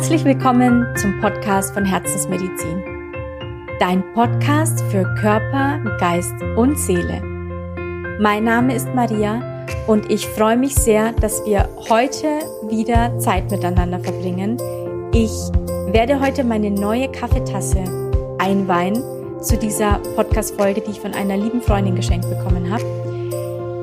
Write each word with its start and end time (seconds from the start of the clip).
Herzlich 0.00 0.24
willkommen 0.24 0.86
zum 0.96 1.20
Podcast 1.20 1.74
von 1.74 1.84
Herzensmedizin. 1.84 2.82
Dein 3.80 4.02
Podcast 4.14 4.80
für 4.90 5.04
Körper, 5.16 5.78
Geist 6.00 6.32
und 6.56 6.78
Seele. 6.78 7.20
Mein 8.18 8.44
Name 8.44 8.74
ist 8.74 8.88
Maria 8.94 9.66
und 9.86 10.10
ich 10.10 10.26
freue 10.26 10.56
mich 10.56 10.74
sehr, 10.74 11.12
dass 11.12 11.44
wir 11.44 11.68
heute 11.90 12.38
wieder 12.70 13.18
Zeit 13.18 13.50
miteinander 13.50 14.00
verbringen. 14.00 14.56
Ich 15.12 15.32
werde 15.92 16.18
heute 16.18 16.44
meine 16.44 16.70
neue 16.70 17.12
Kaffeetasse 17.12 17.84
einweihen 18.38 19.04
zu 19.42 19.58
dieser 19.58 20.00
Podcast-Folge, 20.16 20.80
die 20.80 20.92
ich 20.92 21.00
von 21.00 21.12
einer 21.12 21.36
lieben 21.36 21.60
Freundin 21.60 21.94
geschenkt 21.94 22.26
bekommen 22.26 22.72
habe. 22.72 22.84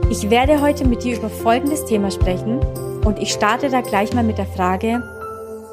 Ich 0.09 0.31
werde 0.31 0.61
heute 0.61 0.84
mit 0.84 1.04
dir 1.04 1.20
über 1.20 1.29
folgendes 1.29 1.86
Thema 1.86 2.10
sprechen 2.10 2.60
und 3.06 3.20
ich 3.20 3.32
starte 3.32 3.70
da 3.70 3.82
gleich 3.82 4.15
mal 4.15 4.24
mit 4.24 4.39
der 4.39 4.47
Frage, 4.47 5.04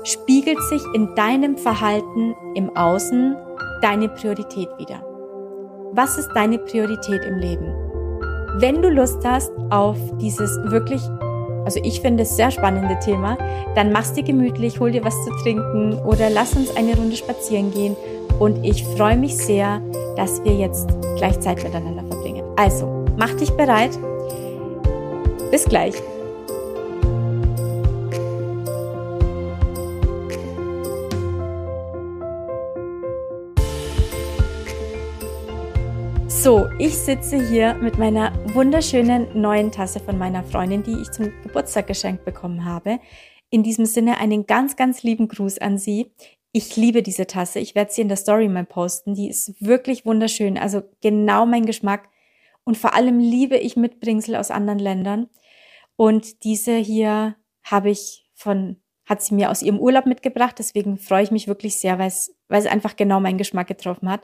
spiegelt 0.05 0.61
sich 0.69 0.83
in 0.95 1.15
deinem 1.15 1.57
Verhalten 1.57 2.35
im 2.55 2.75
Außen 2.77 3.37
deine 3.83 4.09
Priorität 4.09 4.69
wieder? 4.79 5.03
Was 5.93 6.19
ist 6.19 6.29
deine 6.35 6.59
Priorität 6.59 7.25
im 7.25 7.39
Leben? 7.39 7.67
Wenn 8.59 8.83
du 8.83 8.89
Lust 8.89 9.25
hast 9.25 9.51
auf 9.71 9.97
dieses 10.21 10.51
wirklich, 10.71 11.01
also 11.65 11.81
ich 11.83 12.01
finde 12.01 12.23
es 12.23 12.37
sehr 12.37 12.51
spannende 12.51 12.99
Thema, 13.01 13.37
dann 13.75 13.91
mach's 13.91 14.13
dir 14.13 14.23
gemütlich, 14.23 14.79
hol 14.79 14.93
dir 14.93 15.05
was 15.05 15.15
zu 15.25 15.31
trinken 15.43 15.95
oder 16.05 16.31
lass 16.31 16.55
uns 16.55 16.77
eine 16.77 16.97
Runde 16.97 17.17
spazieren 17.17 17.73
gehen 17.73 17.97
und 18.39 18.65
ich 18.65 18.85
freue 18.97 19.17
mich 19.17 19.37
sehr, 19.37 19.81
dass 20.17 20.43
wir 20.45 20.55
jetzt 20.55 20.89
gleich 21.17 21.41
Zeit 21.41 21.63
miteinander 21.65 22.05
verbringen. 22.05 22.45
Also, 22.57 23.05
mach 23.17 23.33
dich 23.35 23.51
bereit. 23.53 23.99
Bis 25.51 25.65
gleich. 25.65 25.95
So, 36.45 36.69
ich 36.79 36.95
sitze 36.95 37.39
hier 37.39 37.73
mit 37.73 37.97
meiner 37.97 38.31
wunderschönen 38.55 39.41
neuen 39.41 39.73
Tasse 39.73 39.99
von 39.99 40.19
meiner 40.19 40.45
Freundin, 40.45 40.83
die 40.83 41.01
ich 41.01 41.11
zum 41.11 41.33
Geburtstag 41.43 41.87
geschenkt 41.87 42.27
bekommen 42.27 42.67
habe. 42.67 42.99
In 43.49 43.63
diesem 43.63 43.87
Sinne 43.87 44.19
einen 44.19 44.45
ganz, 44.45 44.77
ganz 44.77 45.03
lieben 45.03 45.29
Gruß 45.29 45.57
an 45.57 45.79
sie. 45.79 46.13
Ich 46.53 46.77
liebe 46.77 47.03
diese 47.03 47.27
Tasse. 47.27 47.61
Ich 47.61 47.75
werde 47.75 47.95
sie 47.95 48.03
in 48.03 48.09
der 48.09 48.19
Story 48.19 48.49
mal 48.49 48.67
posten. 48.67 49.15
Die 49.15 49.31
ist 49.31 49.55
wirklich 49.59 50.05
wunderschön. 50.05 50.59
Also 50.59 50.83
genau 51.01 51.47
mein 51.47 51.65
Geschmack. 51.65 52.11
Und 52.65 52.77
vor 52.77 52.93
allem 52.93 53.21
liebe 53.21 53.57
ich 53.57 53.77
Mitbringsel 53.77 54.37
aus 54.37 54.51
anderen 54.51 54.81
Ländern. 54.81 55.31
Und 55.97 56.45
diese 56.45 56.77
hier 56.77 57.37
habe 57.63 57.89
ich 57.89 58.29
von, 58.35 58.77
hat 59.07 59.23
sie 59.23 59.35
mir 59.35 59.51
aus 59.51 59.63
ihrem 59.63 59.79
Urlaub 59.79 60.05
mitgebracht. 60.05 60.57
Deswegen 60.59 60.99
freue 60.99 61.23
ich 61.23 61.31
mich 61.31 61.49
wirklich 61.49 61.77
sehr, 61.77 61.99
weil 61.99 62.09
es, 62.09 62.37
weil 62.49 62.61
es 62.61 62.67
einfach 62.67 62.97
genau 62.97 63.19
meinen 63.19 63.39
Geschmack 63.39 63.67
getroffen 63.67 64.11
hat. 64.11 64.21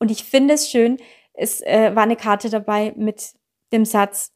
Und 0.00 0.10
ich 0.10 0.24
finde 0.24 0.54
es 0.54 0.68
schön, 0.68 0.98
es 1.40 1.62
äh, 1.62 1.94
war 1.94 2.02
eine 2.02 2.16
Karte 2.16 2.50
dabei 2.50 2.92
mit 2.96 3.32
dem 3.72 3.86
Satz, 3.86 4.32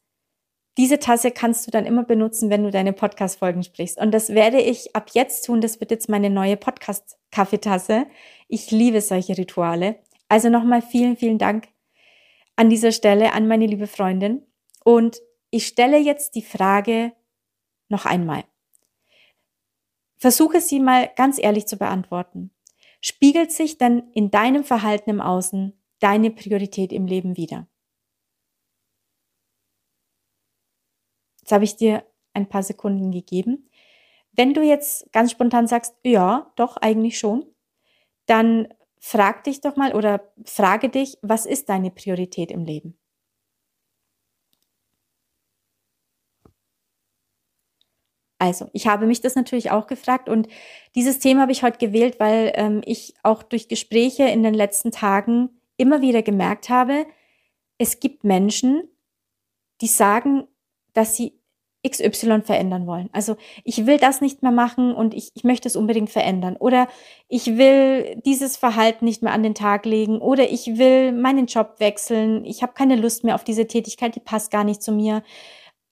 diese 0.77 0.99
Tasse 0.99 1.31
kannst 1.31 1.67
du 1.67 1.71
dann 1.71 1.85
immer 1.85 2.03
benutzen, 2.03 2.49
wenn 2.49 2.63
du 2.63 2.71
deine 2.71 2.93
Podcast-Folgen 2.93 3.63
sprichst. 3.63 3.97
Und 3.97 4.11
das 4.11 4.29
werde 4.29 4.59
ich 4.59 4.93
ab 4.95 5.11
jetzt 5.13 5.45
tun. 5.45 5.61
Das 5.61 5.79
wird 5.79 5.91
jetzt 5.91 6.09
meine 6.09 6.29
neue 6.29 6.57
Podcast-Kaffeetasse. 6.57 8.07
Ich 8.47 8.71
liebe 8.71 8.99
solche 9.01 9.37
Rituale. 9.37 9.99
Also 10.27 10.49
nochmal 10.49 10.81
vielen, 10.81 11.15
vielen 11.15 11.37
Dank 11.37 11.69
an 12.57 12.69
dieser 12.69 12.91
Stelle 12.91 13.33
an 13.33 13.47
meine 13.47 13.67
liebe 13.67 13.87
Freundin. 13.87 14.41
Und 14.83 15.21
ich 15.49 15.67
stelle 15.67 15.97
jetzt 15.97 16.35
die 16.35 16.41
Frage 16.41 17.13
noch 17.87 18.05
einmal. 18.05 18.43
Versuche 20.17 20.59
sie 20.59 20.79
mal 20.79 21.09
ganz 21.15 21.37
ehrlich 21.37 21.67
zu 21.67 21.77
beantworten. 21.77 22.49
Spiegelt 22.99 23.51
sich 23.51 23.77
denn 23.77 24.09
in 24.13 24.31
deinem 24.31 24.63
Verhalten 24.63 25.11
im 25.11 25.21
Außen 25.21 25.79
deine 26.05 26.29
Priorität 26.29 26.93
im 26.93 27.07
Leben 27.07 27.35
wieder. 27.35 27.67
Jetzt 31.41 31.51
habe 31.51 31.63
ich 31.63 31.77
dir 31.77 32.05
ein 32.33 32.47
paar 32.47 32.61
Sekunden 32.61 33.11
gegeben. 33.11 33.71
Wenn 34.31 34.53
du 34.53 34.61
jetzt 34.61 35.11
ganz 35.11 35.31
spontan 35.31 35.65
sagst, 35.65 35.95
ja, 36.03 36.53
doch, 36.57 36.77
eigentlich 36.77 37.17
schon, 37.17 37.51
dann 38.27 38.67
frag 38.99 39.45
dich 39.45 39.61
doch 39.61 39.77
mal 39.77 39.95
oder 39.95 40.31
frage 40.45 40.89
dich, 40.89 41.17
was 41.23 41.47
ist 41.47 41.69
deine 41.69 41.89
Priorität 41.89 42.51
im 42.51 42.65
Leben? 42.65 42.99
Also, 48.37 48.69
ich 48.73 48.85
habe 48.85 49.07
mich 49.07 49.21
das 49.21 49.33
natürlich 49.33 49.71
auch 49.71 49.87
gefragt 49.87 50.29
und 50.29 50.47
dieses 50.93 51.17
Thema 51.17 51.41
habe 51.41 51.51
ich 51.51 51.63
heute 51.63 51.79
gewählt, 51.79 52.19
weil 52.19 52.51
ähm, 52.53 52.81
ich 52.85 53.15
auch 53.23 53.41
durch 53.41 53.69
Gespräche 53.69 54.25
in 54.25 54.43
den 54.43 54.53
letzten 54.53 54.91
Tagen 54.91 55.49
immer 55.77 56.01
wieder 56.01 56.21
gemerkt 56.21 56.69
habe, 56.69 57.05
es 57.77 57.99
gibt 57.99 58.23
Menschen, 58.23 58.83
die 59.81 59.87
sagen, 59.87 60.47
dass 60.93 61.15
sie 61.15 61.39
XY 61.87 62.41
verändern 62.41 62.87
wollen. 62.87 63.09
Also 63.11 63.35
ich 63.63 63.85
will 63.85 63.97
das 63.97 64.21
nicht 64.21 64.41
mehr 64.41 64.51
machen 64.51 64.95
und 64.95 65.13
ich, 65.13 65.31
ich 65.35 65.43
möchte 65.43 65.67
es 65.67 65.75
unbedingt 65.75 66.09
verändern. 66.09 66.57
Oder 66.57 66.87
ich 67.27 67.57
will 67.57 68.19
dieses 68.25 68.57
Verhalten 68.57 69.05
nicht 69.05 69.21
mehr 69.21 69.33
an 69.33 69.43
den 69.43 69.53
Tag 69.53 69.85
legen. 69.85 70.19
Oder 70.19 70.49
ich 70.49 70.77
will 70.77 71.11
meinen 71.11 71.45
Job 71.45 71.75
wechseln. 71.77 72.43
Ich 72.45 72.63
habe 72.63 72.73
keine 72.73 72.95
Lust 72.95 73.23
mehr 73.23 73.35
auf 73.35 73.43
diese 73.43 73.67
Tätigkeit, 73.67 74.15
die 74.15 74.19
passt 74.19 74.51
gar 74.51 74.63
nicht 74.63 74.81
zu 74.81 74.91
mir. 74.91 75.21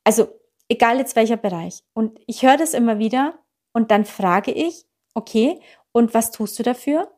Also 0.04 0.30
egal 0.68 0.98
jetzt 0.98 1.16
welcher 1.16 1.38
Bereich. 1.38 1.84
Und 1.94 2.20
ich 2.26 2.44
höre 2.44 2.58
das 2.58 2.74
immer 2.74 2.98
wieder 2.98 3.40
und 3.74 3.92
dann 3.92 4.06
frage 4.06 4.52
ich, 4.52 4.86
okay, 5.14 5.60
und 5.92 6.14
was 6.14 6.32
tust 6.32 6.58
du 6.58 6.64
dafür? 6.64 7.13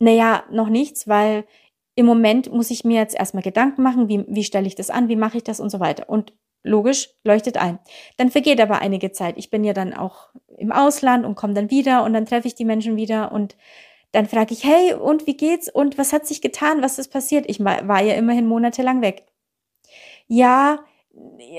Naja, 0.00 0.44
noch 0.50 0.68
nichts, 0.68 1.06
weil 1.06 1.44
im 1.94 2.06
Moment 2.06 2.52
muss 2.52 2.70
ich 2.70 2.84
mir 2.84 2.98
jetzt 2.98 3.14
erstmal 3.14 3.42
Gedanken 3.42 3.82
machen, 3.82 4.08
wie, 4.08 4.24
wie 4.26 4.44
stelle 4.44 4.66
ich 4.66 4.74
das 4.74 4.90
an, 4.90 5.08
wie 5.08 5.16
mache 5.16 5.36
ich 5.36 5.44
das 5.44 5.60
und 5.60 5.70
so 5.70 5.78
weiter. 5.78 6.08
Und 6.08 6.32
logisch 6.62 7.10
leuchtet 7.24 7.58
ein. 7.58 7.78
Dann 8.16 8.30
vergeht 8.30 8.60
aber 8.60 8.80
einige 8.80 9.12
Zeit. 9.12 9.36
Ich 9.36 9.50
bin 9.50 9.62
ja 9.62 9.74
dann 9.74 9.94
auch 9.94 10.30
im 10.56 10.72
Ausland 10.72 11.24
und 11.24 11.34
komme 11.34 11.54
dann 11.54 11.70
wieder 11.70 12.04
und 12.04 12.14
dann 12.14 12.26
treffe 12.26 12.48
ich 12.48 12.54
die 12.54 12.64
Menschen 12.64 12.96
wieder 12.96 13.32
und 13.32 13.56
dann 14.12 14.26
frage 14.26 14.54
ich, 14.54 14.64
hey, 14.64 14.94
und 14.94 15.26
wie 15.26 15.36
geht's? 15.36 15.68
Und 15.68 15.96
was 15.96 16.12
hat 16.12 16.26
sich 16.26 16.40
getan? 16.40 16.82
Was 16.82 16.98
ist 16.98 17.12
passiert? 17.12 17.44
Ich 17.48 17.60
war 17.60 18.02
ja 18.02 18.14
immerhin 18.14 18.46
monatelang 18.46 19.02
weg. 19.02 19.26
Ja, 20.26 20.84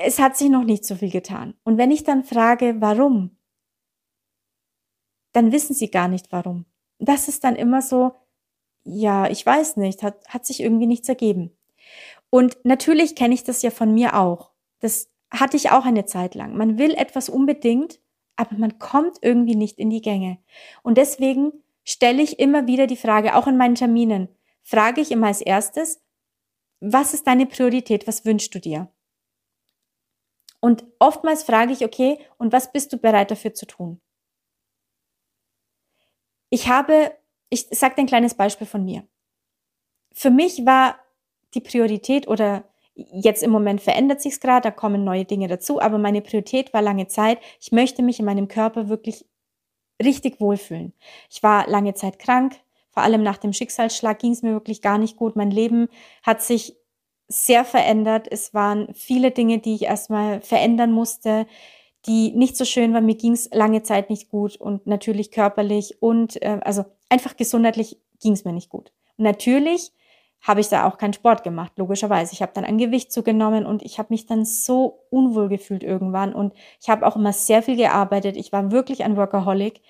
es 0.04 0.20
hat 0.20 0.36
sich 0.36 0.50
noch 0.50 0.64
nicht 0.64 0.86
so 0.86 0.96
viel 0.96 1.12
getan. 1.12 1.54
Und 1.64 1.78
wenn 1.78 1.92
ich 1.92 2.04
dann 2.04 2.24
frage, 2.24 2.76
warum, 2.80 3.38
dann 5.34 5.52
wissen 5.52 5.74
sie 5.74 5.90
gar 5.90 6.08
nicht 6.08 6.32
warum. 6.32 6.66
Das 7.00 7.28
ist 7.28 7.44
dann 7.44 7.56
immer 7.56 7.82
so, 7.82 8.14
ja, 8.84 9.30
ich 9.30 9.46
weiß 9.46 9.78
nicht, 9.78 10.04
hat, 10.04 10.28
hat 10.28 10.46
sich 10.46 10.62
irgendwie 10.62 10.88
nichts 10.88 11.08
ergeben. 11.10 11.56
Und 12.30 12.58
natürlich 12.64 13.16
kenne 13.16 13.34
ich 13.34 13.44
das 13.44 13.62
ja 13.62 13.72
von 13.72 13.94
mir 13.94 14.18
auch. 14.18 14.52
Das 14.80 15.10
hatte 15.32 15.58
ich 15.58 15.72
auch 15.72 15.86
eine 15.86 16.06
Zeit 16.06 16.36
lang. 16.36 16.56
Man 16.56 16.78
will 16.78 16.94
etwas 16.94 17.30
unbedingt, 17.30 18.00
aber 18.36 18.58
man 18.58 18.80
kommt 18.80 19.18
irgendwie 19.22 19.56
nicht 19.56 19.80
in 19.80 19.90
die 19.90 20.02
Gänge. 20.02 20.40
Und 20.82 20.98
deswegen 20.98 21.52
stelle 21.84 22.22
ich 22.22 22.40
immer 22.40 22.68
wieder 22.68 22.88
die 22.88 22.98
Frage, 22.98 23.36
auch 23.36 23.48
in 23.48 23.58
meinen 23.58 23.76
Terminen, 23.76 24.30
frage 24.64 25.02
ich 25.02 25.12
immer 25.12 25.28
als 25.28 25.42
erstes, 25.42 26.02
was 26.80 27.14
ist 27.14 27.28
deine 27.28 27.46
Priorität? 27.46 28.08
Was 28.08 28.26
wünschst 28.26 28.54
du 28.56 28.60
dir? 28.60 28.92
Und 30.60 30.86
oftmals 31.00 31.44
frage 31.44 31.74
ich, 31.74 31.84
okay, 31.84 32.20
und 32.38 32.54
was 32.54 32.72
bist 32.72 32.94
du 32.94 32.98
bereit 32.98 33.32
dafür 33.32 33.54
zu 33.54 33.66
tun? 33.66 34.00
Ich 36.50 36.68
habe 36.68 37.16
ich 37.52 37.68
sage 37.70 37.96
dir 37.96 38.02
ein 38.02 38.08
kleines 38.08 38.34
Beispiel 38.34 38.66
von 38.66 38.84
mir. 38.84 39.04
Für 40.14 40.32
mich 40.32 40.66
war 40.66 40.96
die 41.54 41.62
Priorität 41.62 42.28
oder 42.28 42.64
jetzt 42.96 43.44
im 43.44 43.52
Moment 43.52 43.82
verändert 43.82 44.22
sich's 44.22 44.40
gerade, 44.40 44.70
da 44.70 44.72
kommen 44.72 45.04
neue 45.04 45.26
Dinge 45.26 45.48
dazu, 45.48 45.82
aber 45.82 45.98
meine 45.98 46.22
Priorität 46.22 46.74
war 46.74 46.82
lange 46.82 47.08
Zeit, 47.08 47.40
ich 47.60 47.72
möchte 47.72 48.02
mich 48.02 48.20
in 48.20 48.26
meinem 48.26 48.48
Körper 48.48 48.90
wirklich 48.90 49.26
richtig 50.02 50.40
wohlfühlen. 50.42 50.94
Ich 51.30 51.44
war 51.44 51.68
lange 51.68 51.94
Zeit 51.94 52.20
krank, 52.20 52.56
vor 52.90 53.04
allem 53.04 53.22
nach 53.22 53.38
dem 53.38 53.54
Schicksalsschlag 53.54 54.20
ging 54.20 54.32
es 54.32 54.42
mir 54.42 54.54
wirklich 54.54 54.82
gar 54.82 54.98
nicht 54.98 55.16
gut. 55.16 55.36
Mein 55.36 55.52
Leben 55.52 55.88
hat 56.24 56.42
sich 56.42 56.76
sehr 57.28 57.64
verändert. 57.64 58.28
Es 58.30 58.54
waren 58.54 58.94
viele 58.94 59.32
Dinge, 59.32 59.60
die 59.60 59.76
ich 59.76 59.84
erstmal 59.84 60.42
verändern 60.42 60.92
musste 60.92 61.46
die 62.08 62.32
nicht 62.32 62.58
so 62.58 62.66
schön 62.66 62.94
war. 62.94 63.02
Mir 63.02 63.16
ging 63.16 63.34
es 63.34 63.50
lange 63.54 63.84
Zeit 63.84 64.10
nicht 64.10 64.30
gut 64.30 64.56
und 64.56 64.88
natürlich 64.88 65.32
körperlich 65.32 66.02
und 66.02 66.42
äh, 66.42 66.60
also 66.64 66.86
einfach 67.12 67.36
gesundheitlich 67.36 68.00
ging 68.22 68.34
es 68.34 68.46
mir 68.46 68.54
nicht 68.54 68.70
gut. 68.70 68.92
Und 69.18 69.26
natürlich 69.26 69.92
habe 70.42 70.60
ich 70.62 70.70
da 70.70 70.88
auch 70.88 70.98
keinen 70.98 71.14
Sport 71.14 71.44
gemacht, 71.44 71.74
logischerweise. 71.76 72.34
Ich 72.34 72.42
habe 72.42 72.54
dann 72.56 72.66
ein 72.66 72.80
Gewicht 72.80 73.12
zugenommen 73.12 73.66
und 73.66 73.84
ich 73.84 74.00
habe 74.00 74.08
mich 74.10 74.26
dann 74.26 74.44
so 74.44 75.04
unwohl 75.12 75.50
gefühlt 75.50 75.84
irgendwann 75.84 76.34
und 76.34 76.54
ich 76.82 76.90
habe 76.90 77.06
auch 77.06 77.16
immer 77.16 77.34
sehr 77.34 77.62
viel 77.62 77.76
gearbeitet. 77.76 78.38
Ich 78.38 78.52
war 78.52 78.72
wirklich 78.72 79.04
ein 79.04 79.18
Workaholic. 79.18 79.82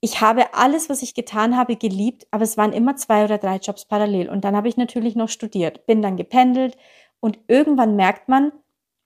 Ich 0.00 0.22
habe 0.22 0.54
alles, 0.54 0.88
was 0.88 1.02
ich 1.02 1.12
getan 1.12 1.56
habe, 1.56 1.76
geliebt, 1.76 2.26
aber 2.30 2.44
es 2.44 2.56
waren 2.56 2.72
immer 2.72 2.96
zwei 2.96 3.24
oder 3.24 3.36
drei 3.36 3.56
Jobs 3.56 3.84
parallel. 3.84 4.30
Und 4.30 4.44
dann 4.44 4.56
habe 4.56 4.68
ich 4.68 4.78
natürlich 4.78 5.16
noch 5.16 5.28
studiert, 5.28 5.84
bin 5.84 6.00
dann 6.00 6.16
gependelt 6.16 6.78
und 7.20 7.38
irgendwann 7.48 7.96
merkt 7.96 8.28
man, 8.28 8.52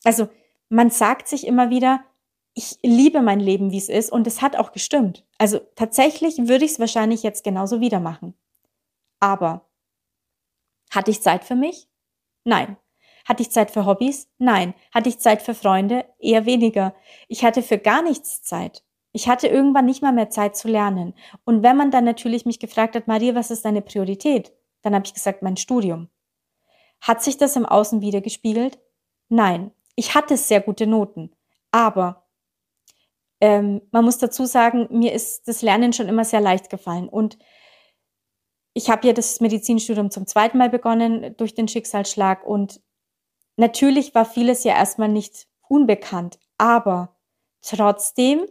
also 0.05 0.29
man 0.69 0.91
sagt 0.91 1.27
sich 1.27 1.47
immer 1.47 1.71
wieder, 1.71 2.05
ich 2.55 2.79
liebe 2.83 3.21
mein 3.21 3.41
Leben, 3.41 3.73
wie 3.73 3.79
es 3.79 3.89
ist 3.89 4.11
und 4.11 4.27
es 4.27 4.41
hat 4.41 4.57
auch 4.57 4.73
gestimmt. 4.73 5.25
Also 5.39 5.59
tatsächlich 5.75 6.39
würde 6.39 6.65
ich 6.65 6.73
es 6.73 6.81
wahrscheinlich 6.81 7.23
jetzt 7.23 7.43
genauso 7.43 7.81
wieder 7.81 8.01
machen. 8.01 8.35
Aber 9.21 9.69
hatte 10.91 11.11
ich 11.11 11.21
Zeit 11.21 11.45
für 11.45 11.57
mich? 11.57 11.89
Nein. 12.45 12.77
Hatte 13.25 13.43
ich 13.43 13.51
Zeit 13.51 13.71
für 13.71 13.87
Hobbys? 13.87 14.29
Nein. 14.39 14.75
Hatte 14.93 15.09
ich 15.09 15.19
Zeit 15.19 15.43
für 15.43 15.55
Freunde? 15.55 16.05
Eher 16.19 16.47
weniger. 16.47 16.95
Ich 17.27 17.45
hatte 17.45 17.63
für 17.63 17.79
gar 17.79 18.03
nichts 18.03 18.43
Zeit. 18.43 18.85
Ich 19.13 19.29
hatte 19.29 19.49
irgendwann 19.49 19.87
nicht 19.87 20.03
mal 20.03 20.13
mehr 20.13 20.31
Zeit 20.31 20.57
zu 20.57 20.69
lernen. 20.69 21.15
Und 21.45 21.63
wenn 21.63 21.77
man 21.77 21.91
dann 21.91 22.05
natürlich 22.05 22.45
mich 22.47 22.61
gefragt 22.61 22.95
hat, 22.95 23.09
Maria, 23.09 23.35
was 23.35 23.51
ist 23.51 23.65
deine 23.65 23.83
Priorität? 23.83 24.53
Dann 24.83 24.95
habe 24.95 25.07
ich 25.07 25.15
gesagt, 25.15 25.43
mein 25.43 25.57
Studium. 25.57 26.09
Hat 27.01 27.23
sich 27.23 27.39
das 27.39 27.57
im 27.57 27.67
Außen 27.67 28.01
wieder 28.01 28.21
gespiegelt? 28.21 28.79
Nein. 29.29 29.73
Ich 29.97 30.15
hatte 30.15 30.37
sehr 30.37 30.61
gute 30.61 30.87
Noten. 30.87 31.35
Aber 31.71 32.24
ähm, 33.45 33.83
man 33.91 34.07
muss 34.07 34.17
dazu 34.17 34.47
sagen, 34.47 34.89
mir 34.91 35.13
ist 35.13 35.47
das 35.47 35.61
Lernen 35.61 35.93
schon 35.93 36.09
immer 36.09 36.25
sehr 36.25 36.41
leicht 36.41 36.71
gefallen. 36.71 37.11
Und 37.11 37.37
ich 38.73 38.89
habe 38.89 39.07
ja 39.07 39.13
das 39.13 39.39
Medizinstudium 39.41 40.11
zum 40.11 40.27
zweiten 40.27 40.57
Mal 40.57 40.71
begonnen 40.71 41.37
durch 41.37 41.55
den 41.55 41.69
Schicksalsschlag. 41.69 42.43
Und 42.47 42.81
natürlich 43.59 44.15
war 44.15 44.25
vieles 44.25 44.65
ja 44.65 44.75
erstmal 44.75 45.11
nicht 45.11 45.47
unbekannt. 45.69 46.39
Aber 46.57 47.19
trotzdem 47.61 48.47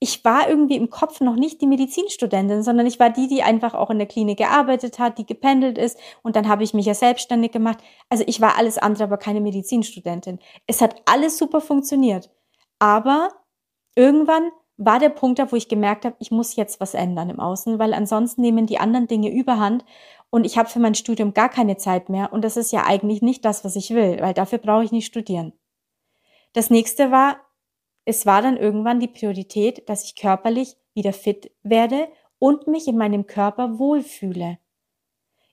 ich 0.00 0.24
war 0.24 0.48
irgendwie 0.48 0.76
im 0.76 0.90
Kopf 0.90 1.20
noch 1.20 1.34
nicht 1.34 1.60
die 1.60 1.66
Medizinstudentin, 1.66 2.62
sondern 2.62 2.86
ich 2.86 3.00
war 3.00 3.10
die, 3.10 3.26
die 3.26 3.42
einfach 3.42 3.74
auch 3.74 3.90
in 3.90 3.98
der 3.98 4.06
Klinik 4.06 4.38
gearbeitet 4.38 5.00
hat, 5.00 5.18
die 5.18 5.26
gependelt 5.26 5.76
ist 5.76 5.98
und 6.22 6.36
dann 6.36 6.46
habe 6.46 6.62
ich 6.62 6.72
mich 6.72 6.86
ja 6.86 6.94
selbstständig 6.94 7.50
gemacht. 7.50 7.78
Also 8.08 8.22
ich 8.28 8.40
war 8.40 8.56
alles 8.56 8.78
andere, 8.78 9.02
aber 9.02 9.16
keine 9.16 9.40
Medizinstudentin. 9.40 10.38
Es 10.68 10.80
hat 10.80 11.02
alles 11.06 11.36
super 11.36 11.60
funktioniert. 11.60 12.30
Aber 12.78 13.30
irgendwann 13.94 14.50
war 14.76 15.00
der 15.00 15.08
Punkt 15.08 15.38
da, 15.38 15.50
wo 15.50 15.56
ich 15.56 15.68
gemerkt 15.68 16.04
habe, 16.04 16.16
ich 16.20 16.30
muss 16.30 16.56
jetzt 16.56 16.80
was 16.80 16.94
ändern 16.94 17.30
im 17.30 17.40
Außen, 17.40 17.78
weil 17.78 17.92
ansonsten 17.92 18.42
nehmen 18.42 18.66
die 18.66 18.78
anderen 18.78 19.08
Dinge 19.08 19.30
überhand 19.30 19.84
und 20.30 20.44
ich 20.44 20.56
habe 20.56 20.68
für 20.68 20.78
mein 20.78 20.94
Studium 20.94 21.34
gar 21.34 21.48
keine 21.48 21.76
Zeit 21.76 22.08
mehr 22.08 22.32
und 22.32 22.42
das 22.42 22.56
ist 22.56 22.72
ja 22.72 22.84
eigentlich 22.86 23.20
nicht 23.20 23.44
das, 23.44 23.64
was 23.64 23.74
ich 23.74 23.90
will, 23.90 24.20
weil 24.20 24.34
dafür 24.34 24.58
brauche 24.58 24.84
ich 24.84 24.92
nicht 24.92 25.06
studieren. 25.06 25.52
Das 26.52 26.70
nächste 26.70 27.10
war, 27.10 27.38
es 28.04 28.24
war 28.24 28.40
dann 28.40 28.56
irgendwann 28.56 29.00
die 29.00 29.08
Priorität, 29.08 29.88
dass 29.88 30.04
ich 30.04 30.14
körperlich 30.14 30.76
wieder 30.94 31.12
fit 31.12 31.50
werde 31.62 32.08
und 32.38 32.68
mich 32.68 32.86
in 32.86 32.96
meinem 32.96 33.26
Körper 33.26 33.78
wohlfühle. 33.78 34.58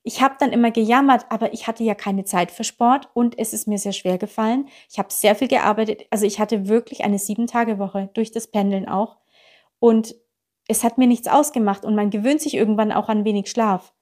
Ich 0.07 0.21
habe 0.21 0.35
dann 0.39 0.51
immer 0.51 0.69
gejammert, 0.69 1.25
aber 1.29 1.51
ich 1.51 1.65
hatte 1.65 1.83
ja 1.83 1.95
keine 1.95 2.25
Zeit 2.25 2.51
für 2.51 2.63
Sport 2.63 3.09
und 3.15 3.39
es 3.39 3.53
ist 3.53 3.67
mir 3.67 3.79
sehr 3.79 3.91
schwer 3.91 4.19
gefallen. 4.19 4.67
Ich 4.87 4.99
habe 4.99 5.11
sehr 5.11 5.35
viel 5.35 5.47
gearbeitet, 5.47 6.05
also 6.11 6.27
ich 6.27 6.39
hatte 6.39 6.67
wirklich 6.67 7.03
eine 7.03 7.17
sieben 7.17 7.47
Tage 7.47 7.79
Woche 7.79 8.11
durch 8.13 8.31
das 8.31 8.47
Pendeln 8.47 8.87
auch 8.87 9.17
und 9.79 10.15
es 10.67 10.83
hat 10.83 10.99
mir 10.99 11.07
nichts 11.07 11.27
ausgemacht 11.27 11.85
und 11.85 11.95
man 11.95 12.11
gewöhnt 12.11 12.39
sich 12.39 12.53
irgendwann 12.53 12.91
auch 12.91 13.09
an 13.09 13.25
wenig 13.25 13.49
Schlaf. 13.49 13.93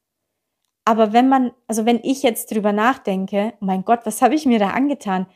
Aber 0.83 1.13
wenn 1.13 1.29
man, 1.29 1.51
also 1.67 1.85
wenn 1.85 2.01
ich 2.03 2.21
jetzt 2.21 2.51
drüber 2.51 2.73
nachdenke, 2.73 3.53
mein 3.61 3.85
Gott, 3.85 4.01
was 4.03 4.21
habe 4.21 4.35
ich 4.35 4.45
mir 4.45 4.59
da 4.59 4.71
angetan? 4.71 5.27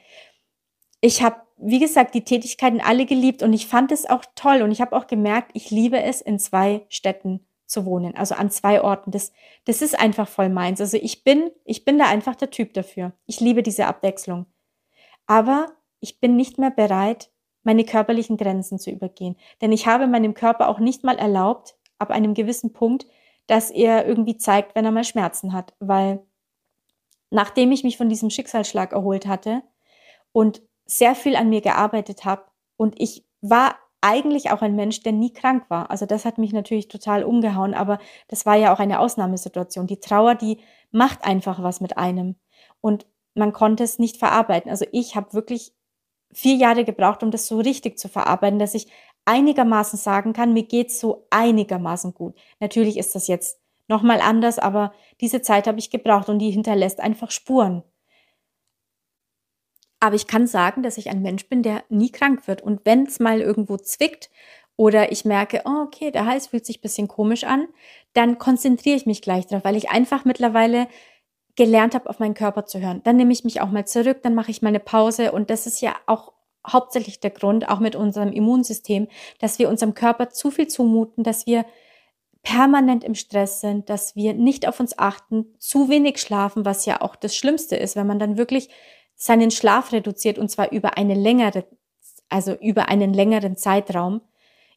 Ich 1.00 1.24
habe 1.24 1.38
wie 1.58 1.80
gesagt, 1.80 2.14
die 2.14 2.24
Tätigkeiten 2.24 2.82
alle 2.82 3.06
geliebt 3.06 3.42
und 3.42 3.52
ich 3.54 3.68
fand 3.68 3.92
es 3.92 4.08
auch 4.08 4.24
toll 4.36 4.62
und 4.62 4.72
ich 4.72 4.80
habe 4.80 4.96
auch 4.96 5.08
gemerkt, 5.08 5.52
ich 5.54 5.72
liebe 5.72 6.02
es, 6.02 6.22
in 6.22 6.40
zwei 6.40 6.86
Städten 6.90 7.47
zu 7.68 7.86
wohnen, 7.86 8.16
also 8.16 8.36
an 8.36 8.50
zwei 8.50 8.82
Orten. 8.82 9.12
Das, 9.12 9.32
das 9.66 9.82
ist 9.82 10.00
einfach 10.00 10.28
voll 10.28 10.50
meins. 10.50 10.82
Also 10.82 10.98
ich 10.98 11.24
bin, 11.24 11.52
ich 11.66 11.86
bin 11.86 12.00
da 12.00 12.06
einfach 12.06 12.36
der 12.36 12.50
Typ 12.50 12.74
dafür. 12.74 13.14
Ich 13.26 13.40
liebe 13.40 13.62
diese 13.62 13.86
Abwechslung. 13.86 14.46
Aber 15.28 15.68
ich 16.00 16.20
bin 16.20 16.36
nicht 16.36 16.58
mehr 16.58 16.72
bereit, 16.72 17.30
meine 17.64 17.84
körperlichen 17.84 18.38
Grenzen 18.38 18.80
zu 18.80 18.90
übergehen. 18.90 19.36
Denn 19.62 19.72
ich 19.72 19.86
habe 19.86 20.08
meinem 20.08 20.34
Körper 20.34 20.70
auch 20.70 20.80
nicht 20.80 21.04
mal 21.04 21.18
erlaubt, 21.18 21.78
ab 22.00 22.12
einem 22.12 22.34
gewissen 22.34 22.72
Punkt, 22.72 23.06
dass 23.48 23.70
er 23.70 24.08
irgendwie 24.08 24.38
zeigt, 24.38 24.76
wenn 24.76 24.86
er 24.86 24.92
mal 24.92 25.04
Schmerzen 25.04 25.52
hat. 25.52 25.74
Weil 25.80 26.26
nachdem 27.30 27.72
ich 27.72 27.84
mich 27.84 27.98
von 27.98 28.08
diesem 28.10 28.30
Schicksalsschlag 28.30 28.94
erholt 28.94 29.28
hatte 29.28 29.64
und 30.32 30.62
sehr 30.86 31.16
viel 31.16 31.36
an 31.36 31.50
mir 31.50 31.62
gearbeitet 31.62 32.24
habe 32.24 32.44
und 32.78 32.96
ich 33.00 33.26
war 33.42 33.76
eigentlich 34.02 34.52
auch 34.52 34.62
ein 34.62 34.76
Mensch, 34.76 35.02
der 35.02 35.12
nie 35.12 35.34
krank 35.34 35.66
war. 35.70 35.90
Also 35.90 36.06
das 36.06 36.26
hat 36.26 36.38
mich 36.38 36.54
natürlich 36.54 36.88
total 36.88 37.24
umgehauen, 37.24 37.74
aber 37.74 38.00
das 38.28 38.46
war 38.46 38.56
ja 38.56 38.74
auch 38.74 38.80
eine 38.80 39.00
Ausnahmesituation. 39.00 39.88
Die 39.88 40.00
Trauer, 40.00 40.36
die 40.36 40.60
macht 40.92 41.24
einfach 41.24 41.62
was 41.64 41.82
mit 41.82 41.98
einem 41.98 42.36
und 42.82 43.08
man 43.34 43.54
konnte 43.54 43.84
es 43.84 44.00
nicht 44.00 44.18
verarbeiten. 44.18 44.72
Also 44.72 44.86
ich 44.92 45.16
habe 45.16 45.34
wirklich 45.34 45.74
vier 46.32 46.56
Jahre 46.56 46.84
gebraucht, 46.84 47.24
um 47.24 47.32
das 47.32 47.48
so 47.48 47.60
richtig 47.60 47.98
zu 47.98 48.10
verarbeiten, 48.10 48.60
dass 48.60 48.74
ich 48.74 48.88
einigermaßen 49.26 49.98
sagen 50.00 50.34
kann, 50.34 50.54
mir 50.54 50.64
geht's 50.64 51.00
so 51.00 51.28
einigermaßen 51.30 52.14
gut. 52.14 52.36
Natürlich 52.60 52.98
ist 52.98 53.16
das 53.16 53.28
jetzt 53.28 53.60
nochmal 53.88 54.22
anders, 54.22 54.60
aber 54.60 54.94
diese 55.22 55.42
Zeit 55.42 55.68
habe 55.68 55.80
ich 55.80 55.90
gebraucht 55.90 56.30
und 56.30 56.40
die 56.40 56.52
hinterlässt 56.52 57.00
einfach 57.00 57.32
Spuren. 57.32 57.84
Aber 60.08 60.16
ich 60.16 60.28
kann 60.28 60.48
sagen, 60.48 60.84
dass 60.84 60.98
ich 60.98 61.10
ein 61.10 61.22
Mensch 61.22 61.50
bin, 61.50 61.64
der 61.64 61.84
nie 61.90 62.10
krank 62.10 62.48
wird. 62.48 62.62
Und 62.62 62.80
wenn 62.86 63.08
es 63.08 63.20
mal 63.20 63.42
irgendwo 63.42 63.76
zwickt 63.76 64.30
oder 64.78 65.12
ich 65.12 65.26
merke, 65.26 65.64
oh, 65.66 65.84
okay, 65.84 66.12
der 66.12 66.26
Hals 66.26 66.48
fühlt 66.48 66.66
sich 66.66 66.78
ein 66.78 66.82
bisschen 66.82 67.10
komisch 67.10 67.44
an, 67.44 67.68
dann 68.14 68.38
konzentriere 68.38 68.96
ich 68.96 69.06
mich 69.06 69.22
gleich 69.22 69.48
darauf, 69.48 69.66
weil 69.66 69.76
ich 69.76 69.90
einfach 69.90 70.24
mittlerweile 70.24 70.88
gelernt 71.58 71.94
habe, 71.94 72.10
auf 72.10 72.20
meinen 72.20 72.36
Körper 72.36 72.66
zu 72.66 72.80
hören. 72.80 73.02
Dann 73.04 73.18
nehme 73.18 73.34
ich 73.34 73.44
mich 73.44 73.60
auch 73.60 73.70
mal 73.70 73.86
zurück, 73.86 74.20
dann 74.24 74.34
mache 74.34 74.50
ich 74.50 74.62
mal 74.62 74.70
eine 74.70 74.80
Pause. 74.80 75.34
Und 75.34 75.50
das 75.50 75.68
ist 75.68 75.82
ja 75.82 75.94
auch 76.06 76.32
hauptsächlich 76.66 77.20
der 77.20 77.32
Grund, 77.32 77.68
auch 77.68 77.80
mit 77.80 77.98
unserem 77.98 78.32
Immunsystem, 78.32 79.10
dass 79.40 79.60
wir 79.60 79.68
unserem 79.68 79.94
Körper 79.94 80.30
zu 80.30 80.52
viel 80.52 80.70
zumuten, 80.70 81.26
dass 81.26 81.46
wir 81.48 81.66
permanent 82.44 83.04
im 83.04 83.14
Stress 83.14 83.60
sind, 83.60 83.90
dass 83.90 84.16
wir 84.16 84.34
nicht 84.34 84.70
auf 84.70 84.80
uns 84.80 84.98
achten, 84.98 85.48
zu 85.60 85.90
wenig 85.90 86.20
schlafen, 86.20 86.64
was 86.64 86.86
ja 86.86 87.02
auch 87.02 87.18
das 87.18 87.36
Schlimmste 87.36 87.76
ist, 87.76 87.98
wenn 87.98 88.08
man 88.08 88.20
dann 88.20 88.38
wirklich 88.38 88.70
seinen 89.18 89.52
Schlaf 89.52 89.92
reduziert 89.92 90.38
und 90.38 90.50
zwar 90.50 90.72
über 90.72 90.98
eine 90.98 91.16
längere, 91.16 91.66
also 92.30 92.54
über 92.54 92.88
einen 92.88 93.14
längeren 93.14 93.58
Zeitraum, 93.58 94.22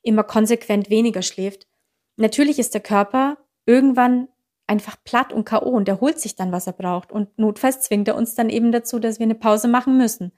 immer 0.03 0.25
konsequent 0.25 0.91
weniger 0.91 1.23
schläft, 1.23 1.69
natürlich 2.17 2.59
ist 2.59 2.75
der 2.75 2.81
Körper 2.81 3.39
irgendwann 3.67 4.29
einfach 4.67 4.97
platt 5.05 5.33
und 5.33 5.45
K.O. 5.45 5.69
und 5.69 5.89
er 5.89 6.01
holt 6.01 6.19
sich 6.21 6.37
dann, 6.37 6.53
was 6.53 6.67
er 6.67 6.73
braucht. 6.73 7.11
Und 7.11 7.37
notfalls 7.39 7.81
zwingt 7.81 8.09
er 8.09 8.15
uns 8.15 8.35
dann 8.35 8.49
eben 8.49 8.71
dazu, 8.73 8.99
dass 8.99 9.19
wir 9.19 9.25
eine 9.25 9.35
Pause 9.35 9.69
machen 9.69 9.99
müssen. 9.99 10.33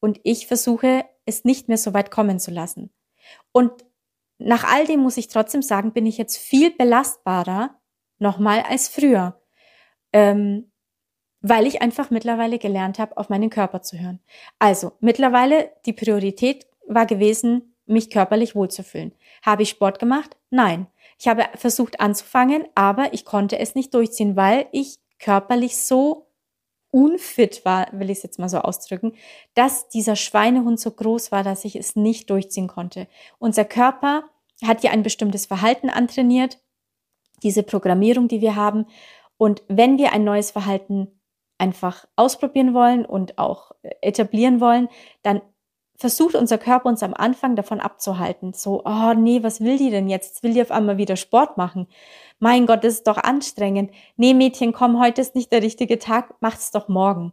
Und 0.00 0.20
ich 0.24 0.46
versuche, 0.48 1.04
es 1.24 1.44
nicht 1.44 1.68
mehr 1.68 1.78
so 1.78 1.94
weit 1.94 2.10
kommen 2.10 2.40
zu 2.40 2.50
lassen. 2.50 2.90
Und 3.52 3.84
nach 4.38 4.64
all 4.64 4.86
dem 4.86 5.00
muss 5.00 5.16
ich 5.16 5.28
trotzdem 5.28 5.62
sagen, 5.62 5.92
bin 5.92 6.06
ich 6.06 6.18
jetzt 6.18 6.36
viel 6.36 6.70
belastbarer 6.70 7.78
nochmal 8.18 8.62
als 8.68 8.88
früher. 8.88 9.40
Ähm, 10.12 10.72
weil 11.40 11.66
ich 11.66 11.82
einfach 11.82 12.10
mittlerweile 12.10 12.58
gelernt 12.58 12.98
habe, 12.98 13.16
auf 13.16 13.28
meinen 13.28 13.50
Körper 13.50 13.82
zu 13.82 13.98
hören. 13.98 14.20
Also 14.58 14.92
mittlerweile 15.00 15.70
die 15.86 15.92
Priorität 15.92 16.66
war 16.86 17.06
gewesen, 17.06 17.74
mich 17.86 18.10
körperlich 18.10 18.54
wohlzufühlen. 18.54 19.12
Habe 19.42 19.62
ich 19.62 19.70
Sport 19.70 19.98
gemacht? 19.98 20.36
Nein. 20.50 20.86
Ich 21.18 21.26
habe 21.26 21.46
versucht 21.54 22.00
anzufangen, 22.00 22.64
aber 22.74 23.12
ich 23.12 23.24
konnte 23.24 23.58
es 23.58 23.74
nicht 23.74 23.94
durchziehen, 23.94 24.36
weil 24.36 24.66
ich 24.72 24.98
körperlich 25.18 25.76
so 25.76 26.28
unfit 26.90 27.64
war, 27.64 27.88
will 27.92 28.10
ich 28.10 28.18
es 28.18 28.22
jetzt 28.22 28.38
mal 28.38 28.48
so 28.48 28.58
ausdrücken, 28.58 29.12
dass 29.54 29.88
dieser 29.88 30.16
Schweinehund 30.16 30.80
so 30.80 30.90
groß 30.90 31.32
war, 31.32 31.44
dass 31.44 31.64
ich 31.64 31.76
es 31.76 31.96
nicht 31.96 32.30
durchziehen 32.30 32.68
konnte. 32.68 33.08
Unser 33.38 33.64
Körper 33.64 34.24
hat 34.64 34.82
ja 34.82 34.90
ein 34.90 35.02
bestimmtes 35.02 35.46
Verhalten 35.46 35.90
antrainiert, 35.90 36.58
diese 37.42 37.62
Programmierung, 37.62 38.28
die 38.28 38.40
wir 38.40 38.56
haben. 38.56 38.86
Und 39.36 39.62
wenn 39.68 39.98
wir 39.98 40.12
ein 40.12 40.24
neues 40.24 40.50
Verhalten 40.50 41.17
einfach 41.58 42.06
ausprobieren 42.16 42.72
wollen 42.72 43.04
und 43.04 43.38
auch 43.38 43.72
äh, 43.82 43.90
etablieren 44.00 44.60
wollen, 44.60 44.88
dann 45.22 45.42
versucht 45.96 46.36
unser 46.36 46.58
Körper 46.58 46.88
uns 46.88 47.02
am 47.02 47.12
Anfang 47.12 47.56
davon 47.56 47.80
abzuhalten. 47.80 48.54
So, 48.54 48.82
oh 48.84 49.14
nee, 49.14 49.42
was 49.42 49.60
will 49.60 49.76
die 49.78 49.90
denn 49.90 50.08
jetzt? 50.08 50.42
Will 50.44 50.54
die 50.54 50.62
auf 50.62 50.70
einmal 50.70 50.96
wieder 50.96 51.16
Sport 51.16 51.56
machen. 51.56 51.88
Mein 52.38 52.66
Gott, 52.66 52.84
das 52.84 52.94
ist 52.94 53.08
doch 53.08 53.18
anstrengend. 53.18 53.90
Nee, 54.16 54.32
Mädchen, 54.32 54.72
komm, 54.72 55.00
heute 55.00 55.20
ist 55.20 55.34
nicht 55.34 55.50
der 55.50 55.62
richtige 55.62 55.98
Tag, 55.98 56.34
macht's 56.40 56.70
doch 56.70 56.86
morgen. 56.88 57.32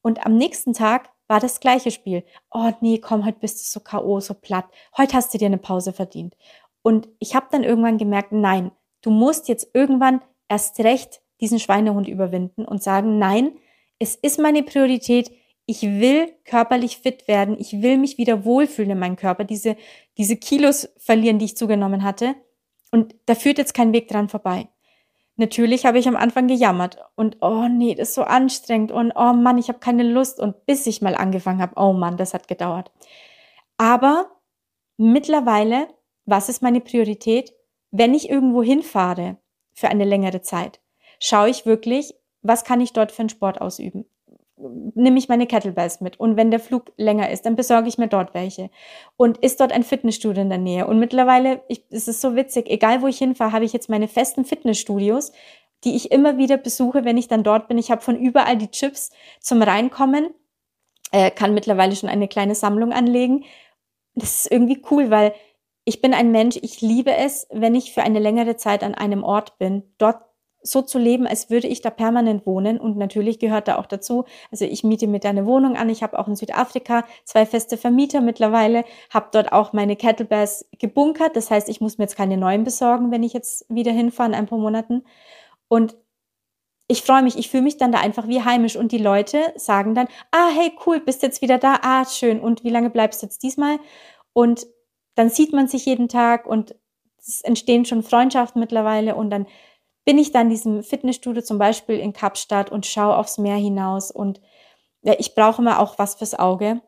Und 0.00 0.24
am 0.24 0.36
nächsten 0.36 0.72
Tag 0.72 1.10
war 1.28 1.40
das 1.40 1.60
gleiche 1.60 1.90
Spiel. 1.90 2.24
Oh 2.50 2.70
nee, 2.80 2.98
komm, 2.98 3.26
heute 3.26 3.40
bist 3.40 3.58
du 3.58 3.64
so 3.64 3.80
K.O., 3.80 4.20
so 4.20 4.32
platt. 4.32 4.64
Heute 4.96 5.14
hast 5.14 5.34
du 5.34 5.38
dir 5.38 5.46
eine 5.46 5.58
Pause 5.58 5.92
verdient. 5.92 6.36
Und 6.82 7.08
ich 7.18 7.34
habe 7.34 7.48
dann 7.50 7.64
irgendwann 7.64 7.98
gemerkt, 7.98 8.32
nein, 8.32 8.70
du 9.02 9.10
musst 9.10 9.48
jetzt 9.48 9.68
irgendwann 9.74 10.22
erst 10.48 10.78
recht 10.80 11.20
diesen 11.40 11.58
Schweinehund 11.58 12.08
überwinden 12.08 12.64
und 12.64 12.82
sagen, 12.82 13.18
nein, 13.18 13.58
es 13.98 14.14
ist 14.14 14.38
meine 14.38 14.62
Priorität. 14.62 15.30
Ich 15.66 15.82
will 15.82 16.32
körperlich 16.44 16.98
fit 16.98 17.26
werden. 17.26 17.56
Ich 17.58 17.82
will 17.82 17.98
mich 17.98 18.18
wieder 18.18 18.44
wohlfühlen 18.44 18.92
in 18.92 18.98
meinem 18.98 19.16
Körper, 19.16 19.44
diese, 19.44 19.76
diese 20.16 20.36
Kilos 20.36 20.88
verlieren, 20.96 21.38
die 21.38 21.46
ich 21.46 21.56
zugenommen 21.56 22.04
hatte. 22.04 22.34
Und 22.92 23.14
da 23.26 23.34
führt 23.34 23.58
jetzt 23.58 23.74
kein 23.74 23.92
Weg 23.92 24.08
dran 24.08 24.28
vorbei. 24.28 24.68
Natürlich 25.36 25.84
habe 25.84 25.98
ich 25.98 26.08
am 26.08 26.16
Anfang 26.16 26.48
gejammert 26.48 26.96
und 27.14 27.36
oh 27.42 27.68
nee, 27.68 27.94
das 27.94 28.08
ist 28.08 28.14
so 28.14 28.22
anstrengend 28.22 28.90
und 28.90 29.12
oh 29.14 29.34
Mann, 29.34 29.58
ich 29.58 29.68
habe 29.68 29.80
keine 29.80 30.02
Lust 30.02 30.40
und 30.40 30.64
bis 30.64 30.86
ich 30.86 31.02
mal 31.02 31.14
angefangen 31.14 31.60
habe, 31.60 31.74
oh 31.76 31.92
Mann, 31.92 32.16
das 32.16 32.32
hat 32.32 32.48
gedauert. 32.48 32.90
Aber 33.76 34.30
mittlerweile, 34.96 35.88
was 36.24 36.48
ist 36.48 36.62
meine 36.62 36.80
Priorität? 36.80 37.52
Wenn 37.90 38.14
ich 38.14 38.30
irgendwo 38.30 38.62
hinfahre 38.62 39.36
für 39.74 39.88
eine 39.88 40.06
längere 40.06 40.40
Zeit, 40.40 40.80
schaue 41.20 41.50
ich 41.50 41.66
wirklich, 41.66 42.14
was 42.46 42.64
kann 42.64 42.80
ich 42.80 42.92
dort 42.92 43.12
für 43.12 43.20
einen 43.20 43.28
Sport 43.28 43.60
ausüben? 43.60 44.06
nehme 44.58 45.18
ich 45.18 45.28
meine 45.28 45.46
Kettlebells 45.46 46.00
mit. 46.00 46.18
Und 46.18 46.36
wenn 46.36 46.50
der 46.50 46.60
Flug 46.60 46.92
länger 46.96 47.30
ist, 47.30 47.44
dann 47.44 47.56
besorge 47.56 47.88
ich 47.88 47.98
mir 47.98 48.08
dort 48.08 48.34
welche. 48.34 48.70
Und 49.16 49.38
ist 49.38 49.60
dort 49.60 49.72
ein 49.72 49.82
Fitnessstudio 49.82 50.42
in 50.42 50.48
der 50.48 50.58
Nähe? 50.58 50.86
Und 50.86 50.98
mittlerweile, 50.98 51.62
ich, 51.68 51.84
es 51.90 52.08
ist 52.08 52.20
so 52.20 52.36
witzig, 52.36 52.68
egal 52.68 53.02
wo 53.02 53.06
ich 53.06 53.18
hinfahre, 53.18 53.52
habe 53.52 53.64
ich 53.64 53.72
jetzt 53.72 53.90
meine 53.90 54.08
festen 54.08 54.44
Fitnessstudios, 54.44 55.32
die 55.84 55.94
ich 55.94 56.10
immer 56.10 56.38
wieder 56.38 56.56
besuche, 56.56 57.04
wenn 57.04 57.18
ich 57.18 57.28
dann 57.28 57.42
dort 57.42 57.68
bin. 57.68 57.78
Ich 57.78 57.90
habe 57.90 58.00
von 58.00 58.18
überall 58.18 58.56
die 58.56 58.70
Chips 58.70 59.10
zum 59.40 59.60
Reinkommen, 59.60 60.30
äh, 61.12 61.30
kann 61.30 61.54
mittlerweile 61.54 61.94
schon 61.94 62.08
eine 62.08 62.28
kleine 62.28 62.54
Sammlung 62.54 62.92
anlegen. 62.92 63.44
Das 64.14 64.44
ist 64.44 64.50
irgendwie 64.50 64.82
cool, 64.90 65.10
weil 65.10 65.34
ich 65.84 66.00
bin 66.00 66.14
ein 66.14 66.32
Mensch, 66.32 66.58
ich 66.62 66.80
liebe 66.80 67.14
es, 67.14 67.46
wenn 67.52 67.74
ich 67.74 67.92
für 67.92 68.02
eine 68.02 68.18
längere 68.18 68.56
Zeit 68.56 68.82
an 68.82 68.94
einem 68.94 69.22
Ort 69.22 69.58
bin, 69.58 69.82
dort 69.98 70.25
so 70.66 70.82
zu 70.82 70.98
leben, 70.98 71.26
als 71.26 71.50
würde 71.50 71.68
ich 71.68 71.80
da 71.80 71.90
permanent 71.90 72.46
wohnen. 72.46 72.78
Und 72.78 72.96
natürlich 72.96 73.38
gehört 73.38 73.68
da 73.68 73.78
auch 73.78 73.86
dazu, 73.86 74.24
also 74.50 74.64
ich 74.64 74.84
miete 74.84 75.06
mir 75.06 75.20
da 75.20 75.30
eine 75.30 75.46
Wohnung 75.46 75.76
an. 75.76 75.88
Ich 75.88 76.02
habe 76.02 76.18
auch 76.18 76.28
in 76.28 76.36
Südafrika 76.36 77.04
zwei 77.24 77.46
feste 77.46 77.76
Vermieter 77.76 78.20
mittlerweile, 78.20 78.84
habe 79.10 79.28
dort 79.32 79.52
auch 79.52 79.72
meine 79.72 79.96
Kettlebells 79.96 80.68
gebunkert. 80.78 81.36
Das 81.36 81.50
heißt, 81.50 81.68
ich 81.68 81.80
muss 81.80 81.98
mir 81.98 82.04
jetzt 82.04 82.16
keine 82.16 82.36
neuen 82.36 82.64
besorgen, 82.64 83.10
wenn 83.10 83.22
ich 83.22 83.32
jetzt 83.32 83.64
wieder 83.68 83.92
hinfahre 83.92 84.30
in 84.30 84.34
ein 84.34 84.46
paar 84.46 84.58
Monaten. 84.58 85.04
Und 85.68 85.96
ich 86.88 87.02
freue 87.02 87.22
mich, 87.22 87.36
ich 87.36 87.50
fühle 87.50 87.64
mich 87.64 87.78
dann 87.78 87.92
da 87.92 87.98
einfach 87.98 88.28
wie 88.28 88.42
heimisch 88.42 88.76
und 88.76 88.92
die 88.92 88.98
Leute 88.98 89.52
sagen 89.56 89.94
dann, 89.94 90.06
ah, 90.30 90.50
hey, 90.54 90.72
cool, 90.86 91.00
bist 91.00 91.22
jetzt 91.22 91.42
wieder 91.42 91.58
da, 91.58 91.80
ah, 91.82 92.04
schön, 92.04 92.40
und 92.40 92.62
wie 92.62 92.70
lange 92.70 92.90
bleibst 92.90 93.22
du 93.22 93.26
jetzt 93.26 93.42
diesmal? 93.42 93.78
Und 94.32 94.66
dann 95.16 95.30
sieht 95.30 95.52
man 95.52 95.66
sich 95.66 95.86
jeden 95.86 96.08
Tag 96.08 96.46
und 96.46 96.76
es 97.18 97.40
entstehen 97.40 97.84
schon 97.84 98.02
Freundschaften 98.02 98.60
mittlerweile 98.60 99.16
und 99.16 99.30
dann 99.30 99.46
bin 100.06 100.16
ich 100.16 100.32
dann 100.32 100.46
in 100.46 100.50
diesem 100.50 100.82
Fitnessstudio 100.82 101.42
zum 101.42 101.58
Beispiel 101.58 101.98
in 101.98 102.14
Kapstadt 102.14 102.72
und 102.72 102.86
schaue 102.86 103.16
aufs 103.16 103.36
Meer 103.36 103.56
hinaus 103.56 104.10
und 104.10 104.40
ja, 105.02 105.14
ich 105.18 105.34
brauche 105.34 105.60
immer 105.60 105.80
auch 105.80 105.98
was 105.98 106.14
fürs 106.14 106.34
Auge. 106.34 106.80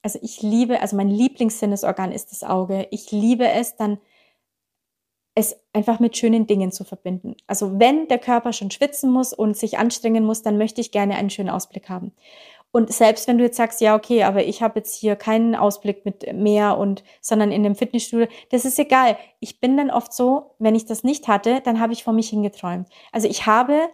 Also 0.00 0.18
ich 0.22 0.42
liebe, 0.42 0.80
also 0.80 0.96
mein 0.96 1.10
Lieblingssinnesorgan 1.10 2.10
ist 2.10 2.32
das 2.32 2.42
Auge. 2.42 2.88
Ich 2.90 3.12
liebe 3.12 3.46
es 3.46 3.76
dann 3.76 3.98
es 5.34 5.56
einfach 5.72 5.98
mit 5.98 6.16
schönen 6.16 6.46
Dingen 6.46 6.72
zu 6.72 6.84
verbinden. 6.84 7.36
Also 7.46 7.78
wenn 7.80 8.06
der 8.08 8.18
Körper 8.18 8.52
schon 8.52 8.70
schwitzen 8.70 9.10
muss 9.10 9.32
und 9.32 9.56
sich 9.56 9.78
anstrengen 9.78 10.24
muss, 10.24 10.42
dann 10.42 10.58
möchte 10.58 10.80
ich 10.80 10.92
gerne 10.92 11.16
einen 11.16 11.30
schönen 11.30 11.48
Ausblick 11.48 11.88
haben. 11.88 12.12
Und 12.72 12.90
selbst 12.90 13.28
wenn 13.28 13.36
du 13.36 13.44
jetzt 13.44 13.58
sagst, 13.58 13.82
ja, 13.82 13.94
okay, 13.94 14.24
aber 14.24 14.44
ich 14.44 14.62
habe 14.62 14.80
jetzt 14.80 14.94
hier 14.94 15.14
keinen 15.14 15.54
Ausblick 15.54 16.06
mit 16.06 16.32
Meer 16.32 16.78
und, 16.78 17.04
sondern 17.20 17.52
in 17.52 17.62
dem 17.62 17.76
Fitnessstudio, 17.76 18.26
das 18.50 18.64
ist 18.64 18.78
egal. 18.78 19.18
Ich 19.40 19.60
bin 19.60 19.76
dann 19.76 19.90
oft 19.90 20.12
so, 20.12 20.54
wenn 20.58 20.74
ich 20.74 20.86
das 20.86 21.04
nicht 21.04 21.28
hatte, 21.28 21.60
dann 21.60 21.80
habe 21.80 21.92
ich 21.92 22.02
vor 22.02 22.14
mich 22.14 22.30
hingeträumt. 22.30 22.88
Also 23.12 23.28
ich 23.28 23.46
habe 23.46 23.90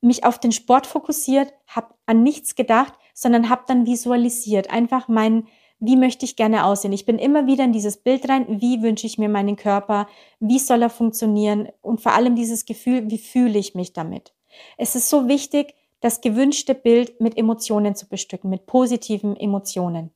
mich 0.00 0.24
auf 0.24 0.38
den 0.38 0.52
Sport 0.52 0.86
fokussiert, 0.86 1.52
habe 1.66 1.94
an 2.06 2.22
nichts 2.22 2.54
gedacht, 2.54 2.94
sondern 3.12 3.50
habe 3.50 3.64
dann 3.66 3.86
visualisiert, 3.86 4.70
einfach 4.70 5.08
mein, 5.08 5.46
wie 5.78 5.96
möchte 5.96 6.24
ich 6.24 6.36
gerne 6.36 6.64
aussehen. 6.64 6.92
Ich 6.92 7.04
bin 7.04 7.18
immer 7.18 7.46
wieder 7.46 7.64
in 7.64 7.72
dieses 7.72 7.98
Bild 7.98 8.28
rein, 8.28 8.46
wie 8.60 8.82
wünsche 8.82 9.06
ich 9.06 9.18
mir 9.18 9.28
meinen 9.28 9.56
Körper, 9.56 10.08
wie 10.40 10.58
soll 10.58 10.80
er 10.80 10.90
funktionieren 10.90 11.68
und 11.82 12.00
vor 12.00 12.12
allem 12.12 12.36
dieses 12.36 12.64
Gefühl, 12.64 13.10
wie 13.10 13.18
fühle 13.18 13.58
ich 13.58 13.74
mich 13.74 13.92
damit. 13.92 14.32
Es 14.78 14.94
ist 14.94 15.10
so 15.10 15.28
wichtig, 15.28 15.74
das 16.06 16.20
gewünschte 16.20 16.76
Bild 16.76 17.20
mit 17.20 17.36
Emotionen 17.36 17.96
zu 17.96 18.08
bestücken, 18.08 18.48
mit 18.48 18.66
positiven 18.66 19.36
Emotionen. 19.36 20.14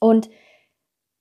Und 0.00 0.28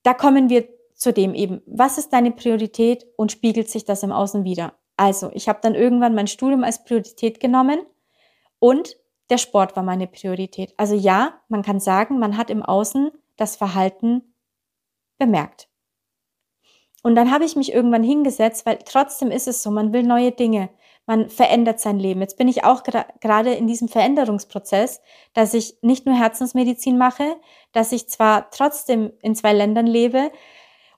da 0.02 0.16
kommen 0.16 0.50
wir 0.50 0.68
zu 0.96 1.14
dem 1.14 1.36
eben, 1.36 1.62
was 1.68 2.00
ist 2.00 2.12
deine 2.12 2.32
Priorität 2.32 3.06
und 3.16 3.32
spiegelt 3.32 3.70
sich 3.70 3.86
das 3.86 4.02
im 4.02 4.12
Außen 4.12 4.44
wieder? 4.44 4.74
Also, 4.98 5.30
ich 5.36 5.48
habe 5.48 5.60
dann 5.62 5.76
irgendwann 5.76 6.16
mein 6.16 6.26
Studium 6.26 6.64
als 6.64 6.84
Priorität 6.84 7.40
genommen 7.40 7.80
und 8.58 8.98
der 9.30 9.38
Sport 9.38 9.76
war 9.76 9.84
meine 9.84 10.08
Priorität. 10.08 10.74
Also 10.78 10.96
ja, 10.96 11.40
man 11.48 11.62
kann 11.62 11.80
sagen, 11.80 12.18
man 12.18 12.38
hat 12.38 12.50
im 12.50 12.64
Außen 12.64 13.12
das 13.36 13.56
Verhalten 13.56 14.34
bemerkt. 15.20 15.70
Und 17.04 17.14
dann 17.14 17.30
habe 17.30 17.46
ich 17.46 17.56
mich 17.56 17.72
irgendwann 17.72 18.04
hingesetzt, 18.04 18.66
weil 18.66 18.80
trotzdem 18.84 19.30
ist 19.30 19.48
es 19.48 19.62
so, 19.62 19.70
man 19.70 19.94
will 19.94 20.02
neue 20.02 20.32
Dinge, 20.32 20.70
man 21.06 21.30
verändert 21.30 21.80
sein 21.80 22.00
Leben. 22.00 22.22
Jetzt 22.22 22.38
bin 22.38 22.48
ich 22.48 22.64
auch 22.64 22.84
gerade 22.84 23.54
in 23.54 23.68
diesem 23.68 23.88
Veränderungsprozess, 23.88 25.02
dass 25.34 25.54
ich 25.54 25.78
nicht 25.82 26.06
nur 26.06 26.16
Herzensmedizin 26.16 26.98
mache, 26.98 27.36
dass 27.72 27.92
ich 27.92 28.10
zwar 28.10 28.50
trotzdem 28.50 29.12
in 29.22 29.36
zwei 29.36 29.54
Ländern 29.54 29.88
lebe 29.88 30.32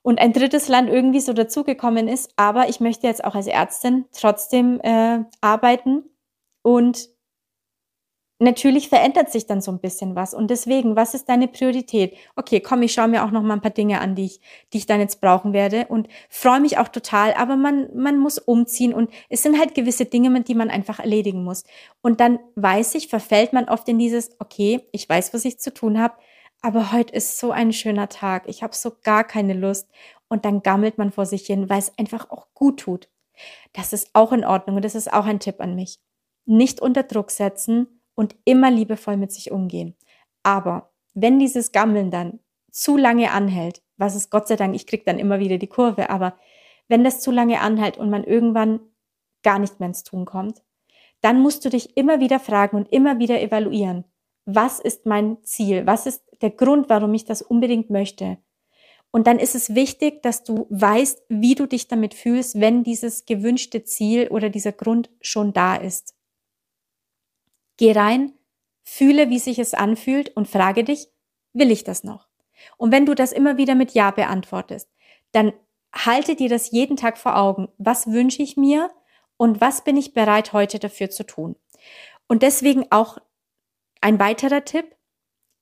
und 0.01 0.19
ein 0.19 0.31
drittes 0.31 0.69
Land 0.69 0.89
irgendwie 0.89 1.19
so 1.19 1.33
dazugekommen 1.33 2.07
ist, 2.07 2.31
aber 2.37 2.69
ich 2.69 2.79
möchte 2.79 3.07
jetzt 3.07 3.25
auch 3.25 3.35
als 3.35 3.47
Ärztin 3.47 4.05
trotzdem 4.13 4.79
äh, 4.81 5.19
arbeiten 5.41 6.03
und 6.61 7.09
natürlich 8.39 8.89
verändert 8.89 9.31
sich 9.31 9.47
dann 9.47 9.61
so 9.61 9.71
ein 9.71 9.79
bisschen 9.79 10.15
was. 10.15 10.33
Und 10.33 10.49
deswegen, 10.51 10.95
was 10.95 11.13
ist 11.13 11.29
deine 11.29 11.47
Priorität? 11.47 12.15
Okay, 12.35 12.59
komm, 12.59 12.83
ich 12.83 12.93
schaue 12.93 13.07
mir 13.07 13.23
auch 13.23 13.31
noch 13.31 13.41
mal 13.41 13.53
ein 13.53 13.61
paar 13.61 13.71
Dinge 13.71 13.99
an, 13.99 14.15
die 14.15 14.25
ich, 14.25 14.41
die 14.73 14.77
ich 14.77 14.85
dann 14.85 14.99
jetzt 14.99 15.21
brauchen 15.21 15.53
werde 15.53 15.87
und 15.87 16.07
freue 16.29 16.59
mich 16.59 16.77
auch 16.77 16.87
total. 16.87 17.33
Aber 17.33 17.55
man, 17.55 17.89
man 17.95 18.19
muss 18.19 18.37
umziehen 18.37 18.93
und 18.93 19.09
es 19.29 19.43
sind 19.43 19.59
halt 19.59 19.75
gewisse 19.75 20.05
Dinge, 20.05 20.41
die 20.41 20.55
man 20.55 20.69
einfach 20.69 20.99
erledigen 20.99 21.43
muss. 21.43 21.63
Und 22.01 22.19
dann 22.19 22.39
weiß 22.55 22.95
ich, 22.95 23.07
verfällt 23.07 23.53
man 23.53 23.69
oft 23.69 23.87
in 23.89 23.99
dieses, 23.99 24.31
okay, 24.39 24.81
ich 24.91 25.07
weiß, 25.07 25.33
was 25.33 25.45
ich 25.45 25.59
zu 25.59 25.73
tun 25.73 25.99
habe, 25.99 26.15
aber 26.61 26.91
heute 26.91 27.13
ist 27.13 27.39
so 27.39 27.51
ein 27.51 27.71
schöner 27.71 28.09
Tag. 28.09 28.43
Ich 28.47 28.63
habe 28.63 28.75
so 28.75 28.91
gar 29.03 29.23
keine 29.23 29.53
Lust. 29.53 29.89
Und 30.27 30.43
dann 30.45 30.61
gammelt 30.61 30.97
man 30.97 31.11
vor 31.11 31.25
sich 31.25 31.45
hin, 31.45 31.69
weil 31.69 31.79
es 31.79 31.97
einfach 31.97 32.29
auch 32.29 32.47
gut 32.53 32.81
tut. 32.81 33.09
Das 33.73 33.93
ist 33.93 34.09
auch 34.13 34.31
in 34.31 34.43
Ordnung 34.43 34.77
und 34.77 34.85
das 34.85 34.95
ist 34.95 35.11
auch 35.13 35.25
ein 35.25 35.39
Tipp 35.39 35.61
an 35.61 35.75
mich. 35.75 35.99
Nicht 36.45 36.81
unter 36.81 37.03
Druck 37.03 37.31
setzen, 37.31 37.96
und 38.17 38.35
immer 38.45 38.71
liebevoll 38.71 39.15
mit 39.15 39.31
sich 39.31 39.51
umgehen. 39.51 39.95
Aber 40.43 40.91
wenn 41.13 41.39
dieses 41.39 41.71
Gammeln 41.71 42.09
dann 42.11 42.39
zu 42.71 42.97
lange 42.97 43.31
anhält, 43.31 43.81
was 43.95 44.15
es 44.15 44.29
Gott 44.29 44.47
sei 44.47 44.55
Dank, 44.55 44.75
ich 44.75 44.87
krieg 44.87 45.05
dann 45.05 45.19
immer 45.19 45.39
wieder 45.39 45.57
die 45.57 45.67
Kurve, 45.67 46.09
aber 46.09 46.37
wenn 46.87 47.03
das 47.03 47.21
zu 47.21 47.31
lange 47.31 47.61
anhält 47.61 47.97
und 47.97 48.09
man 48.09 48.23
irgendwann 48.23 48.79
gar 49.43 49.59
nicht 49.59 49.79
mehr 49.79 49.89
ins 49.89 50.03
Tun 50.03 50.25
kommt, 50.25 50.63
dann 51.21 51.41
musst 51.41 51.63
du 51.63 51.69
dich 51.69 51.95
immer 51.95 52.19
wieder 52.19 52.39
fragen 52.39 52.77
und 52.77 52.91
immer 52.91 53.19
wieder 53.19 53.39
evaluieren. 53.41 54.03
Was 54.45 54.79
ist 54.79 55.05
mein 55.05 55.43
Ziel? 55.43 55.85
Was 55.85 56.05
ist 56.05 56.23
der 56.41 56.51
Grund, 56.51 56.89
warum 56.89 57.13
ich 57.13 57.25
das 57.25 57.41
unbedingt 57.41 57.89
möchte? 57.89 58.37
Und 59.11 59.27
dann 59.27 59.39
ist 59.39 59.55
es 59.55 59.75
wichtig, 59.75 60.21
dass 60.21 60.43
du 60.43 60.67
weißt, 60.69 61.23
wie 61.29 61.55
du 61.55 61.65
dich 61.65 61.87
damit 61.87 62.13
fühlst, 62.13 62.59
wenn 62.59 62.83
dieses 62.83 63.25
gewünschte 63.25 63.83
Ziel 63.83 64.27
oder 64.29 64.49
dieser 64.49 64.71
Grund 64.71 65.09
schon 65.21 65.53
da 65.53 65.75
ist. 65.75 66.16
Geh 67.77 67.93
rein, 67.93 68.33
fühle, 68.83 69.29
wie 69.29 69.39
sich 69.39 69.59
es 69.59 69.73
anfühlt 69.73 70.35
und 70.35 70.47
frage 70.47 70.83
dich, 70.83 71.07
will 71.53 71.71
ich 71.71 71.83
das 71.83 72.03
noch? 72.03 72.27
Und 72.77 72.91
wenn 72.91 73.05
du 73.05 73.13
das 73.13 73.31
immer 73.31 73.57
wieder 73.57 73.75
mit 73.75 73.91
Ja 73.91 74.11
beantwortest, 74.11 74.89
dann 75.31 75.53
halte 75.93 76.35
dir 76.35 76.49
das 76.49 76.71
jeden 76.71 76.97
Tag 76.97 77.17
vor 77.17 77.37
Augen. 77.37 77.69
Was 77.77 78.07
wünsche 78.07 78.41
ich 78.41 78.57
mir 78.57 78.89
und 79.37 79.61
was 79.61 79.83
bin 79.83 79.97
ich 79.97 80.13
bereit 80.13 80.53
heute 80.53 80.79
dafür 80.79 81.09
zu 81.09 81.25
tun? 81.25 81.55
Und 82.27 82.43
deswegen 82.43 82.85
auch 82.91 83.17
ein 84.01 84.19
weiterer 84.19 84.65
Tipp, 84.65 84.95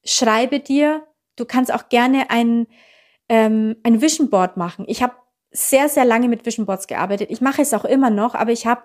schreibe 0.04 0.60
dir, 0.60 1.06
du 1.36 1.46
kannst 1.46 1.74
auch 1.74 1.90
gerne 1.90 2.30
ein, 2.30 2.68
ähm, 3.30 3.76
ein 3.84 4.02
Vision 4.02 4.30
Board 4.30 4.58
machen. 4.58 4.86
Ich 4.88 5.02
habe 5.02 5.16
sehr, 5.52 5.90
sehr 5.90 6.06
lange 6.06 6.28
mit 6.28 6.46
Vision 6.46 6.66
Boards 6.66 6.88
gearbeitet. 6.88 7.32
Ich 7.32 7.42
mache 7.42 7.62
es 7.62 7.74
auch 7.74 7.86
immer 7.86 8.10
noch, 8.10 8.36
aber 8.36 8.52
ich 8.52 8.68
habe 8.68 8.84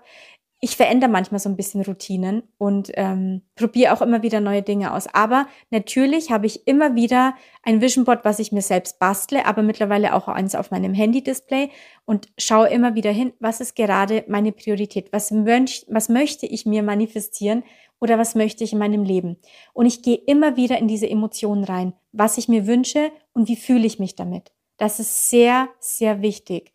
ich 0.62 0.76
verändere 0.76 1.11
manchmal 1.11 1.40
so 1.40 1.49
ein 1.49 1.57
bisschen 1.57 1.81
Routinen 1.81 2.43
und 2.59 2.93
ähm, 2.95 3.40
probiere 3.57 3.95
auch 3.95 4.02
immer 4.02 4.23
wieder 4.23 4.40
neue 4.40 4.61
Dinge 4.61 4.93
aus. 4.93 5.07
Aber 5.07 5.47
natürlich 5.71 6.31
habe 6.31 6.45
ich 6.45 6.67
immer 6.67 6.95
wieder 6.95 7.35
ein 7.62 7.81
Vision 7.81 8.05
Board, 8.05 8.26
was 8.26 8.38
ich 8.38 8.52
mir 8.52 8.61
selbst 8.61 8.99
bastle, 8.99 9.47
aber 9.47 9.62
mittlerweile 9.62 10.14
auch 10.14 10.29
eins 10.29 10.55
auf 10.55 10.71
meinem 10.71 10.93
Handy-Display 10.93 11.71
und 12.05 12.29
schaue 12.37 12.69
immer 12.69 12.95
wieder 12.95 13.11
hin, 13.11 13.33
was 13.40 13.62
ist 13.62 13.75
gerade 13.75 14.25
meine 14.29 14.52
Priorität? 14.52 15.11
Was, 15.12 15.31
mönch, 15.31 15.87
was 15.88 16.11
möchte 16.11 16.45
ich 16.45 16.67
mir 16.67 16.83
manifestieren 16.83 17.64
oder 17.99 18.19
was 18.19 18.35
möchte 18.35 18.62
ich 18.62 18.75
in 18.75 18.79
meinem 18.79 19.02
Leben? 19.02 19.38
Und 19.73 19.87
ich 19.87 20.02
gehe 20.02 20.17
immer 20.26 20.59
wieder 20.59 20.76
in 20.76 20.88
diese 20.88 21.09
Emotionen 21.09 21.64
rein, 21.64 21.95
was 22.12 22.37
ich 22.37 22.49
mir 22.49 22.67
wünsche 22.67 23.11
und 23.33 23.49
wie 23.49 23.57
fühle 23.57 23.87
ich 23.87 23.99
mich 23.99 24.14
damit. 24.14 24.52
Das 24.76 25.00
ist 25.00 25.31
sehr, 25.31 25.69
sehr 25.79 26.21
wichtig. 26.21 26.75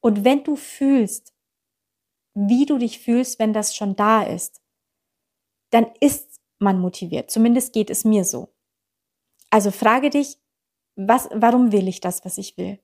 Und 0.00 0.24
wenn 0.24 0.42
du 0.42 0.56
fühlst, 0.56 1.32
wie 2.34 2.66
du 2.66 2.78
dich 2.78 2.98
fühlst, 3.00 3.38
wenn 3.38 3.52
das 3.52 3.74
schon 3.74 3.96
da 3.96 4.22
ist, 4.22 4.60
dann 5.70 5.86
ist 6.00 6.40
man 6.58 6.80
motiviert. 6.80 7.30
Zumindest 7.30 7.72
geht 7.72 7.90
es 7.90 8.04
mir 8.04 8.24
so. 8.24 8.52
Also 9.50 9.70
frage 9.70 10.10
dich, 10.10 10.38
was, 10.96 11.28
warum 11.32 11.72
will 11.72 11.88
ich 11.88 12.00
das, 12.00 12.24
was 12.24 12.38
ich 12.38 12.56
will? 12.56 12.78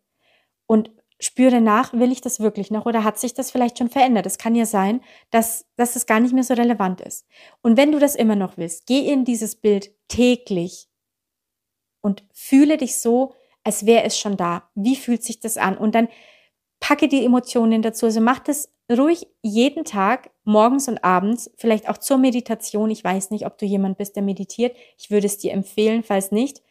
Und 0.67 0.91
spüre 1.21 1.61
nach, 1.61 1.93
will 1.93 2.13
ich 2.13 2.21
das 2.21 2.41
wirklich 2.41 2.71
noch 2.71 2.87
oder 2.87 3.05
hat 3.05 3.19
sich 3.19 3.35
das 3.35 3.51
vielleicht 3.51 3.79
schon 3.79 3.89
verändert? 3.89 4.27
Es 4.27 4.39
kann 4.39 4.55
ja 4.55 4.67
sein, 4.67 5.01
dass, 5.31 5.67
dass 5.77 5.97
es 5.97 6.07
gar 6.07 6.21
nicht 6.21 6.35
mehr 6.35 6.45
so 6.45 6.55
relevant 6.55 7.01
ist. 7.01 7.27
Und 7.63 7.77
wenn 7.77 7.93
du 7.93 7.99
das 7.99 8.15
immer 8.15 8.37
noch 8.37 8.57
willst, 8.57 8.87
geh 8.87 9.01
in 9.11 9.25
dieses 9.25 9.57
Bild 9.57 9.95
täglich 10.09 10.89
und 12.03 12.25
fühle 12.33 12.77
dich 12.77 12.99
so, 12.99 13.35
als 13.65 13.87
wäre 13.87 14.05
es 14.05 14.19
schon 14.19 14.37
da. 14.37 14.71
Wie 14.75 14.97
fühlt 14.97 15.23
sich 15.23 15.41
das 15.41 15.57
an? 15.57 15.77
Und 15.77 15.95
dann 15.95 16.09
packe 16.81 17.09
die 17.09 17.25
Emotionen 17.25 17.83
dazu. 17.83 18.07
Also 18.07 18.21
mach 18.21 18.39
das 18.41 18.73
ruhig 18.91 19.27
jeden 19.43 19.85
Tag, 19.85 20.31
morgens 20.45 20.89
und 20.89 21.03
abends, 21.03 21.51
vielleicht 21.57 21.89
auch 21.89 21.99
zur 21.99 22.19
Meditation. 22.19 22.91
Ich 22.91 23.03
weiß 23.03 23.31
nicht, 23.31 23.47
ob 23.47 23.59
du 23.59 23.67
jemand 23.67 23.99
bist, 23.99 24.17
der 24.17 24.23
meditiert. 24.23 24.77
Ich 24.97 25.11
würde 25.11 25.27
es 25.27 25.39
dir 25.39 25.53
empfehlen, 25.53 26.03
falls 26.03 26.31
nicht, 26.31 26.63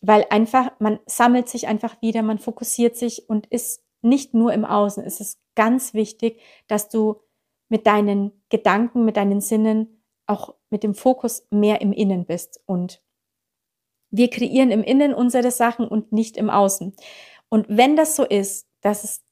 weil 0.00 0.26
einfach, 0.30 0.72
man 0.78 1.00
sammelt 1.06 1.48
sich 1.48 1.66
einfach 1.66 2.00
wieder, 2.00 2.22
man 2.22 2.38
fokussiert 2.38 2.96
sich 2.96 3.28
und 3.28 3.46
ist 3.46 3.82
nicht 4.02 4.34
nur 4.34 4.52
im 4.52 4.64
Außen. 4.64 5.04
Es 5.04 5.20
ist 5.20 5.40
ganz 5.54 5.94
wichtig, 5.94 6.40
dass 6.66 6.88
du 6.88 7.20
mit 7.68 7.86
deinen 7.86 8.32
Gedanken, 8.50 9.04
mit 9.04 9.16
deinen 9.16 9.40
Sinnen, 9.40 10.02
auch 10.26 10.54
mit 10.70 10.82
dem 10.82 10.94
Fokus 10.94 11.46
mehr 11.50 11.80
im 11.80 11.92
Innen 11.92 12.26
bist. 12.26 12.62
Und 12.66 13.02
wir 14.10 14.30
kreieren 14.30 14.70
im 14.70 14.82
Innen 14.82 15.14
unsere 15.14 15.50
Sachen 15.50 15.88
und 15.88 16.12
nicht 16.12 16.36
im 16.36 16.50
Außen. 16.50 16.94
Und 17.48 17.66
wenn 17.68 17.96
das 17.96 18.16
so 18.16 18.24
ist, 18.24 18.68
dass 18.80 19.04
es 19.04 19.24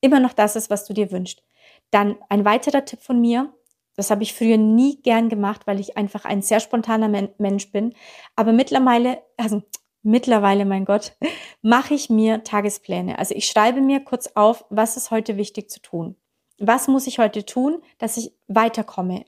immer 0.00 0.20
noch 0.20 0.32
das 0.32 0.56
ist, 0.56 0.70
was 0.70 0.86
du 0.86 0.94
dir 0.94 1.10
wünschst, 1.10 1.42
dann 1.90 2.16
ein 2.28 2.44
weiterer 2.44 2.84
Tipp 2.84 3.00
von 3.02 3.20
mir, 3.20 3.52
das 3.96 4.10
habe 4.10 4.22
ich 4.22 4.34
früher 4.34 4.56
nie 4.56 5.02
gern 5.02 5.28
gemacht, 5.28 5.66
weil 5.66 5.80
ich 5.80 5.96
einfach 5.96 6.24
ein 6.24 6.42
sehr 6.42 6.60
spontaner 6.60 7.08
Men 7.08 7.30
Mensch 7.38 7.70
bin. 7.70 7.94
Aber 8.36 8.52
mittlerweile, 8.52 9.22
also 9.36 9.62
mittlerweile, 10.02 10.64
mein 10.64 10.84
Gott, 10.84 11.16
mache 11.62 11.94
ich 11.94 12.08
mir 12.08 12.42
Tagespläne. 12.42 13.18
Also 13.18 13.34
ich 13.34 13.46
schreibe 13.46 13.80
mir 13.80 14.00
kurz 14.00 14.28
auf, 14.34 14.64
was 14.70 14.96
ist 14.96 15.10
heute 15.10 15.36
wichtig 15.36 15.70
zu 15.70 15.80
tun. 15.80 16.16
Was 16.58 16.88
muss 16.88 17.06
ich 17.06 17.18
heute 17.18 17.44
tun, 17.44 17.82
dass 17.98 18.16
ich 18.16 18.32
weiterkomme 18.46 19.24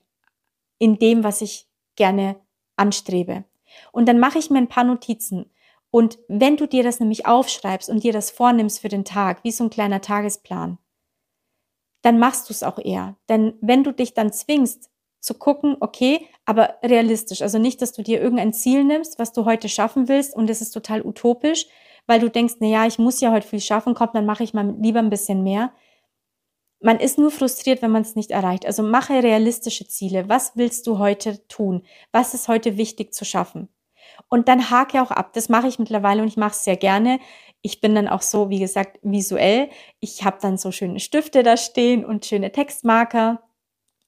in 0.79 0.97
dem, 0.97 1.23
was 1.23 1.41
ich 1.41 1.67
gerne 1.95 2.35
anstrebe. 2.75 3.45
Und 3.91 4.07
dann 4.07 4.19
mache 4.19 4.39
ich 4.39 4.49
mir 4.49 4.57
ein 4.57 4.67
paar 4.67 4.83
Notizen. 4.83 5.51
Und 5.91 6.17
wenn 6.27 6.57
du 6.57 6.67
dir 6.67 6.83
das 6.83 6.99
nämlich 6.99 7.25
aufschreibst 7.25 7.89
und 7.89 8.03
dir 8.03 8.13
das 8.13 8.31
vornimmst 8.31 8.79
für 8.79 8.89
den 8.89 9.05
Tag, 9.05 9.43
wie 9.43 9.51
so 9.51 9.63
ein 9.63 9.69
kleiner 9.69 10.01
Tagesplan, 10.01 10.79
dann 12.03 12.19
machst 12.19 12.49
du 12.49 12.53
es 12.53 12.61
auch 12.61 12.77
eher. 12.77 13.15
Denn 13.29 13.55
wenn 13.61 13.83
du 13.83 13.91
dich 13.91 14.13
dann 14.13 14.31
zwingst 14.31 14.91
zu 15.19 15.33
gucken, 15.33 15.77
okay, 15.79 16.27
aber 16.45 16.75
realistisch, 16.83 17.41
also 17.41 17.57
nicht, 17.57 17.81
dass 17.81 17.93
du 17.93 18.03
dir 18.03 18.21
irgendein 18.21 18.53
Ziel 18.53 18.83
nimmst, 18.83 19.17
was 19.17 19.31
du 19.31 19.45
heute 19.45 19.69
schaffen 19.69 20.09
willst 20.09 20.35
und 20.35 20.49
es 20.49 20.61
ist 20.61 20.71
total 20.71 21.01
utopisch, 21.01 21.65
weil 22.05 22.19
du 22.19 22.29
denkst, 22.29 22.55
na 22.59 22.67
ja, 22.67 22.85
ich 22.85 22.99
muss 22.99 23.21
ja 23.21 23.31
heute 23.31 23.47
viel 23.47 23.61
schaffen, 23.61 23.95
komm, 23.95 24.09
dann 24.13 24.25
mache 24.25 24.43
ich 24.43 24.53
mal 24.53 24.75
lieber 24.79 24.99
ein 24.99 25.09
bisschen 25.09 25.43
mehr. 25.43 25.71
Man 26.81 26.99
ist 26.99 27.17
nur 27.17 27.31
frustriert, 27.31 27.81
wenn 27.81 27.91
man 27.91 28.01
es 28.01 28.15
nicht 28.17 28.31
erreicht. 28.31 28.65
Also 28.65 28.83
mache 28.83 29.23
realistische 29.23 29.87
Ziele. 29.87 30.27
Was 30.27 30.57
willst 30.57 30.85
du 30.85 30.99
heute 30.99 31.47
tun? 31.47 31.83
Was 32.11 32.33
ist 32.33 32.49
heute 32.49 32.75
wichtig 32.75 33.13
zu 33.13 33.23
schaffen? 33.23 33.69
Und 34.27 34.49
dann 34.49 34.69
hake 34.69 35.01
auch 35.01 35.11
ab. 35.11 35.31
Das 35.31 35.47
mache 35.47 35.69
ich 35.69 35.79
mittlerweile 35.79 36.21
und 36.21 36.27
ich 36.27 36.35
mache 36.35 36.51
es 36.51 36.65
sehr 36.65 36.75
gerne 36.75 37.19
ich 37.63 37.79
bin 37.79 37.95
dann 37.95 38.09
auch 38.09 38.21
so, 38.21 38.49
wie 38.49 38.59
gesagt, 38.59 38.99
visuell. 39.01 39.69
Ich 40.01 40.25
habe 40.25 40.37
dann 40.41 40.57
so 40.57 40.71
schöne 40.71 40.99
Stifte 40.99 41.43
da 41.43 41.55
stehen 41.55 42.03
und 42.05 42.25
schöne 42.25 42.51
Textmarker. 42.51 43.41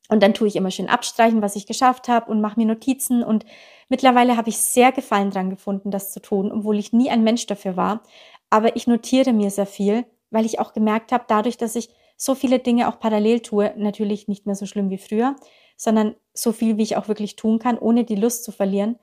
Und 0.10 0.22
dann 0.22 0.34
tue 0.34 0.50
ich 0.50 0.58
immer 0.58 0.72
schön 0.72 0.90
abstreichen, 0.90 1.42
was 1.42 1.56
ich 1.56 1.66
geschafft 1.66 2.10
habe 2.10 2.30
und 2.30 2.42
mache 2.42 2.60
mir 2.60 2.66
Notizen. 2.66 3.24
Und 3.24 3.46
mittlerweile 3.88 4.36
habe 4.36 4.50
ich 4.50 4.58
sehr 4.58 4.92
Gefallen 4.92 5.32
dran 5.32 5.50
gefunden, 5.50 5.90
das 5.90 6.12
zu 6.12 6.22
tun, 6.22 6.52
obwohl 6.52 6.78
ich 6.78 6.92
nie 6.92 7.10
ein 7.10 7.24
Mensch 7.24 7.48
dafür 7.48 7.78
war. 7.78 8.04
Aber 8.50 8.76
ich 8.76 8.88
notiere 8.88 9.32
mir 9.32 9.50
sehr 9.50 9.66
viel, 9.66 10.06
weil 10.32 10.46
ich 10.46 10.60
auch 10.60 10.74
gemerkt 10.74 11.14
habe, 11.14 11.24
dadurch, 11.26 11.56
dass 11.56 11.78
ich 11.78 11.90
so 12.18 12.36
viele 12.36 12.60
Dinge 12.60 12.90
auch 12.90 13.00
parallel 13.00 13.40
tue, 13.40 13.74
natürlich 13.78 14.28
nicht 14.28 14.46
mehr 14.46 14.56
so 14.56 14.66
schlimm 14.66 14.90
wie 14.90 14.98
früher, 14.98 15.38
sondern 15.78 16.16
so 16.34 16.52
viel, 16.52 16.78
wie 16.78 16.84
ich 16.84 16.98
auch 16.98 17.08
wirklich 17.08 17.38
tun 17.38 17.58
kann, 17.58 17.80
ohne 17.80 18.04
die 18.04 18.16
Lust 18.16 18.44
zu 18.44 18.52
verlieren, 18.52 19.00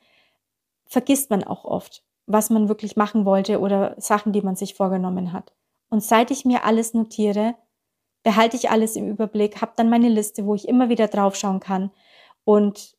vergisst 0.85 1.31
man 1.31 1.43
auch 1.43 1.65
oft 1.65 2.05
was 2.27 2.51
man 2.51 2.69
wirklich 2.69 2.97
machen 2.97 3.25
wollte 3.25 3.61
oder 3.61 3.95
Sachen, 3.99 4.33
die 4.33 4.43
man 4.43 4.57
sich 4.57 4.75
vorgenommen 4.75 5.33
hat. 5.33 5.53
Und 5.89 6.03
seit 6.03 6.31
ich 6.31 6.45
mir 6.45 6.65
alles 6.65 6.95
notiere, 6.95 7.55
behalte 8.23 8.57
ich 8.57 8.71
alles 8.71 8.97
im 8.97 9.09
Überblick, 9.09 9.61
habe 9.61 9.73
dann 9.77 9.91
meine 9.91 10.09
Liste, 10.09 10.47
wo 10.47 10.55
ich 10.55 10.69
immer 10.69 10.89
wieder 10.89 11.09
draufschauen 11.09 11.61
kann 11.61 11.91
und 12.45 12.97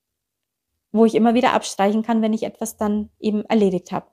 wo 0.91 1.05
ich 1.05 1.15
immer 1.15 1.33
wieder 1.33 1.53
abstreichen 1.53 2.03
kann, 2.03 2.21
wenn 2.21 2.33
ich 2.33 2.43
etwas 2.43 2.77
dann 2.77 3.09
eben 3.19 3.45
erledigt 3.45 3.91
habe. 3.91 4.07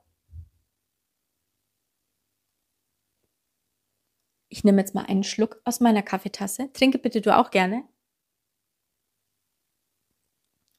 Ich 4.49 4.63
nehme 4.63 4.81
jetzt 4.81 4.95
mal 4.95 5.05
einen 5.05 5.23
Schluck 5.23 5.61
aus 5.63 5.79
meiner 5.79 6.01
Kaffeetasse. 6.01 6.71
Trinke 6.73 6.97
bitte 6.97 7.21
du 7.21 7.37
auch 7.37 7.51
gerne. 7.51 7.83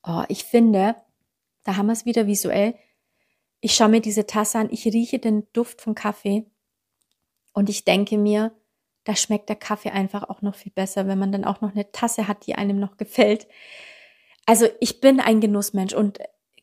Oh, 0.05 0.25
ich 0.29 0.45
finde, 0.45 0.97
da 1.63 1.77
haben 1.77 1.87
wir 1.87 1.93
es 1.93 2.05
wieder 2.05 2.27
visuell. 2.27 2.75
Ich 3.65 3.77
schaue 3.77 3.89
mir 3.89 4.01
diese 4.01 4.27
Tasse 4.27 4.59
an, 4.59 4.69
ich 4.73 4.85
rieche 4.87 5.21
den 5.21 5.47
Duft 5.53 5.81
von 5.81 5.95
Kaffee 5.95 6.45
und 7.53 7.71
ich 7.71 7.85
denke 7.85 8.19
mir, 8.19 8.51
da 9.05 9.15
schmeckt 9.15 9.49
der 9.49 9.57
Kaffee 9.57 9.91
einfach 9.91 10.29
auch 10.29 10.43
noch 10.43 10.57
viel 10.57 10.73
besser, 10.73 11.07
wenn 11.07 11.19
man 11.19 11.31
dann 11.31 11.45
auch 11.45 11.61
noch 11.61 11.71
eine 11.71 11.93
Tasse 11.93 12.27
hat, 12.27 12.45
die 12.47 12.57
einem 12.57 12.81
noch 12.81 12.97
gefällt. 12.97 13.47
Also 14.47 14.67
ich 14.81 15.01
bin 15.01 15.21
ein 15.21 15.41
Genussmensch 15.41 15.95
und 15.95 16.19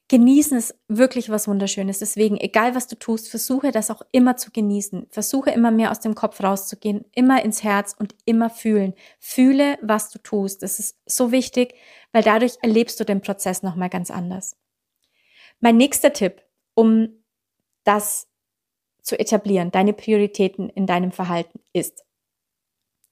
genießen 0.09 0.57
ist 0.57 0.75
wirklich 0.89 1.29
was 1.29 1.47
Wunderschönes. 1.47 1.99
Deswegen, 1.99 2.35
egal 2.35 2.75
was 2.75 2.87
du 2.87 2.97
tust, 2.97 3.29
versuche 3.29 3.71
das 3.71 3.91
auch 3.91 4.01
immer 4.11 4.35
zu 4.35 4.51
genießen. 4.51 5.07
Versuche 5.09 5.51
immer 5.51 5.71
mehr 5.71 5.91
aus 5.91 6.01
dem 6.01 6.15
Kopf 6.15 6.43
rauszugehen, 6.43 7.05
immer 7.15 7.45
ins 7.45 7.63
Herz 7.63 7.95
und 7.97 8.13
immer 8.25 8.49
fühlen. 8.49 8.93
Fühle, 9.21 9.77
was 9.81 10.09
du 10.09 10.19
tust. 10.19 10.63
Das 10.63 10.79
ist 10.79 10.97
so 11.05 11.31
wichtig, 11.31 11.75
weil 12.11 12.23
dadurch 12.23 12.57
erlebst 12.61 12.99
du 12.99 13.05
den 13.05 13.21
Prozess 13.21 13.63
nochmal 13.63 13.89
ganz 13.89 14.11
anders. 14.11 14.57
Mein 15.61 15.77
nächster 15.77 16.11
Tipp 16.11 16.41
um 16.79 17.09
das 17.83 18.29
zu 19.01 19.19
etablieren, 19.19 19.69
deine 19.69 19.91
Prioritäten 19.91 20.69
in 20.69 20.85
deinem 20.85 21.11
Verhalten 21.11 21.59
ist. 21.73 22.05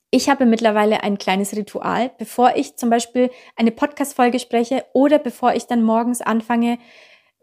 Ich 0.10 0.30
habe 0.30 0.46
mittlerweile 0.46 1.04
ein 1.04 1.18
kleines 1.18 1.54
Ritual, 1.54 2.12
bevor 2.18 2.56
ich 2.56 2.78
zum 2.78 2.90
Beispiel 2.90 3.30
eine 3.58 3.72
Podcast-Folge 3.72 4.40
spreche 4.40 4.86
oder 4.94 5.20
bevor 5.20 5.54
ich 5.54 5.68
dann 5.68 5.84
morgens 5.84 6.22
anfange, 6.22 6.80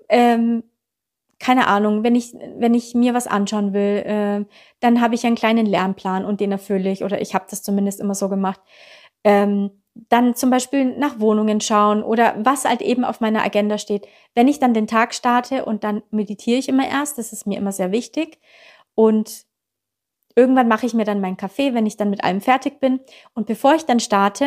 ähm, 0.08 0.64
keine 1.38 1.66
Ahnung, 1.66 2.04
wenn 2.04 2.14
ich, 2.14 2.32
wenn 2.32 2.72
ich 2.72 2.94
mir 2.94 3.12
was 3.12 3.26
anschauen 3.26 3.74
will, 3.74 4.02
äh, 4.06 4.46
dann 4.80 5.02
habe 5.02 5.14
ich 5.14 5.26
einen 5.26 5.36
kleinen 5.36 5.66
Lernplan 5.66 6.24
und 6.24 6.40
den 6.40 6.52
erfülle 6.52 6.90
ich 6.90 7.04
oder 7.04 7.20
ich 7.20 7.34
habe 7.34 7.44
das 7.50 7.62
zumindest 7.62 8.00
immer 8.00 8.14
so 8.14 8.30
gemacht. 8.30 8.62
Ähm, 9.24 9.82
dann 9.94 10.34
zum 10.34 10.50
Beispiel 10.50 10.96
nach 10.96 11.20
Wohnungen 11.20 11.60
schauen 11.60 12.02
oder 12.02 12.34
was 12.38 12.64
halt 12.64 12.82
eben 12.82 13.04
auf 13.04 13.20
meiner 13.20 13.44
Agenda 13.44 13.78
steht. 13.78 14.06
Wenn 14.34 14.48
ich 14.48 14.58
dann 14.58 14.74
den 14.74 14.86
Tag 14.88 15.14
starte 15.14 15.64
und 15.64 15.84
dann 15.84 16.02
meditiere 16.10 16.58
ich 16.58 16.68
immer 16.68 16.88
erst, 16.88 17.18
das 17.18 17.32
ist 17.32 17.46
mir 17.46 17.58
immer 17.58 17.72
sehr 17.72 17.92
wichtig. 17.92 18.40
Und 18.94 19.46
irgendwann 20.34 20.68
mache 20.68 20.86
ich 20.86 20.94
mir 20.94 21.04
dann 21.04 21.20
meinen 21.20 21.36
Kaffee, 21.36 21.74
wenn 21.74 21.86
ich 21.86 21.96
dann 21.96 22.10
mit 22.10 22.24
allem 22.24 22.40
fertig 22.40 22.80
bin. 22.80 23.00
Und 23.34 23.46
bevor 23.46 23.74
ich 23.74 23.84
dann 23.86 24.00
starte, 24.00 24.46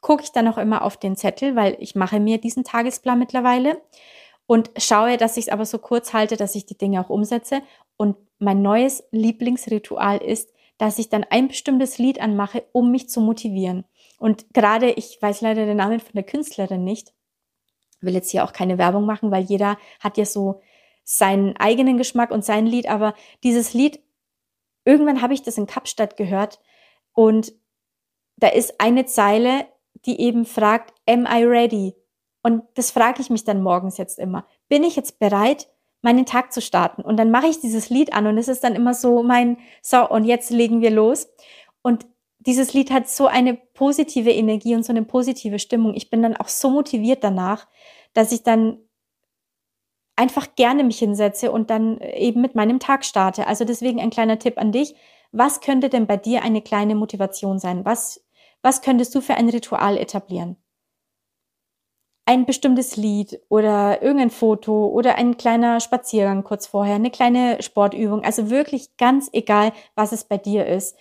gucke 0.00 0.24
ich 0.24 0.32
dann 0.32 0.48
auch 0.48 0.58
immer 0.58 0.82
auf 0.82 0.96
den 0.96 1.16
Zettel, 1.16 1.54
weil 1.54 1.76
ich 1.80 1.94
mache 1.94 2.18
mir 2.18 2.38
diesen 2.38 2.64
Tagesplan 2.64 3.18
mittlerweile 3.18 3.80
und 4.46 4.70
schaue, 4.78 5.16
dass 5.16 5.36
ich 5.36 5.46
es 5.46 5.52
aber 5.52 5.66
so 5.66 5.78
kurz 5.78 6.12
halte, 6.12 6.36
dass 6.36 6.54
ich 6.54 6.66
die 6.66 6.78
Dinge 6.78 7.04
auch 7.04 7.10
umsetze. 7.10 7.62
Und 7.96 8.16
mein 8.38 8.62
neues 8.62 9.04
Lieblingsritual 9.10 10.18
ist, 10.18 10.52
dass 10.78 10.98
ich 10.98 11.08
dann 11.08 11.24
ein 11.28 11.48
bestimmtes 11.48 11.98
Lied 11.98 12.20
anmache, 12.20 12.64
um 12.72 12.90
mich 12.90 13.08
zu 13.08 13.20
motivieren. 13.20 13.84
Und 14.18 14.52
gerade, 14.52 14.90
ich 14.90 15.18
weiß 15.20 15.40
leider 15.40 15.64
den 15.64 15.76
Namen 15.76 16.00
von 16.00 16.12
der 16.14 16.24
Künstlerin 16.24 16.84
nicht, 16.84 17.14
will 18.00 18.14
jetzt 18.14 18.30
hier 18.30 18.44
auch 18.44 18.52
keine 18.52 18.78
Werbung 18.78 19.06
machen, 19.06 19.30
weil 19.30 19.44
jeder 19.44 19.78
hat 20.00 20.18
ja 20.18 20.24
so 20.24 20.60
seinen 21.04 21.56
eigenen 21.56 21.96
Geschmack 21.96 22.30
und 22.30 22.44
sein 22.44 22.66
Lied, 22.66 22.88
aber 22.88 23.14
dieses 23.42 23.72
Lied, 23.72 24.00
irgendwann 24.84 25.22
habe 25.22 25.34
ich 25.34 25.42
das 25.42 25.56
in 25.56 25.66
Kapstadt 25.66 26.16
gehört 26.16 26.60
und 27.12 27.52
da 28.36 28.48
ist 28.48 28.80
eine 28.80 29.06
Zeile, 29.06 29.66
die 30.06 30.20
eben 30.20 30.44
fragt, 30.44 30.94
am 31.06 31.26
I 31.26 31.44
ready? 31.44 31.94
Und 32.42 32.62
das 32.74 32.90
frage 32.90 33.20
ich 33.20 33.30
mich 33.30 33.44
dann 33.44 33.62
morgens 33.62 33.98
jetzt 33.98 34.18
immer. 34.18 34.46
Bin 34.68 34.84
ich 34.84 34.96
jetzt 34.96 35.18
bereit, 35.18 35.68
meinen 36.02 36.26
Tag 36.26 36.52
zu 36.52 36.60
starten? 36.60 37.02
Und 37.02 37.16
dann 37.16 37.30
mache 37.30 37.48
ich 37.48 37.60
dieses 37.60 37.90
Lied 37.90 38.12
an 38.12 38.26
und 38.26 38.38
es 38.38 38.48
ist 38.48 38.62
dann 38.62 38.76
immer 38.76 38.94
so 38.94 39.22
mein, 39.22 39.58
so, 39.82 40.08
und 40.08 40.24
jetzt 40.24 40.50
legen 40.50 40.80
wir 40.80 40.90
los. 40.90 41.28
Und 41.82 42.06
dieses 42.48 42.72
Lied 42.72 42.90
hat 42.90 43.10
so 43.10 43.26
eine 43.26 43.52
positive 43.54 44.30
Energie 44.30 44.74
und 44.74 44.82
so 44.82 44.90
eine 44.90 45.02
positive 45.02 45.58
Stimmung. 45.58 45.92
Ich 45.92 46.08
bin 46.08 46.22
dann 46.22 46.34
auch 46.34 46.48
so 46.48 46.70
motiviert 46.70 47.22
danach, 47.22 47.68
dass 48.14 48.32
ich 48.32 48.42
dann 48.42 48.78
einfach 50.16 50.54
gerne 50.56 50.82
mich 50.82 50.98
hinsetze 50.98 51.52
und 51.52 51.68
dann 51.68 52.00
eben 52.00 52.40
mit 52.40 52.54
meinem 52.54 52.80
Tag 52.80 53.04
starte. 53.04 53.46
Also 53.46 53.66
deswegen 53.66 54.00
ein 54.00 54.08
kleiner 54.08 54.38
Tipp 54.38 54.56
an 54.56 54.72
dich. 54.72 54.94
Was 55.30 55.60
könnte 55.60 55.90
denn 55.90 56.06
bei 56.06 56.16
dir 56.16 56.42
eine 56.42 56.62
kleine 56.62 56.94
Motivation 56.94 57.58
sein? 57.58 57.84
Was, 57.84 58.24
was 58.62 58.80
könntest 58.80 59.14
du 59.14 59.20
für 59.20 59.34
ein 59.34 59.50
Ritual 59.50 59.98
etablieren? 59.98 60.56
Ein 62.24 62.46
bestimmtes 62.46 62.96
Lied 62.96 63.42
oder 63.50 64.00
irgendein 64.00 64.30
Foto 64.30 64.86
oder 64.86 65.16
ein 65.16 65.36
kleiner 65.36 65.80
Spaziergang 65.80 66.44
kurz 66.44 66.66
vorher, 66.66 66.94
eine 66.94 67.10
kleine 67.10 67.62
Sportübung. 67.62 68.24
Also 68.24 68.48
wirklich 68.48 68.96
ganz 68.96 69.28
egal, 69.34 69.72
was 69.94 70.12
es 70.12 70.24
bei 70.24 70.38
dir 70.38 70.64
ist 70.64 70.96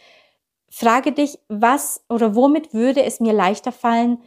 frage 0.70 1.12
dich, 1.12 1.40
was 1.48 2.04
oder 2.10 2.36
womit 2.36 2.74
würde 2.74 3.04
es 3.04 3.20
mir 3.20 3.34
leichter 3.34 3.72
fallen, 3.72 4.20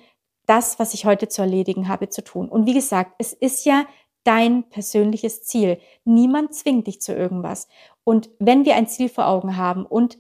das, 0.46 0.78
was 0.78 0.94
ich 0.94 1.04
heute 1.04 1.28
zu 1.28 1.42
erledigen 1.42 1.88
habe, 1.88 2.08
zu 2.08 2.24
tun. 2.24 2.48
Und 2.48 2.66
wie 2.66 2.74
gesagt, 2.74 3.14
es 3.18 3.32
ist 3.32 3.64
ja 3.64 3.84
dein 4.24 4.68
persönliches 4.68 5.44
Ziel. 5.44 5.78
Niemand 6.04 6.54
zwingt 6.54 6.86
dich 6.86 7.00
zu 7.00 7.14
irgendwas. 7.14 7.68
Und 8.04 8.30
wenn 8.38 8.64
wir 8.64 8.74
ein 8.74 8.88
Ziel 8.88 9.08
vor 9.08 9.26
Augen 9.28 9.56
haben 9.56 9.86
und 9.86 10.18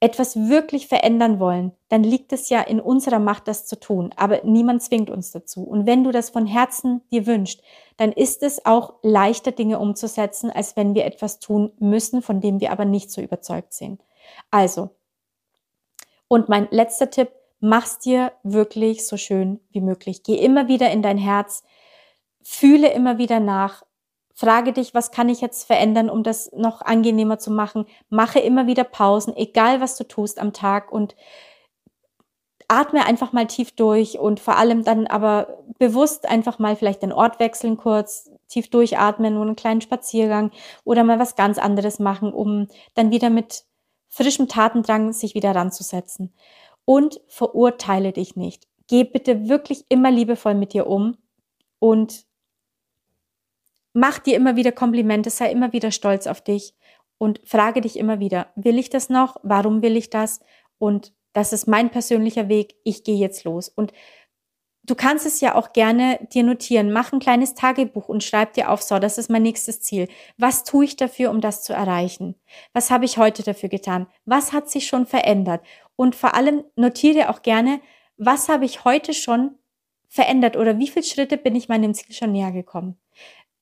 etwas 0.00 0.36
wirklich 0.48 0.88
verändern 0.88 1.40
wollen, 1.40 1.72
dann 1.88 2.02
liegt 2.02 2.32
es 2.32 2.50
ja 2.50 2.60
in 2.60 2.80
unserer 2.80 3.18
Macht, 3.18 3.48
das 3.48 3.66
zu 3.66 3.80
tun. 3.80 4.10
Aber 4.16 4.42
niemand 4.44 4.82
zwingt 4.82 5.08
uns 5.08 5.30
dazu. 5.30 5.62
Und 5.62 5.86
wenn 5.86 6.04
du 6.04 6.12
das 6.12 6.30
von 6.30 6.46
Herzen 6.46 7.00
dir 7.10 7.26
wünschst, 7.26 7.62
dann 7.96 8.12
ist 8.12 8.42
es 8.42 8.66
auch 8.66 8.94
leichter, 9.02 9.52
Dinge 9.52 9.78
umzusetzen, 9.78 10.50
als 10.50 10.76
wenn 10.76 10.94
wir 10.94 11.06
etwas 11.06 11.38
tun 11.38 11.72
müssen, 11.78 12.20
von 12.20 12.40
dem 12.40 12.60
wir 12.60 12.72
aber 12.72 12.84
nicht 12.84 13.10
so 13.10 13.22
überzeugt 13.22 13.72
sind. 13.72 14.02
Also, 14.50 14.90
und 16.28 16.48
mein 16.48 16.68
letzter 16.70 17.10
Tipp, 17.10 17.30
mach's 17.60 17.98
dir 17.98 18.32
wirklich 18.42 19.06
so 19.06 19.16
schön 19.16 19.60
wie 19.70 19.80
möglich. 19.80 20.22
Geh 20.22 20.36
immer 20.36 20.68
wieder 20.68 20.90
in 20.90 21.02
dein 21.02 21.18
Herz, 21.18 21.64
fühle 22.42 22.92
immer 22.92 23.18
wieder 23.18 23.40
nach, 23.40 23.82
Frage 24.38 24.74
dich, 24.74 24.92
was 24.92 25.12
kann 25.12 25.30
ich 25.30 25.40
jetzt 25.40 25.64
verändern, 25.64 26.10
um 26.10 26.22
das 26.22 26.52
noch 26.52 26.82
angenehmer 26.82 27.38
zu 27.38 27.50
machen? 27.50 27.86
Mache 28.10 28.38
immer 28.38 28.66
wieder 28.66 28.84
Pausen, 28.84 29.34
egal 29.34 29.80
was 29.80 29.96
du 29.96 30.04
tust 30.04 30.38
am 30.38 30.52
Tag 30.52 30.92
und 30.92 31.16
atme 32.68 33.06
einfach 33.06 33.32
mal 33.32 33.46
tief 33.46 33.74
durch 33.74 34.18
und 34.18 34.38
vor 34.38 34.58
allem 34.58 34.84
dann 34.84 35.06
aber 35.06 35.64
bewusst 35.78 36.28
einfach 36.28 36.58
mal 36.58 36.76
vielleicht 36.76 37.00
den 37.00 37.12
Ort 37.12 37.40
wechseln 37.40 37.78
kurz, 37.78 38.30
tief 38.46 38.68
durchatmen, 38.68 39.32
nur 39.32 39.46
einen 39.46 39.56
kleinen 39.56 39.80
Spaziergang 39.80 40.50
oder 40.84 41.02
mal 41.02 41.18
was 41.18 41.34
ganz 41.34 41.56
anderes 41.56 41.98
machen, 41.98 42.30
um 42.34 42.68
dann 42.92 43.10
wieder 43.10 43.30
mit 43.30 43.64
frischem 44.16 44.48
Tatendrang 44.48 45.12
sich 45.12 45.34
wieder 45.34 45.54
ranzusetzen. 45.54 46.32
Und 46.86 47.20
verurteile 47.26 48.12
dich 48.12 48.36
nicht. 48.36 48.66
Geh 48.86 49.04
bitte 49.04 49.48
wirklich 49.48 49.84
immer 49.88 50.10
liebevoll 50.10 50.54
mit 50.54 50.72
dir 50.72 50.86
um 50.86 51.18
und 51.80 52.24
mach 53.92 54.18
dir 54.20 54.36
immer 54.36 54.56
wieder 54.56 54.72
Komplimente, 54.72 55.28
sei 55.30 55.50
immer 55.50 55.72
wieder 55.72 55.90
stolz 55.90 56.26
auf 56.26 56.40
dich 56.40 56.74
und 57.18 57.40
frage 57.44 57.80
dich 57.80 57.98
immer 57.98 58.20
wieder, 58.20 58.52
will 58.54 58.78
ich 58.78 58.88
das 58.88 59.10
noch? 59.10 59.36
Warum 59.42 59.82
will 59.82 59.96
ich 59.96 60.08
das? 60.08 60.40
Und 60.78 61.12
das 61.32 61.52
ist 61.52 61.66
mein 61.66 61.90
persönlicher 61.90 62.48
Weg. 62.48 62.76
Ich 62.84 63.04
gehe 63.04 63.18
jetzt 63.18 63.44
los. 63.44 63.68
Und 63.68 63.92
du 64.86 64.94
kannst 64.94 65.26
es 65.26 65.40
ja 65.40 65.54
auch 65.54 65.72
gerne 65.72 66.18
dir 66.32 66.44
notieren. 66.44 66.92
Mach 66.92 67.12
ein 67.12 67.18
kleines 67.18 67.54
Tagebuch 67.54 68.08
und 68.08 68.22
schreib 68.24 68.54
dir 68.54 68.70
auf, 68.70 68.82
so, 68.82 68.98
das 68.98 69.18
ist 69.18 69.28
mein 69.28 69.42
nächstes 69.42 69.80
Ziel. 69.80 70.08
Was 70.38 70.64
tue 70.64 70.84
ich 70.84 70.96
dafür, 70.96 71.30
um 71.30 71.40
das 71.40 71.62
zu 71.62 71.72
erreichen? 71.72 72.36
Was 72.72 72.90
habe 72.90 73.04
ich 73.04 73.18
heute 73.18 73.42
dafür 73.42 73.68
getan? 73.68 74.06
Was 74.24 74.52
hat 74.52 74.70
sich 74.70 74.86
schon 74.86 75.06
verändert? 75.06 75.62
Und 75.96 76.14
vor 76.14 76.34
allem 76.34 76.64
notiere 76.76 77.28
auch 77.30 77.42
gerne, 77.42 77.80
was 78.16 78.48
habe 78.48 78.64
ich 78.64 78.84
heute 78.84 79.12
schon 79.12 79.56
verändert 80.08 80.56
oder 80.56 80.78
wie 80.78 80.88
viele 80.88 81.04
Schritte 81.04 81.36
bin 81.36 81.54
ich 81.56 81.68
meinem 81.68 81.92
Ziel 81.92 82.14
schon 82.14 82.32
näher 82.32 82.52
gekommen? 82.52 82.96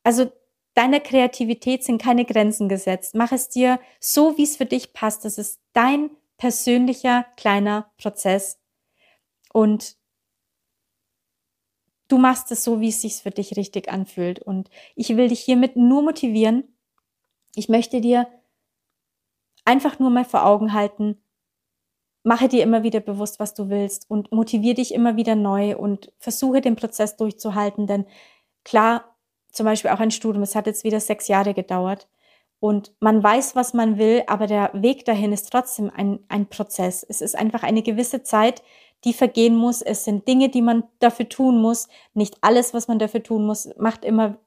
Also 0.02 0.30
deiner 0.74 1.00
Kreativität 1.00 1.82
sind 1.84 2.02
keine 2.02 2.24
Grenzen 2.24 2.68
gesetzt. 2.68 3.14
Mach 3.14 3.32
es 3.32 3.48
dir 3.48 3.80
so, 3.98 4.36
wie 4.36 4.42
es 4.42 4.56
für 4.56 4.66
dich 4.66 4.92
passt. 4.92 5.24
Das 5.24 5.38
ist 5.38 5.60
dein 5.72 6.10
persönlicher 6.36 7.24
kleiner 7.36 7.90
Prozess. 7.96 8.60
Und 9.52 9.96
du 12.08 12.18
machst 12.18 12.50
es 12.52 12.64
so, 12.64 12.80
wie 12.80 12.88
es 12.88 13.00
sich 13.02 13.16
für 13.16 13.30
dich 13.30 13.56
richtig 13.56 13.90
anfühlt. 13.90 14.38
Und 14.40 14.70
ich 14.94 15.16
will 15.16 15.28
dich 15.28 15.40
hiermit 15.40 15.76
nur 15.76 16.02
motivieren. 16.02 16.64
Ich 17.54 17.68
möchte 17.68 18.00
dir 18.00 18.28
einfach 19.64 19.98
nur 19.98 20.10
mal 20.10 20.24
vor 20.24 20.44
Augen 20.44 20.72
halten, 20.72 21.22
mache 22.22 22.48
dir 22.48 22.62
immer 22.62 22.82
wieder 22.82 23.00
bewusst, 23.00 23.38
was 23.38 23.54
du 23.54 23.68
willst 23.68 24.10
und 24.10 24.32
motiviere 24.32 24.74
dich 24.74 24.94
immer 24.94 25.16
wieder 25.16 25.36
neu 25.36 25.76
und 25.76 26.12
versuche 26.18 26.60
den 26.60 26.76
Prozess 26.76 27.16
durchzuhalten, 27.16 27.86
denn 27.86 28.06
klar, 28.64 29.14
zum 29.52 29.66
Beispiel 29.66 29.90
auch 29.90 30.00
ein 30.00 30.10
Studium. 30.10 30.42
Es 30.42 30.56
hat 30.56 30.66
jetzt 30.66 30.84
wieder 30.84 31.00
sechs 31.00 31.28
Jahre 31.28 31.54
gedauert. 31.54 32.08
Und 32.58 32.92
man 32.98 33.22
weiß, 33.22 33.54
was 33.56 33.74
man 33.74 33.98
will, 33.98 34.22
aber 34.26 34.46
der 34.46 34.70
Weg 34.72 35.04
dahin 35.04 35.32
ist 35.32 35.50
trotzdem 35.52 35.90
ein, 35.94 36.20
ein 36.28 36.46
Prozess. 36.46 37.04
Es 37.06 37.20
ist 37.20 37.36
einfach 37.36 37.62
eine 37.62 37.82
gewisse 37.82 38.22
Zeit, 38.22 38.62
die 39.04 39.12
vergehen 39.12 39.56
muss. 39.56 39.82
Es 39.82 40.04
sind 40.04 40.26
Dinge, 40.26 40.48
die 40.48 40.62
man 40.62 40.84
dafür 40.98 41.28
tun 41.28 41.60
muss. 41.60 41.88
Nicht 42.14 42.38
alles, 42.40 42.74
was 42.74 42.88
man 42.88 42.98
dafür 42.98 43.22
tun 43.22 43.46
muss, 43.46 43.68
macht 43.76 44.04
immer 44.04 44.38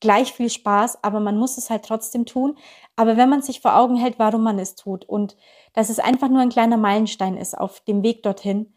gleich 0.00 0.32
viel 0.32 0.50
Spaß, 0.50 1.02
aber 1.02 1.20
man 1.20 1.38
muss 1.38 1.56
es 1.56 1.70
halt 1.70 1.84
trotzdem 1.84 2.26
tun. 2.26 2.56
Aber 2.96 3.16
wenn 3.16 3.28
man 3.28 3.42
sich 3.42 3.60
vor 3.60 3.76
Augen 3.76 3.96
hält, 3.96 4.18
warum 4.18 4.42
man 4.42 4.58
es 4.58 4.74
tut 4.74 5.04
und 5.04 5.36
dass 5.72 5.88
es 5.88 5.98
einfach 5.98 6.28
nur 6.28 6.40
ein 6.40 6.50
kleiner 6.50 6.76
Meilenstein 6.76 7.36
ist 7.36 7.56
auf 7.56 7.80
dem 7.80 8.02
Weg 8.02 8.22
dorthin 8.22 8.74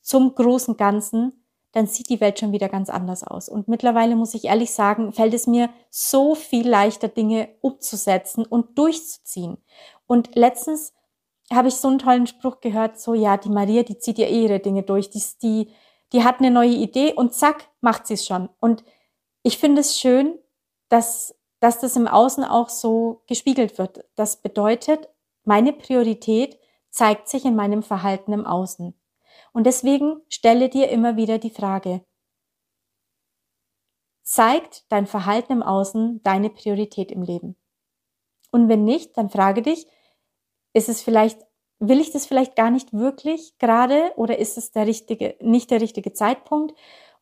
zum 0.00 0.34
großen 0.34 0.76
Ganzen, 0.76 1.44
dann 1.72 1.86
sieht 1.86 2.08
die 2.08 2.20
Welt 2.22 2.38
schon 2.38 2.52
wieder 2.52 2.70
ganz 2.70 2.88
anders 2.88 3.22
aus. 3.22 3.50
Und 3.50 3.68
mittlerweile 3.68 4.16
muss 4.16 4.32
ich 4.32 4.44
ehrlich 4.44 4.70
sagen, 4.70 5.12
fällt 5.12 5.34
es 5.34 5.46
mir 5.46 5.68
so 5.90 6.34
viel 6.34 6.66
leichter, 6.66 7.08
Dinge 7.08 7.50
umzusetzen 7.60 8.46
und 8.46 8.78
durchzuziehen. 8.78 9.58
Und 10.06 10.34
letztens 10.34 10.94
habe 11.52 11.68
ich 11.68 11.76
so 11.76 11.88
einen 11.88 11.98
tollen 11.98 12.26
Spruch 12.26 12.60
gehört, 12.60 12.98
so, 12.98 13.14
ja, 13.14 13.36
die 13.36 13.50
Maria, 13.50 13.82
die 13.82 13.98
zieht 13.98 14.18
ja 14.18 14.26
eh 14.26 14.44
ihre 14.44 14.60
Dinge 14.60 14.82
durch, 14.82 15.10
die, 15.10 15.22
die, 15.42 15.72
die 16.12 16.24
hat 16.24 16.40
eine 16.40 16.50
neue 16.50 16.74
Idee 16.74 17.12
und 17.14 17.34
zack, 17.34 17.68
macht 17.80 18.06
sie 18.06 18.14
es 18.14 18.26
schon. 18.26 18.48
Und 18.60 18.84
ich 19.42 19.58
finde 19.58 19.80
es 19.80 19.98
schön, 19.98 20.38
dass, 20.88 21.34
dass 21.60 21.78
das 21.78 21.96
im 21.96 22.08
Außen 22.08 22.44
auch 22.44 22.68
so 22.68 23.22
gespiegelt 23.26 23.78
wird. 23.78 24.04
Das 24.16 24.42
bedeutet, 24.42 25.08
meine 25.44 25.72
Priorität 25.72 26.58
zeigt 26.90 27.28
sich 27.28 27.44
in 27.44 27.54
meinem 27.54 27.82
Verhalten 27.82 28.32
im 28.32 28.46
Außen. 28.46 28.94
Und 29.52 29.64
deswegen 29.64 30.22
stelle 30.28 30.68
dir 30.68 30.88
immer 30.90 31.16
wieder 31.16 31.38
die 31.38 31.50
Frage, 31.50 32.04
zeigt 34.22 34.90
dein 34.90 35.06
Verhalten 35.06 35.52
im 35.52 35.62
Außen 35.62 36.22
deine 36.24 36.50
Priorität 36.50 37.12
im 37.12 37.22
Leben? 37.22 37.56
Und 38.50 38.68
wenn 38.68 38.84
nicht, 38.84 39.16
dann 39.16 39.30
frage 39.30 39.62
dich, 39.62 39.86
ist 40.76 40.90
es 40.90 41.00
vielleicht, 41.00 41.38
will 41.78 42.00
ich 42.00 42.12
das 42.12 42.26
vielleicht 42.26 42.54
gar 42.54 42.70
nicht 42.70 42.92
wirklich 42.92 43.56
gerade 43.58 44.12
oder 44.16 44.38
ist 44.38 44.58
es 44.58 44.72
der 44.72 44.86
richtige, 44.86 45.34
nicht 45.40 45.70
der 45.70 45.80
richtige 45.80 46.12
Zeitpunkt? 46.12 46.74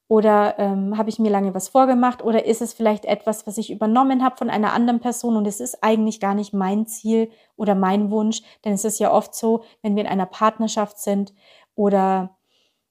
Oder 0.09 0.59
ähm, 0.59 0.99
habe 0.99 1.09
ich 1.09 1.21
mir 1.21 1.31
lange 1.31 1.55
was 1.55 1.69
vorgemacht? 1.69 2.23
Oder 2.23 2.47
ist 2.47 2.61
es 2.61 2.75
vielleicht 2.75 3.05
etwas, 3.05 3.47
was 3.47 3.57
ich 3.57 3.71
übernommen 3.71 4.25
habe 4.25 4.37
von 4.37 4.51
einer 4.51 4.73
anderen 4.73 4.99
Person 4.99 5.37
und 5.37 5.47
es 5.47 5.61
ist 5.61 5.85
eigentlich 5.85 6.19
gar 6.19 6.35
nicht 6.35 6.53
mein 6.53 6.87
Ziel 6.87 7.31
oder 7.57 7.77
mein 7.77 8.11
Wunsch? 8.11 8.43
Denn 8.65 8.73
es 8.73 8.85
ist 8.85 8.99
ja 8.99 9.13
oft 9.13 9.37
so, 9.37 9.63
wenn 9.83 9.95
wir 9.95 10.03
in 10.03 10.11
einer 10.11 10.27
Partnerschaft 10.27 10.99
sind 10.99 11.33
oder 11.77 12.37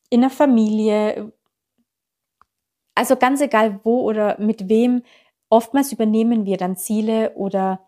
in 0.09 0.21
der 0.21 0.29
Familie. 0.29 1.33
Also 2.95 3.17
ganz 3.17 3.41
egal 3.41 3.81
wo 3.83 4.01
oder 4.01 4.39
mit 4.39 4.69
wem, 4.69 5.03
oftmals 5.49 5.91
übernehmen 5.91 6.45
wir 6.45 6.55
dann 6.55 6.77
Ziele 6.77 7.33
oder 7.35 7.81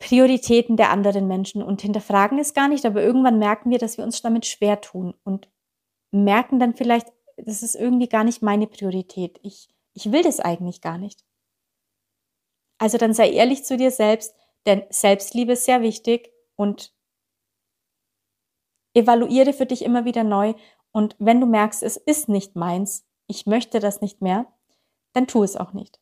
Prioritäten 0.00 0.78
der 0.78 0.90
anderen 0.90 1.28
Menschen 1.28 1.62
und 1.62 1.82
hinterfragen 1.82 2.38
es 2.38 2.54
gar 2.54 2.68
nicht, 2.68 2.86
aber 2.86 3.02
irgendwann 3.02 3.38
merken 3.38 3.70
wir, 3.70 3.78
dass 3.78 3.98
wir 3.98 4.04
uns 4.04 4.22
damit 4.22 4.46
schwer 4.46 4.80
tun 4.80 5.14
und 5.24 5.48
merken 6.10 6.58
dann 6.58 6.74
vielleicht, 6.74 7.06
das 7.36 7.62
ist 7.62 7.74
irgendwie 7.74 8.08
gar 8.08 8.24
nicht 8.24 8.42
meine 8.42 8.66
Priorität. 8.66 9.38
Ich, 9.42 9.68
ich 9.92 10.10
will 10.10 10.22
das 10.22 10.40
eigentlich 10.40 10.80
gar 10.80 10.96
nicht. 10.98 11.24
Also 12.78 12.96
dann 12.96 13.12
sei 13.12 13.30
ehrlich 13.30 13.64
zu 13.64 13.76
dir 13.76 13.90
selbst, 13.90 14.34
denn 14.66 14.84
Selbstliebe 14.88 15.52
ist 15.52 15.66
sehr 15.66 15.82
wichtig 15.82 16.32
und 16.56 16.94
evaluiere 18.94 19.52
für 19.52 19.66
dich 19.66 19.82
immer 19.82 20.06
wieder 20.06 20.24
neu. 20.24 20.54
Und 20.92 21.14
wenn 21.18 21.40
du 21.42 21.46
merkst, 21.46 21.82
es 21.82 21.98
ist 21.98 22.30
nicht 22.30 22.56
meins, 22.56 23.06
ich 23.26 23.44
möchte 23.44 23.80
das 23.80 24.00
nicht 24.00 24.22
mehr, 24.22 24.46
dann 25.12 25.26
tu 25.26 25.42
es 25.42 25.56
auch 25.56 25.74
nicht. 25.74 26.00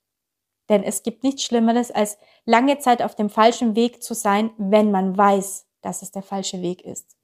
Denn 0.69 0.83
es 0.83 1.03
gibt 1.03 1.23
nichts 1.23 1.45
Schlimmeres, 1.45 1.91
als 1.91 2.19
lange 2.45 2.79
Zeit 2.79 3.03
auf 3.03 3.15
dem 3.15 3.31
falschen 3.31 3.75
Weg 3.75 4.03
zu 4.03 4.15
sein, 4.15 4.51
wenn 4.59 4.91
man 4.91 5.17
weiß, 5.17 5.67
dass 5.81 6.03
es 6.03 6.11
der 6.11 6.23
falsche 6.23 6.61
Weg 6.63 6.85
ist. 6.85 7.17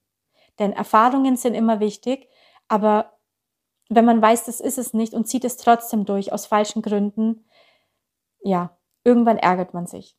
Denn 0.58 0.72
Erfahrungen 0.72 1.36
sind 1.36 1.54
immer 1.54 1.80
wichtig, 1.80 2.28
aber 2.68 3.18
wenn 3.88 4.04
man 4.04 4.22
weiß, 4.22 4.44
das 4.44 4.60
ist 4.60 4.78
es 4.78 4.94
nicht 4.94 5.14
und 5.14 5.28
zieht 5.28 5.44
es 5.44 5.56
trotzdem 5.56 6.04
durch 6.04 6.32
aus 6.32 6.46
falschen 6.46 6.80
Gründen, 6.80 7.44
ja, 8.42 8.76
irgendwann 9.04 9.38
ärgert 9.38 9.74
man 9.74 9.86
sich. 9.86 10.16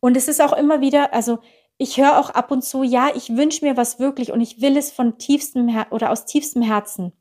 Und 0.00 0.16
es 0.16 0.28
ist 0.28 0.40
auch 0.40 0.52
immer 0.52 0.80
wieder, 0.80 1.12
also 1.12 1.38
ich 1.76 1.98
höre 1.98 2.18
auch 2.18 2.30
ab 2.30 2.50
und 2.50 2.62
zu, 2.62 2.82
ja, 2.82 3.10
ich 3.14 3.36
wünsche 3.36 3.64
mir 3.64 3.76
was 3.76 3.98
wirklich 3.98 4.32
und 4.32 4.40
ich 4.40 4.60
will 4.60 4.76
es 4.76 4.92
von 4.92 5.18
tiefstem 5.18 5.68
Her 5.68 5.88
oder 5.90 6.10
aus 6.10 6.24
tiefstem 6.24 6.62
Herzen. 6.62 7.12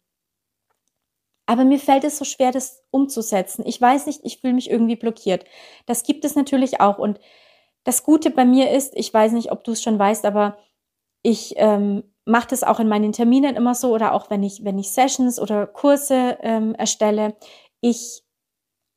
Aber 1.45 1.65
mir 1.65 1.79
fällt 1.79 2.03
es 2.03 2.17
so 2.17 2.25
schwer, 2.25 2.51
das 2.51 2.83
umzusetzen. 2.91 3.63
Ich 3.65 3.79
weiß 3.79 4.05
nicht, 4.05 4.21
ich 4.23 4.39
fühle 4.39 4.53
mich 4.53 4.69
irgendwie 4.69 4.95
blockiert. 4.95 5.45
Das 5.85 6.03
gibt 6.03 6.23
es 6.25 6.35
natürlich 6.35 6.79
auch. 6.79 6.97
Und 6.97 7.19
das 7.83 8.03
Gute 8.03 8.29
bei 8.29 8.45
mir 8.45 8.71
ist, 8.71 8.93
ich 8.95 9.13
weiß 9.13 9.33
nicht, 9.33 9.51
ob 9.51 9.63
du 9.63 9.71
es 9.71 9.83
schon 9.83 9.99
weißt, 9.99 10.25
aber 10.25 10.57
ich 11.21 11.55
ähm, 11.57 12.03
mache 12.25 12.47
das 12.49 12.63
auch 12.63 12.79
in 12.79 12.87
meinen 12.87 13.11
Terminen 13.11 13.55
immer 13.55 13.75
so 13.75 13.93
oder 13.93 14.13
auch 14.13 14.29
wenn 14.29 14.43
ich, 14.43 14.63
wenn 14.63 14.79
ich 14.79 14.91
Sessions 14.91 15.39
oder 15.39 15.67
Kurse 15.67 16.37
ähm, 16.41 16.75
erstelle. 16.75 17.35
Ich 17.81 18.23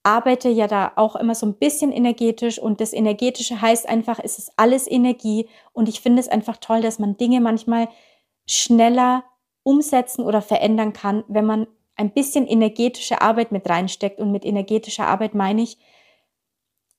arbeite 0.05 0.49
ja 0.49 0.69
da 0.69 0.93
auch 0.95 1.17
immer 1.17 1.35
so 1.35 1.47
ein 1.47 1.59
bisschen 1.59 1.91
energetisch 1.91 2.61
und 2.61 2.81
das 2.81 2.93
Energetische 2.93 3.61
heißt 3.61 3.89
einfach, 3.89 4.21
es 4.23 4.39
ist 4.39 4.53
alles 4.57 4.89
Energie 4.89 5.49
und 5.73 5.89
ich 5.89 6.01
finde 6.01 6.21
es 6.21 6.29
einfach 6.29 6.59
toll, 6.59 6.81
dass 6.81 7.01
man 7.01 7.17
Dinge 7.17 7.41
manchmal 7.41 7.89
schneller 8.47 9.25
umsetzen 9.65 10.25
oder 10.25 10.43
verändern 10.43 10.93
kann, 10.93 11.25
wenn 11.27 11.45
man 11.45 11.67
ein 11.97 12.13
bisschen 12.13 12.47
energetische 12.47 13.21
Arbeit 13.23 13.53
mit 13.53 13.69
reinsteckt 13.69 14.21
und 14.21 14.31
mit 14.31 14.45
energetischer 14.45 15.07
Arbeit 15.07 15.35
meine 15.35 15.63
ich, 15.63 15.79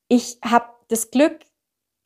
ich 0.07 0.39
habe 0.43 0.65
das 0.87 1.11
Glück, 1.11 1.39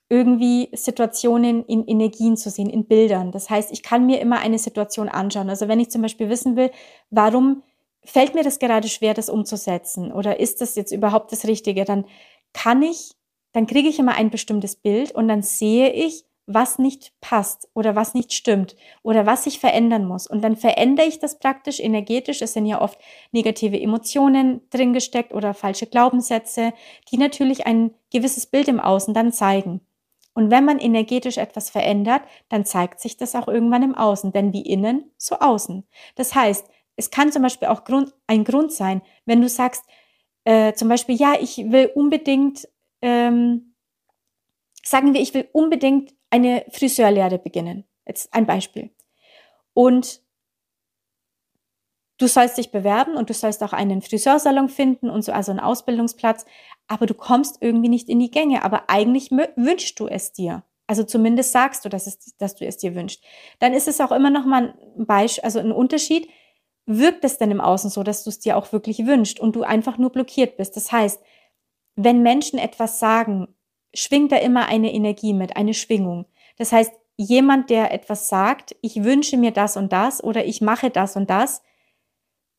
irgendwie 0.09 0.67
Situationen 0.73 1.63
in 1.65 1.87
Energien 1.87 2.35
zu 2.35 2.49
sehen, 2.49 2.69
in 2.69 2.85
Bildern. 2.85 3.31
Das 3.31 3.49
heißt, 3.49 3.71
ich 3.71 3.81
kann 3.81 4.05
mir 4.05 4.19
immer 4.19 4.39
eine 4.39 4.59
Situation 4.59 5.07
anschauen. 5.07 5.49
Also 5.49 5.69
wenn 5.69 5.79
ich 5.79 5.89
zum 5.89 6.01
Beispiel 6.01 6.27
wissen 6.27 6.57
will, 6.57 6.69
warum 7.11 7.63
fällt 8.03 8.35
mir 8.35 8.43
das 8.43 8.59
gerade 8.59 8.89
schwer, 8.89 9.13
das 9.13 9.29
umzusetzen 9.29 10.11
oder 10.11 10.41
ist 10.41 10.59
das 10.59 10.75
jetzt 10.75 10.91
überhaupt 10.91 11.31
das 11.31 11.47
Richtige, 11.47 11.85
dann 11.85 12.05
kann 12.51 12.81
ich, 12.81 13.11
dann 13.53 13.67
kriege 13.67 13.87
ich 13.87 13.99
immer 13.99 14.15
ein 14.15 14.31
bestimmtes 14.31 14.75
Bild 14.75 15.13
und 15.13 15.29
dann 15.29 15.43
sehe 15.43 15.91
ich, 15.91 16.25
was 16.45 16.79
nicht 16.79 17.13
passt 17.21 17.69
oder 17.73 17.95
was 17.95 18.13
nicht 18.13 18.33
stimmt 18.33 18.75
oder 19.03 19.25
was 19.25 19.43
sich 19.43 19.59
verändern 19.59 20.05
muss. 20.05 20.27
Und 20.27 20.43
dann 20.43 20.55
verändere 20.55 21.07
ich 21.07 21.19
das 21.19 21.39
praktisch 21.39 21.79
energetisch. 21.79 22.41
Es 22.41 22.53
sind 22.53 22.65
ja 22.65 22.81
oft 22.81 22.99
negative 23.31 23.79
Emotionen 23.79 24.61
drin 24.69 24.93
gesteckt 24.93 25.33
oder 25.33 25.53
falsche 25.53 25.87
Glaubenssätze, 25.87 26.73
die 27.11 27.17
natürlich 27.17 27.65
ein 27.67 27.91
gewisses 28.11 28.47
Bild 28.47 28.67
im 28.67 28.79
Außen 28.79 29.13
dann 29.13 29.31
zeigen. 29.31 29.81
Und 30.33 30.49
wenn 30.49 30.65
man 30.65 30.79
energetisch 30.79 31.37
etwas 31.37 31.69
verändert, 31.69 32.21
dann 32.49 32.65
zeigt 32.65 33.01
sich 33.01 33.17
das 33.17 33.35
auch 33.35 33.47
irgendwann 33.47 33.83
im 33.83 33.95
Außen, 33.95 34.31
denn 34.31 34.53
wie 34.53 34.61
innen, 34.61 35.11
so 35.17 35.35
außen. 35.39 35.85
Das 36.15 36.33
heißt, 36.35 36.67
es 36.95 37.11
kann 37.11 37.31
zum 37.31 37.41
Beispiel 37.41 37.67
auch 37.67 37.83
Grund, 37.83 38.13
ein 38.27 38.43
Grund 38.43 38.71
sein, 38.71 39.01
wenn 39.25 39.41
du 39.41 39.49
sagst, 39.49 39.83
äh, 40.45 40.73
zum 40.73 40.87
Beispiel, 40.87 41.15
ja, 41.15 41.35
ich 41.39 41.57
will 41.57 41.91
unbedingt, 41.93 42.67
ähm, 43.01 43.75
sagen 44.83 45.13
wir, 45.13 45.21
ich 45.21 45.33
will 45.33 45.49
unbedingt 45.51 46.13
eine 46.31 46.65
Friseurlehre 46.71 47.37
beginnen. 47.37 47.85
Jetzt 48.07 48.33
ein 48.33 48.47
Beispiel. 48.47 48.89
Und 49.73 50.21
du 52.17 52.27
sollst 52.27 52.57
dich 52.57 52.71
bewerben 52.71 53.15
und 53.15 53.29
du 53.29 53.33
sollst 53.33 53.63
auch 53.63 53.73
einen 53.73 54.01
Friseursalon 54.01 54.69
finden 54.69 55.09
und 55.09 55.23
so, 55.23 55.31
also 55.31 55.51
einen 55.51 55.59
Ausbildungsplatz, 55.59 56.45
aber 56.87 57.05
du 57.05 57.13
kommst 57.13 57.57
irgendwie 57.61 57.89
nicht 57.89 58.09
in 58.09 58.19
die 58.19 58.31
Gänge. 58.31 58.63
Aber 58.63 58.89
eigentlich 58.89 59.31
wünschst 59.31 59.99
du 59.99 60.07
es 60.07 60.33
dir. 60.33 60.63
Also 60.87 61.03
zumindest 61.03 61.51
sagst 61.51 61.85
du, 61.85 61.89
dass, 61.89 62.07
es, 62.07 62.35
dass 62.37 62.55
du 62.55 62.65
es 62.65 62.77
dir 62.77 62.95
wünschst. 62.95 63.23
Dann 63.59 63.73
ist 63.73 63.87
es 63.87 64.01
auch 64.01 64.11
immer 64.11 64.29
noch 64.29 64.45
mal 64.45 64.73
ein 64.97 65.05
Beispiel, 65.05 65.43
also 65.43 65.59
ein 65.59 65.71
Unterschied. 65.71 66.29
Wirkt 66.85 67.23
es 67.23 67.37
denn 67.37 67.51
im 67.51 67.61
Außen 67.61 67.89
so, 67.89 68.03
dass 68.03 68.23
du 68.23 68.29
es 68.29 68.39
dir 68.39 68.57
auch 68.57 68.73
wirklich 68.73 69.05
wünschst 69.05 69.39
und 69.39 69.55
du 69.55 69.63
einfach 69.63 69.97
nur 69.97 70.11
blockiert 70.11 70.57
bist? 70.57 70.75
Das 70.75 70.91
heißt, 70.91 71.21
wenn 71.95 72.23
Menschen 72.23 72.59
etwas 72.59 72.99
sagen, 72.99 73.55
schwingt 73.93 74.31
da 74.31 74.37
immer 74.37 74.67
eine 74.67 74.93
Energie 74.93 75.33
mit, 75.33 75.57
eine 75.57 75.73
Schwingung. 75.73 76.25
Das 76.57 76.71
heißt, 76.71 76.91
jemand, 77.17 77.69
der 77.69 77.93
etwas 77.93 78.29
sagt, 78.29 78.75
ich 78.81 79.03
wünsche 79.03 79.37
mir 79.37 79.51
das 79.51 79.77
und 79.77 79.91
das 79.93 80.23
oder 80.23 80.45
ich 80.45 80.61
mache 80.61 80.89
das 80.89 81.15
und 81.15 81.29
das, 81.29 81.61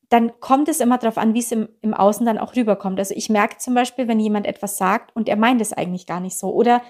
dann 0.08 0.38
kommt 0.40 0.68
es 0.68 0.80
immer 0.80 0.98
darauf 0.98 1.16
an, 1.16 1.32
wie 1.32 1.38
es 1.38 1.52
im, 1.52 1.68
im 1.80 1.94
Außen 1.94 2.26
dann 2.26 2.38
auch 2.38 2.54
rüberkommt. 2.54 2.98
Also 2.98 3.14
ich 3.14 3.30
merke 3.30 3.56
zum 3.56 3.74
Beispiel, 3.74 4.08
wenn 4.08 4.20
jemand 4.20 4.46
etwas 4.46 4.76
sagt 4.76 5.16
und 5.16 5.28
er 5.28 5.36
meint 5.36 5.60
es 5.62 5.72
eigentlich 5.72 6.06
gar 6.06 6.20
nicht 6.20 6.36
so. 6.36 6.52
Oder 6.52 6.82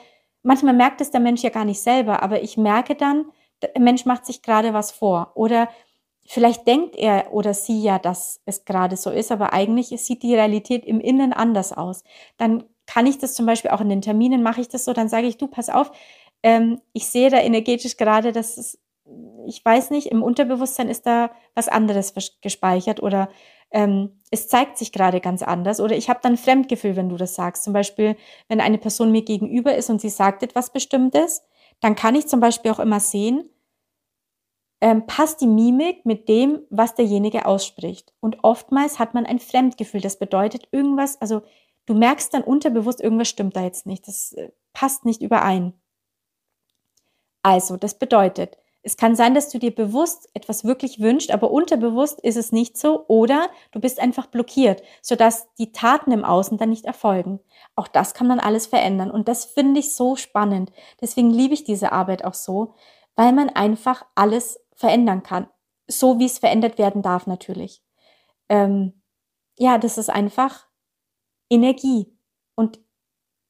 manchmal 0.42 0.74
merkt 0.74 1.00
es 1.00 1.12
der 1.12 1.20
Mensch 1.20 1.42
ja 1.42 1.50
gar 1.50 1.64
nicht 1.64 1.80
selber, 1.80 2.22
aber 2.22 2.42
ich 2.42 2.56
merke 2.56 2.96
dann, 2.96 3.26
der 3.62 3.80
Mensch 3.80 4.06
macht 4.06 4.26
sich 4.26 4.42
gerade 4.42 4.74
was 4.74 4.90
vor. 4.90 5.30
Oder 5.36 5.68
vielleicht 6.26 6.66
denkt 6.66 6.96
er 6.96 7.32
oder 7.32 7.54
sie 7.54 7.80
ja, 7.80 8.00
dass 8.00 8.40
es 8.44 8.64
gerade 8.64 8.96
so 8.96 9.10
ist, 9.10 9.30
aber 9.30 9.52
eigentlich 9.52 9.88
sieht 10.00 10.24
die 10.24 10.34
Realität 10.34 10.84
im 10.84 11.00
Innen 11.00 11.32
anders 11.32 11.72
aus. 11.72 12.02
Dann 12.38 12.64
kann 12.92 13.06
ich 13.06 13.18
das 13.18 13.34
zum 13.34 13.46
Beispiel 13.46 13.70
auch 13.70 13.80
in 13.80 13.88
den 13.88 14.02
Terminen, 14.02 14.42
mache 14.42 14.60
ich 14.60 14.68
das 14.68 14.84
so, 14.84 14.92
dann 14.92 15.08
sage 15.08 15.26
ich, 15.26 15.38
du, 15.38 15.46
pass 15.46 15.70
auf, 15.70 15.92
ähm, 16.42 16.80
ich 16.92 17.06
sehe 17.06 17.30
da 17.30 17.38
energetisch 17.38 17.96
gerade, 17.96 18.32
dass 18.32 18.58
es, 18.58 18.78
ich 19.46 19.64
weiß 19.64 19.90
nicht, 19.90 20.08
im 20.08 20.22
Unterbewusstsein 20.22 20.88
ist 20.88 21.06
da 21.06 21.30
was 21.54 21.68
anderes 21.68 22.12
gespeichert 22.42 23.02
oder 23.02 23.30
ähm, 23.70 24.18
es 24.30 24.48
zeigt 24.48 24.76
sich 24.76 24.92
gerade 24.92 25.20
ganz 25.20 25.42
anders 25.42 25.80
oder 25.80 25.96
ich 25.96 26.10
habe 26.10 26.20
dann 26.22 26.36
Fremdgefühl, 26.36 26.96
wenn 26.96 27.08
du 27.08 27.16
das 27.16 27.34
sagst. 27.34 27.64
Zum 27.64 27.72
Beispiel, 27.72 28.16
wenn 28.48 28.60
eine 28.60 28.76
Person 28.78 29.10
mir 29.10 29.22
gegenüber 29.22 29.74
ist 29.74 29.88
und 29.88 30.00
sie 30.00 30.10
sagt 30.10 30.42
etwas 30.42 30.70
Bestimmtes, 30.70 31.42
dann 31.80 31.94
kann 31.94 32.14
ich 32.14 32.26
zum 32.26 32.40
Beispiel 32.40 32.72
auch 32.72 32.78
immer 32.78 33.00
sehen, 33.00 33.48
ähm, 34.82 35.06
passt 35.06 35.40
die 35.40 35.46
Mimik 35.46 36.04
mit 36.04 36.28
dem, 36.28 36.60
was 36.68 36.94
derjenige 36.94 37.46
ausspricht. 37.46 38.12
Und 38.20 38.38
oftmals 38.42 38.98
hat 38.98 39.14
man 39.14 39.24
ein 39.24 39.38
Fremdgefühl. 39.38 40.02
Das 40.02 40.18
bedeutet 40.18 40.68
irgendwas, 40.72 41.18
also 41.20 41.42
du 41.86 41.94
merkst 41.94 42.32
dann 42.34 42.42
unterbewusst, 42.42 43.00
irgendwas 43.00 43.28
stimmt 43.28 43.56
da 43.56 43.62
jetzt 43.62 43.86
nicht. 43.86 44.06
Das 44.08 44.32
äh, 44.32 44.50
passt 44.72 45.04
nicht 45.04 45.22
überein. 45.22 45.74
Also, 47.42 47.76
das 47.76 47.98
bedeutet, 47.98 48.56
es 48.84 48.96
kann 48.96 49.14
sein, 49.14 49.34
dass 49.34 49.48
du 49.48 49.58
dir 49.58 49.72
bewusst 49.72 50.28
etwas 50.34 50.64
wirklich 50.64 50.98
wünschst, 50.98 51.30
aber 51.30 51.52
unterbewusst 51.52 52.20
ist 52.20 52.36
es 52.36 52.50
nicht 52.50 52.76
so 52.76 53.04
oder 53.06 53.48
du 53.70 53.78
bist 53.78 54.00
einfach 54.00 54.26
blockiert, 54.26 54.82
sodass 55.00 55.46
die 55.54 55.70
Taten 55.70 56.10
im 56.10 56.24
Außen 56.24 56.58
dann 56.58 56.70
nicht 56.70 56.84
erfolgen. 56.84 57.38
Auch 57.76 57.86
das 57.86 58.12
kann 58.12 58.26
man 58.26 58.40
alles 58.40 58.66
verändern 58.66 59.10
und 59.10 59.28
das 59.28 59.44
finde 59.44 59.78
ich 59.78 59.94
so 59.94 60.16
spannend. 60.16 60.72
Deswegen 61.00 61.30
liebe 61.30 61.54
ich 61.54 61.62
diese 61.62 61.92
Arbeit 61.92 62.24
auch 62.24 62.34
so, 62.34 62.74
weil 63.14 63.32
man 63.32 63.50
einfach 63.50 64.04
alles 64.16 64.60
verändern 64.74 65.22
kann. 65.22 65.48
So 65.86 66.18
wie 66.18 66.26
es 66.26 66.38
verändert 66.38 66.78
werden 66.78 67.02
darf 67.02 67.28
natürlich. 67.28 67.82
Ähm, 68.48 69.00
ja, 69.58 69.78
das 69.78 69.96
ist 69.96 70.10
einfach 70.10 70.66
Energie. 71.52 72.06
Und 72.54 72.80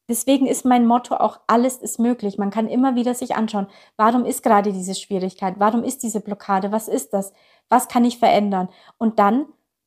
Deswegen 0.09 0.47
ist 0.47 0.65
mein 0.65 0.87
Motto 0.87 1.15
auch, 1.15 1.41
alles 1.47 1.77
ist 1.77 1.99
möglich. 1.99 2.37
Man 2.37 2.51
kann 2.51 2.69
immer 2.69 2.97
wieder 2.97 3.15
sich 3.15 3.35
anschauen, 3.35 3.69
warum 3.97 4.25
ist 4.25 4.43
gerade 4.43 4.73
diese 4.73 4.95
Schwierigkeit? 4.95 5.55
Warum 5.59 5.85
ist 5.85 6.03
diese 6.03 6.21
Blockade? 6.21 6.73
Was 6.73 6.89
ist 6.89 7.15
das? 7.15 7.33
Was 7.69 7.89
kann 7.89 8.05
ich 8.05 8.19
verändern? 8.19 8.69
Und 8.99 9.19
dann 9.19 9.47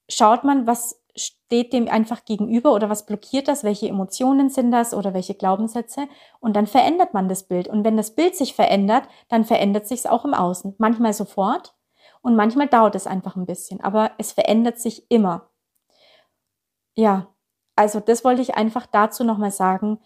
schaut 0.09 0.43
man, 0.43 0.65
was 0.65 1.01
steht 1.17 1.73
dem 1.73 1.87
einfach 1.87 2.25
gegenüber 2.25 2.73
oder 2.73 2.89
was 2.89 3.05
blockiert 3.05 3.47
das? 3.47 3.63
Welche 3.63 3.87
Emotionen 3.87 4.49
sind 4.49 4.71
das 4.71 4.93
oder 4.93 5.13
welche 5.13 5.35
Glaubenssätze? 5.35 6.07
Und 6.39 6.55
dann 6.55 6.65
verändert 6.65 7.13
man 7.13 7.29
das 7.29 7.43
Bild. 7.43 7.67
Und 7.67 7.83
wenn 7.85 7.97
das 7.97 8.15
Bild 8.15 8.35
sich 8.35 8.55
verändert, 8.55 9.03
dann 9.29 9.45
verändert 9.45 9.87
sich 9.87 9.99
es 9.99 10.05
auch 10.05 10.25
im 10.25 10.33
Außen. 10.33 10.75
Manchmal 10.77 11.13
sofort 11.13 11.75
und 12.21 12.35
manchmal 12.35 12.67
dauert 12.67 12.95
es 12.95 13.05
einfach 13.05 13.35
ein 13.35 13.45
bisschen. 13.45 13.81
Aber 13.81 14.11
es 14.17 14.31
verändert 14.31 14.79
sich 14.79 15.05
immer. 15.11 15.49
Ja, 16.95 17.27
also 17.75 17.99
das 17.99 18.23
wollte 18.23 18.41
ich 18.41 18.55
einfach 18.55 18.85
dazu 18.85 19.23
nochmal 19.23 19.51
sagen. 19.51 19.99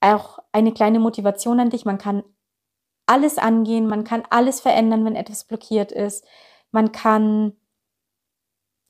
Auch 0.00 0.38
eine 0.52 0.72
kleine 0.72 1.00
Motivation 1.00 1.60
an 1.60 1.70
dich. 1.70 1.84
Man 1.84 1.98
kann 1.98 2.22
alles 3.06 3.38
angehen, 3.38 3.86
man 3.86 4.04
kann 4.04 4.24
alles 4.30 4.60
verändern, 4.60 5.04
wenn 5.04 5.16
etwas 5.16 5.44
blockiert 5.44 5.92
ist. 5.92 6.24
Man 6.70 6.92
kann 6.92 7.56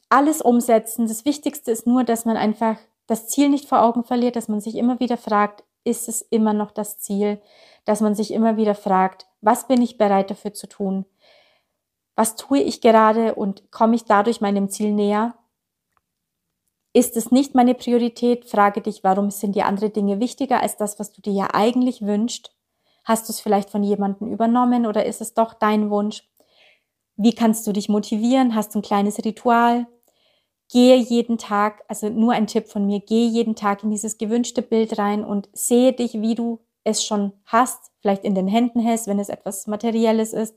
alles 0.09 0.41
umsetzen. 0.41 1.09
Das 1.09 1.25
Wichtigste 1.25 1.71
ist 1.71 1.87
nur, 1.87 2.05
dass 2.05 2.25
man 2.25 2.37
einfach 2.37 2.77
das 3.07 3.29
Ziel 3.29 3.49
nicht 3.49 3.69
vor 3.69 3.83
Augen 3.83 4.05
verliert, 4.05 4.37
dass 4.37 4.49
man 4.49 4.61
sich 4.61 4.77
immer 4.77 5.01
wieder 5.01 5.17
fragt, 5.17 5.65
ist 5.85 6.09
es 6.09 6.23
immer 6.23 6.53
noch 6.53 6.73
das 6.73 6.99
Ziel? 6.99 7.41
Dass 7.85 8.01
man 8.01 8.15
sich 8.15 8.33
immer 8.33 8.57
wieder 8.57 8.75
fragt, 8.75 9.27
was 9.41 9.69
bin 9.69 9.81
ich 9.81 9.99
bereit 9.99 10.31
dafür 10.31 10.53
zu 10.53 10.69
tun? 10.69 11.07
Was 12.17 12.35
tue 12.35 12.59
ich 12.59 12.81
gerade 12.81 13.35
und 13.35 13.71
komme 13.71 13.95
ich 13.95 14.05
dadurch 14.05 14.41
meinem 14.41 14.69
Ziel 14.69 14.93
näher? 14.93 15.35
Ist 16.97 17.15
es 17.19 17.31
nicht 17.31 17.55
meine 17.55 17.75
Priorität? 17.75 18.47
Frage 18.47 18.81
dich, 18.81 19.05
warum 19.05 19.31
sind 19.31 19.55
dir 19.55 19.67
andere 19.67 19.91
Dinge 19.91 20.19
wichtiger 20.19 20.63
als 20.63 20.79
das, 20.79 20.99
was 20.99 21.13
du 21.13 21.21
dir 21.21 21.35
ja 21.35 21.49
eigentlich 21.53 22.01
wünschst? 22.01 22.57
Hast 23.05 23.29
du 23.29 23.35
es 23.35 23.41
vielleicht 23.41 23.69
von 23.69 23.83
jemandem 23.83 24.33
übernommen 24.33 24.87
oder 24.87 25.05
ist 25.05 25.21
es 25.21 25.35
doch 25.35 25.53
dein 25.53 25.91
Wunsch? 25.91 26.27
Wie 27.17 27.35
kannst 27.35 27.67
du 27.67 27.73
dich 27.73 27.91
motivieren? 27.91 28.55
Hast 28.55 28.75
du 28.75 28.79
ein 28.79 28.83
kleines 28.83 29.23
Ritual? 29.23 29.87
Gehe 30.73 30.97
jeden 30.97 31.37
Tag, 31.37 31.85
also 31.87 32.09
nur 32.09 32.33
ein 32.33 32.47
Tipp 32.47 32.67
von 32.67 32.87
mir, 32.87 33.01
gehe 33.01 33.29
jeden 33.29 33.57
Tag 33.57 33.83
in 33.83 33.91
dieses 33.91 34.17
gewünschte 34.17 34.63
Bild 34.63 34.97
rein 34.97 35.23
und 35.23 35.51
sehe 35.53 35.93
dich, 35.93 36.23
wie 36.23 36.35
du 36.35 36.61
es 36.83 37.05
schon 37.05 37.35
hast, 37.45 37.91
vielleicht 38.01 38.25
in 38.25 38.35
den 38.35 38.49
Händen 38.49 38.83
hast, 38.83 39.07
wenn 39.07 39.19
es 39.19 39.29
etwas 39.29 39.67
Materielles 39.67 40.33
ist, 40.33 40.57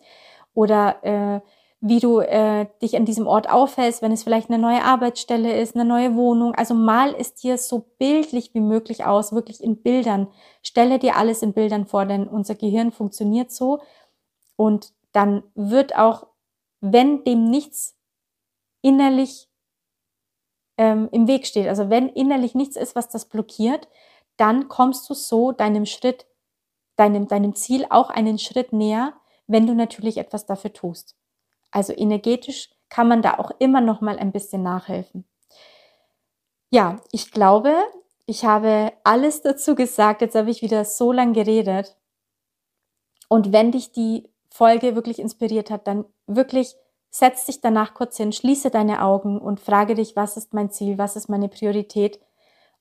oder 0.54 1.04
äh, 1.04 1.42
wie 1.82 2.00
du 2.00 2.20
äh, 2.20 2.68
dich 2.82 2.98
an 2.98 3.06
diesem 3.06 3.26
Ort 3.26 3.50
aufhältst, 3.50 4.02
wenn 4.02 4.12
es 4.12 4.24
vielleicht 4.24 4.50
eine 4.50 4.62
neue 4.62 4.84
Arbeitsstelle 4.84 5.58
ist, 5.58 5.76
eine 5.76 5.86
neue 5.86 6.16
Wohnung. 6.16 6.54
Also 6.56 6.74
mal 6.74 7.16
es 7.18 7.36
dir 7.36 7.58
so 7.58 7.86
bildlich 7.98 8.54
wie 8.54 8.60
möglich 8.60 9.06
aus, 9.06 9.32
wirklich 9.32 9.64
in 9.64 9.82
Bildern. 9.82 10.28
Stelle 10.62 11.00
dir 11.00 11.16
alles 11.16 11.42
in 11.42 11.54
Bildern 11.54 11.86
vor, 11.86 12.06
denn 12.06 12.28
unser 12.28 12.56
Gehirn 12.56 12.92
funktioniert 12.92 13.52
so. 13.52 13.80
Und 14.58 14.94
dann 15.14 15.44
wird 15.56 15.96
auch, 15.96 16.28
wenn 16.82 17.24
dem 17.24 17.50
nichts 17.50 17.96
innerlich 18.82 19.48
ähm, 20.78 21.08
im 21.12 21.28
Weg 21.28 21.46
steht, 21.48 21.68
also 21.68 21.90
wenn 21.90 22.10
innerlich 22.10 22.56
nichts 22.56 22.76
ist, 22.76 22.96
was 22.96 23.10
das 23.10 23.26
blockiert, 23.26 23.88
dann 24.36 24.68
kommst 24.68 25.10
du 25.10 25.14
so 25.14 25.54
deinem 25.54 25.86
Schritt, 25.86 26.26
deinem, 26.98 27.28
deinem 27.28 27.56
Ziel 27.56 27.86
auch 27.90 28.10
einen 28.10 28.38
Schritt 28.38 28.74
näher, 28.74 29.14
wenn 29.48 29.66
du 29.66 29.74
natürlich 29.74 30.18
etwas 30.18 30.46
dafür 30.46 30.74
tust. 30.74 31.19
Also 31.72 31.94
energetisch 31.94 32.70
kann 32.90 33.08
man 33.08 33.22
da 33.22 33.38
auch 33.38 33.52
immer 33.60 33.82
noch 33.82 34.02
mal 34.02 34.18
ein 34.18 34.32
bisschen 34.32 34.64
nachhelfen. 34.64 35.26
Ja, 36.72 37.02
ich 37.12 37.32
glaube, 37.32 37.74
ich 38.26 38.46
habe 38.46 38.94
alles 39.04 39.42
dazu 39.42 39.76
gesagt. 39.76 40.22
Jetzt 40.22 40.36
habe 40.36 40.52
ich 40.52 40.62
wieder 40.62 40.86
so 40.86 41.12
lange 41.12 41.34
geredet. 41.34 41.98
Und 43.28 43.52
wenn 43.52 43.72
dich 43.72 43.92
die 43.92 44.30
Folge 44.50 44.96
wirklich 44.96 45.20
inspiriert 45.20 45.70
hat, 45.70 45.88
dann 45.88 46.06
wirklich 46.28 46.76
setz 47.12 47.46
dich 47.46 47.62
danach 47.62 47.94
kurz 47.94 48.18
hin, 48.18 48.32
schließe 48.32 48.70
deine 48.70 49.04
Augen 49.04 49.40
und 49.40 49.60
frage 49.60 49.96
dich, 49.96 50.16
was 50.16 50.38
ist 50.38 50.54
mein 50.54 50.70
Ziel, 50.70 50.98
was 50.98 51.16
ist 51.16 51.28
meine 51.28 51.50
Priorität 51.50 52.20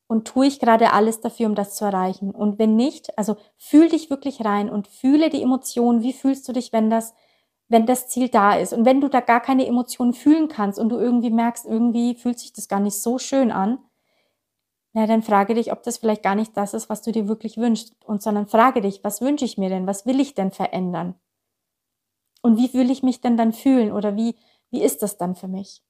und 0.06 0.26
tue 0.26 0.46
ich 0.46 0.58
gerade 0.58 0.92
alles 0.92 1.20
dafür, 1.20 1.46
um 1.46 1.54
das 1.54 1.74
zu 1.74 1.84
erreichen? 1.84 2.30
Und 2.30 2.58
wenn 2.58 2.76
nicht, 2.76 3.16
also 3.18 3.36
fühl 3.56 3.88
dich 3.88 4.10
wirklich 4.10 4.44
rein 4.44 4.70
und 4.70 4.88
fühle 4.88 5.30
die 5.30 5.42
Emotionen. 5.42 6.02
Wie 6.02 6.12
fühlst 6.12 6.48
du 6.48 6.52
dich, 6.52 6.72
wenn 6.72 6.90
das, 6.90 7.14
wenn 7.68 7.86
das 7.86 8.08
Ziel 8.08 8.28
da 8.28 8.54
ist? 8.54 8.72
Und 8.72 8.84
wenn 8.84 9.00
du 9.00 9.08
da 9.08 9.20
gar 9.20 9.40
keine 9.40 9.66
Emotionen 9.66 10.14
fühlen 10.14 10.48
kannst 10.48 10.78
und 10.78 10.88
du 10.88 10.98
irgendwie 10.98 11.30
merkst, 11.30 11.66
irgendwie 11.66 12.14
fühlt 12.14 12.38
sich 12.38 12.52
das 12.52 12.68
gar 12.68 12.80
nicht 12.80 13.00
so 13.00 13.18
schön 13.18 13.50
an, 13.50 13.78
na, 14.94 15.06
dann 15.06 15.22
frage 15.22 15.54
dich, 15.54 15.70
ob 15.70 15.82
das 15.82 15.98
vielleicht 15.98 16.22
gar 16.22 16.34
nicht 16.34 16.56
das 16.56 16.74
ist, 16.74 16.88
was 16.88 17.02
du 17.02 17.12
dir 17.12 17.28
wirklich 17.28 17.58
wünschst. 17.58 17.94
Und 18.04 18.22
sondern 18.22 18.46
frage 18.46 18.80
dich, 18.80 19.04
was 19.04 19.20
wünsche 19.20 19.44
ich 19.44 19.58
mir 19.58 19.68
denn? 19.68 19.86
Was 19.86 20.06
will 20.06 20.18
ich 20.18 20.34
denn 20.34 20.50
verändern? 20.50 21.14
Und 22.42 22.56
wie 22.56 22.72
will 22.72 22.90
ich 22.90 23.02
mich 23.02 23.20
denn 23.20 23.36
dann 23.36 23.52
fühlen? 23.52 23.92
Oder 23.92 24.16
wie, 24.16 24.36
wie 24.70 24.82
ist 24.82 25.02
das 25.02 25.18
dann 25.18 25.36
für 25.36 25.48
mich? 25.48 25.82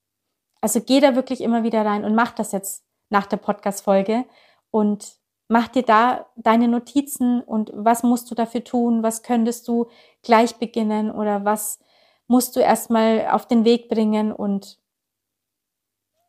Also 0.60 0.80
geh 0.80 1.00
da 1.00 1.14
wirklich 1.14 1.40
immer 1.40 1.62
wieder 1.62 1.86
rein 1.86 2.04
und 2.04 2.14
mach 2.14 2.32
das 2.32 2.52
jetzt 2.52 2.84
nach 3.10 3.26
der 3.26 3.36
Podcast-Folge 3.36 4.24
und 4.70 5.17
mach 5.48 5.68
dir 5.68 5.82
da 5.82 6.26
deine 6.36 6.68
Notizen 6.68 7.40
und 7.40 7.72
was 7.74 8.02
musst 8.02 8.30
du 8.30 8.34
dafür 8.34 8.62
tun, 8.62 9.02
was 9.02 9.22
könntest 9.22 9.66
du 9.66 9.88
gleich 10.22 10.56
beginnen 10.56 11.10
oder 11.10 11.44
was 11.44 11.80
musst 12.26 12.54
du 12.54 12.60
erstmal 12.60 13.28
auf 13.30 13.46
den 13.46 13.64
Weg 13.64 13.88
bringen? 13.88 14.30
Und 14.30 14.78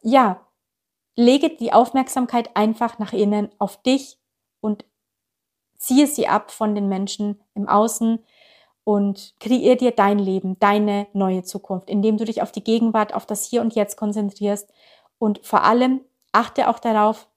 ja, 0.01 0.47
lege 1.15 1.49
die 1.49 1.73
Aufmerksamkeit 1.73 2.55
einfach 2.55 2.97
nach 2.97 3.11
innen 3.11 3.49
auf 3.59 3.81
dich 3.83 4.17
und 4.61 4.85
ziehe 5.77 6.07
sie 6.07 6.27
ab 6.27 6.51
von 6.51 6.73
den 6.73 6.87
Menschen 6.87 7.41
im 7.55 7.67
Außen 7.67 8.23
und 8.85 9.35
kreier 9.39 9.75
dir 9.75 9.91
dein 9.91 10.17
Leben, 10.17 10.57
deine 10.59 11.07
neue 11.13 11.43
Zukunft, 11.43 11.89
indem 11.89 12.17
du 12.17 12.23
dich 12.23 12.41
auf 12.41 12.53
die 12.53 12.63
Gegenwart, 12.63 13.13
auf 13.13 13.25
das 13.25 13.45
Hier 13.45 13.61
und 13.61 13.75
Jetzt 13.75 13.97
konzentrierst. 13.97 14.71
Und 15.19 15.45
vor 15.45 15.63
allem 15.63 16.01
achte 16.31 16.69
auch 16.69 16.79
darauf, 16.79 17.27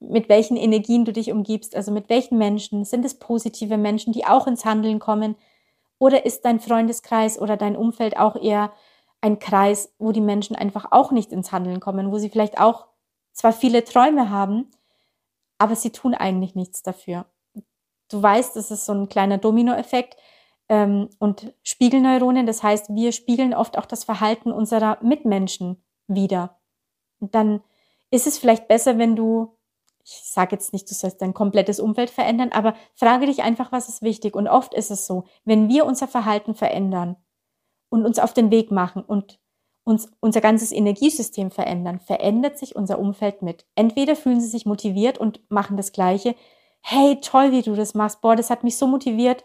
mit 0.00 0.28
welchen 0.28 0.56
Energien 0.56 1.04
du 1.04 1.12
dich 1.12 1.32
umgibst, 1.32 1.74
also 1.74 1.90
mit 1.90 2.08
welchen 2.08 2.38
Menschen. 2.38 2.84
Sind 2.84 3.04
es 3.04 3.18
positive 3.18 3.78
Menschen, 3.78 4.12
die 4.12 4.26
auch 4.26 4.46
ins 4.46 4.64
Handeln 4.64 4.98
kommen? 4.98 5.36
Oder 5.98 6.26
ist 6.26 6.44
dein 6.44 6.60
Freundeskreis 6.60 7.40
oder 7.40 7.56
dein 7.56 7.76
Umfeld 7.76 8.18
auch 8.18 8.36
eher 8.36 8.72
ein 9.20 9.38
Kreis, 9.38 9.94
wo 9.98 10.12
die 10.12 10.20
Menschen 10.20 10.54
einfach 10.54 10.88
auch 10.90 11.10
nicht 11.10 11.32
ins 11.32 11.52
Handeln 11.52 11.80
kommen, 11.80 12.12
wo 12.12 12.18
sie 12.18 12.28
vielleicht 12.28 12.60
auch 12.60 12.86
zwar 13.32 13.52
viele 13.52 13.84
Träume 13.84 14.30
haben, 14.30 14.70
aber 15.58 15.74
sie 15.74 15.90
tun 15.90 16.14
eigentlich 16.14 16.54
nichts 16.54 16.82
dafür. 16.82 17.26
Du 18.08 18.22
weißt, 18.22 18.56
es 18.56 18.70
ist 18.70 18.86
so 18.86 18.92
ein 18.92 19.08
kleiner 19.08 19.38
Dominoeffekt 19.38 20.16
ähm, 20.68 21.08
und 21.18 21.52
Spiegelneuronen. 21.62 22.46
Das 22.46 22.62
heißt, 22.62 22.94
wir 22.94 23.12
spiegeln 23.12 23.54
oft 23.54 23.78
auch 23.78 23.86
das 23.86 24.04
Verhalten 24.04 24.52
unserer 24.52 24.98
Mitmenschen 25.02 25.82
wieder. 26.06 26.58
Und 27.18 27.34
dann 27.34 27.62
ist 28.10 28.26
es 28.26 28.38
vielleicht 28.38 28.68
besser, 28.68 28.98
wenn 28.98 29.16
du, 29.16 29.55
ich 30.06 30.22
sage 30.22 30.54
jetzt 30.54 30.72
nicht, 30.72 30.88
du 30.88 30.94
sollst 30.94 31.20
dein 31.20 31.34
komplettes 31.34 31.80
Umfeld 31.80 32.10
verändern, 32.10 32.52
aber 32.52 32.74
frage 32.94 33.26
dich 33.26 33.42
einfach, 33.42 33.72
was 33.72 33.88
ist 33.88 34.02
wichtig. 34.02 34.36
Und 34.36 34.46
oft 34.46 34.72
ist 34.72 34.92
es 34.92 35.06
so, 35.06 35.24
wenn 35.44 35.68
wir 35.68 35.84
unser 35.84 36.06
Verhalten 36.06 36.54
verändern 36.54 37.16
und 37.88 38.06
uns 38.06 38.20
auf 38.20 38.32
den 38.32 38.52
Weg 38.52 38.70
machen 38.70 39.02
und 39.02 39.40
uns 39.82 40.08
unser 40.20 40.40
ganzes 40.40 40.70
Energiesystem 40.70 41.50
verändern, 41.50 41.98
verändert 41.98 42.56
sich 42.56 42.76
unser 42.76 43.00
Umfeld 43.00 43.42
mit. 43.42 43.66
Entweder 43.74 44.14
fühlen 44.14 44.40
sie 44.40 44.48
sich 44.48 44.64
motiviert 44.64 45.18
und 45.18 45.40
machen 45.48 45.76
das 45.76 45.90
Gleiche. 45.90 46.36
Hey, 46.82 47.20
toll, 47.20 47.50
wie 47.50 47.62
du 47.62 47.74
das 47.74 47.94
machst. 47.94 48.20
Boah, 48.20 48.36
das 48.36 48.50
hat 48.50 48.62
mich 48.62 48.76
so 48.78 48.86
motiviert. 48.86 49.44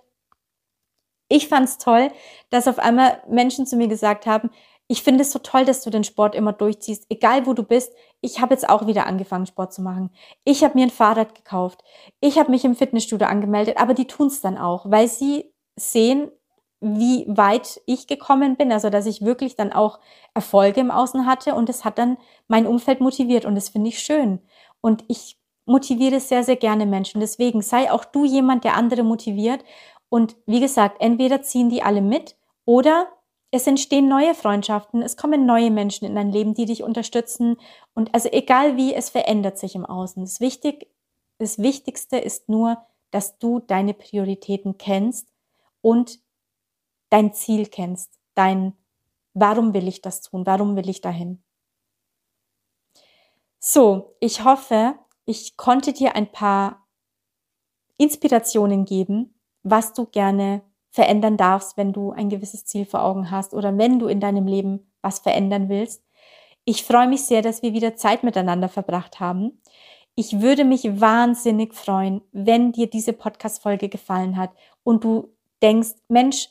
Ich 1.27 1.47
fand's 1.47 1.79
toll, 1.79 2.09
dass 2.51 2.67
auf 2.67 2.77
einmal 2.77 3.23
Menschen 3.27 3.65
zu 3.65 3.77
mir 3.77 3.87
gesagt 3.87 4.27
haben, 4.27 4.51
ich 4.91 5.03
finde 5.03 5.21
es 5.21 5.31
so 5.31 5.39
toll, 5.39 5.63
dass 5.63 5.83
du 5.83 5.89
den 5.89 6.03
Sport 6.03 6.35
immer 6.35 6.51
durchziehst, 6.51 7.05
egal 7.07 7.45
wo 7.45 7.53
du 7.53 7.63
bist. 7.63 7.93
Ich 8.21 8.39
habe 8.39 8.53
jetzt 8.53 8.69
auch 8.69 8.87
wieder 8.87 9.07
angefangen, 9.07 9.47
Sport 9.47 9.73
zu 9.73 9.81
machen. 9.81 10.11
Ich 10.43 10.63
habe 10.63 10.77
mir 10.77 10.85
ein 10.85 10.91
Fahrrad 10.91 11.35
gekauft. 11.35 11.83
Ich 12.19 12.37
habe 12.37 12.51
mich 12.51 12.63
im 12.63 12.75
Fitnessstudio 12.75 13.27
angemeldet, 13.27 13.77
aber 13.77 13.93
die 13.93 14.07
tun's 14.07 14.41
dann 14.41 14.57
auch, 14.57 14.89
weil 14.89 15.07
sie 15.07 15.51
sehen, 15.75 16.31
wie 16.79 17.25
weit 17.27 17.81
ich 17.85 18.07
gekommen 18.07 18.55
bin, 18.55 18.71
also 18.71 18.89
dass 18.89 19.05
ich 19.05 19.23
wirklich 19.23 19.55
dann 19.55 19.71
auch 19.71 19.99
Erfolge 20.33 20.81
im 20.81 20.89
Außen 20.91 21.25
hatte 21.27 21.53
und 21.53 21.69
es 21.69 21.85
hat 21.85 21.99
dann 21.99 22.17
mein 22.47 22.65
Umfeld 22.65 23.01
motiviert 23.01 23.45
und 23.45 23.55
das 23.55 23.69
finde 23.69 23.89
ich 23.89 23.99
schön. 23.99 24.39
Und 24.81 25.03
ich 25.07 25.39
motiviere 25.65 26.19
sehr, 26.19 26.43
sehr 26.43 26.55
gerne 26.55 26.85
Menschen. 26.87 27.21
Deswegen 27.21 27.61
sei 27.61 27.91
auch 27.91 28.03
du 28.03 28.25
jemand, 28.25 28.63
der 28.63 28.75
andere 28.75 29.03
motiviert. 29.03 29.63
Und 30.09 30.35
wie 30.45 30.59
gesagt, 30.59 30.97
entweder 30.99 31.43
ziehen 31.43 31.69
die 31.69 31.83
alle 31.83 32.01
mit 32.01 32.35
oder 32.65 33.07
es 33.51 33.67
entstehen 33.67 34.07
neue 34.07 34.33
Freundschaften, 34.33 35.01
es 35.01 35.17
kommen 35.17 35.45
neue 35.45 35.71
Menschen 35.71 36.05
in 36.05 36.15
dein 36.15 36.31
Leben, 36.31 36.53
die 36.53 36.65
dich 36.65 36.83
unterstützen. 36.83 37.57
Und 37.93 38.13
also 38.13 38.29
egal 38.31 38.77
wie, 38.77 38.93
es 38.93 39.09
verändert 39.09 39.57
sich 39.57 39.75
im 39.75 39.85
Außen. 39.85 40.23
Das, 40.23 40.39
Wichtig, 40.39 40.87
das 41.37 41.59
Wichtigste 41.59 42.17
ist 42.17 42.47
nur, 42.47 42.77
dass 43.11 43.37
du 43.39 43.59
deine 43.59 43.93
Prioritäten 43.93 44.77
kennst 44.77 45.33
und 45.81 46.19
dein 47.09 47.33
Ziel 47.33 47.67
kennst, 47.67 48.17
dein, 48.35 48.73
warum 49.33 49.73
will 49.73 49.89
ich 49.89 50.01
das 50.01 50.21
tun, 50.21 50.45
warum 50.45 50.77
will 50.77 50.87
ich 50.87 51.01
dahin. 51.01 51.43
So, 53.59 54.15
ich 54.21 54.45
hoffe, 54.45 54.95
ich 55.25 55.57
konnte 55.57 55.91
dir 55.91 56.15
ein 56.15 56.31
paar 56.31 56.87
Inspirationen 57.97 58.85
geben, 58.85 59.35
was 59.61 59.93
du 59.93 60.05
gerne 60.05 60.63
verändern 60.91 61.37
darfst, 61.37 61.77
wenn 61.77 61.93
du 61.93 62.11
ein 62.11 62.29
gewisses 62.29 62.65
Ziel 62.65 62.85
vor 62.85 63.03
Augen 63.03 63.31
hast 63.31 63.53
oder 63.53 63.77
wenn 63.77 63.97
du 63.97 64.07
in 64.07 64.19
deinem 64.19 64.45
Leben 64.45 64.91
was 65.01 65.19
verändern 65.19 65.69
willst. 65.69 66.03
Ich 66.65 66.83
freue 66.83 67.07
mich 67.07 67.23
sehr, 67.23 67.41
dass 67.41 67.63
wir 67.63 67.73
wieder 67.73 67.95
Zeit 67.95 68.23
miteinander 68.23 68.69
verbracht 68.69 69.19
haben. 69.19 69.61
Ich 70.15 70.41
würde 70.41 70.65
mich 70.65 71.01
wahnsinnig 71.01 71.73
freuen, 71.73 72.21
wenn 72.33 72.73
dir 72.73 72.87
diese 72.87 73.13
Podcast-Folge 73.13 73.89
gefallen 73.89 74.37
hat 74.37 74.51
und 74.83 75.03
du 75.03 75.29
denkst, 75.63 75.95
Mensch, 76.09 76.49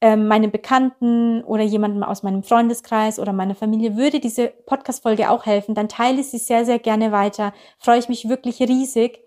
ähm, 0.00 0.28
meine 0.28 0.48
Bekannten 0.48 1.42
oder 1.42 1.64
jemandem 1.64 2.04
aus 2.04 2.22
meinem 2.22 2.42
Freundeskreis 2.44 3.18
oder 3.18 3.32
meiner 3.32 3.56
Familie 3.56 3.96
würde 3.96 4.20
diese 4.20 4.48
Podcast-Folge 4.48 5.30
auch 5.30 5.46
helfen, 5.46 5.74
dann 5.74 5.88
teile 5.88 6.22
sie 6.22 6.38
sehr, 6.38 6.64
sehr 6.64 6.78
gerne 6.78 7.10
weiter. 7.10 7.52
Freue 7.78 7.98
ich 7.98 8.08
mich 8.08 8.28
wirklich 8.28 8.60
riesig. 8.60 9.20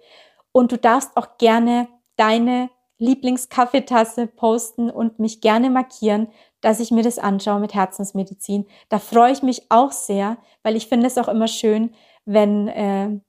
Und 0.54 0.71
du 0.71 0.78
darfst 0.78 1.17
auch 1.17 1.38
gerne 1.38 1.88
deine 2.15 2.69
Lieblingskaffeetasse 3.02 4.28
posten 4.28 4.92
und 4.92 5.20
mich 5.20 5.42
gerne 5.42 5.70
markieren, 5.72 6.28
dass 6.62 6.80
ich 6.80 6.92
mir 6.92 7.02
das 7.02 7.18
anschaue 7.18 7.60
mit 7.60 7.74
Herzensmedizin. 7.74 8.68
Da 8.90 9.00
freue 9.00 9.32
ich 9.32 9.42
mich 9.42 9.64
auch 9.70 9.92
sehr, 9.92 10.38
weil 10.62 10.76
ich 10.76 10.88
finde 10.88 11.08
es 11.08 11.18
auch 11.18 11.28
immer 11.28 11.48
schön, 11.48 11.96
wenn, 12.26 12.68
äh, 12.68 13.20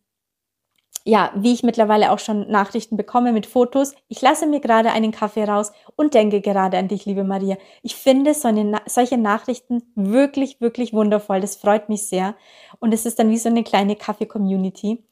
ja, 1.04 1.32
wie 1.34 1.54
ich 1.54 1.62
mittlerweile 1.62 2.12
auch 2.12 2.18
schon 2.18 2.48
Nachrichten 2.50 2.98
bekomme 2.98 3.32
mit 3.32 3.46
Fotos. 3.46 3.94
Ich 4.08 4.20
lasse 4.20 4.46
mir 4.46 4.60
gerade 4.60 4.92
einen 4.92 5.10
Kaffee 5.10 5.44
raus 5.44 5.72
und 5.96 6.12
denke 6.12 6.42
gerade 6.42 6.76
an 6.76 6.88
dich, 6.88 7.06
liebe 7.06 7.24
Maria. 7.24 7.56
Ich 7.82 7.96
finde 7.96 8.34
so 8.34 8.48
eine, 8.48 8.82
solche 8.86 9.16
Nachrichten 9.16 9.82
wirklich, 9.94 10.60
wirklich 10.60 10.92
wundervoll. 10.92 11.40
Das 11.40 11.56
freut 11.56 11.88
mich 11.88 12.06
sehr. 12.06 12.36
Und 12.78 12.92
es 12.92 13.06
ist 13.06 13.18
dann 13.18 13.30
wie 13.30 13.38
so 13.38 13.48
eine 13.48 13.64
kleine 13.64 13.96
Kaffee-Community. 13.96 15.02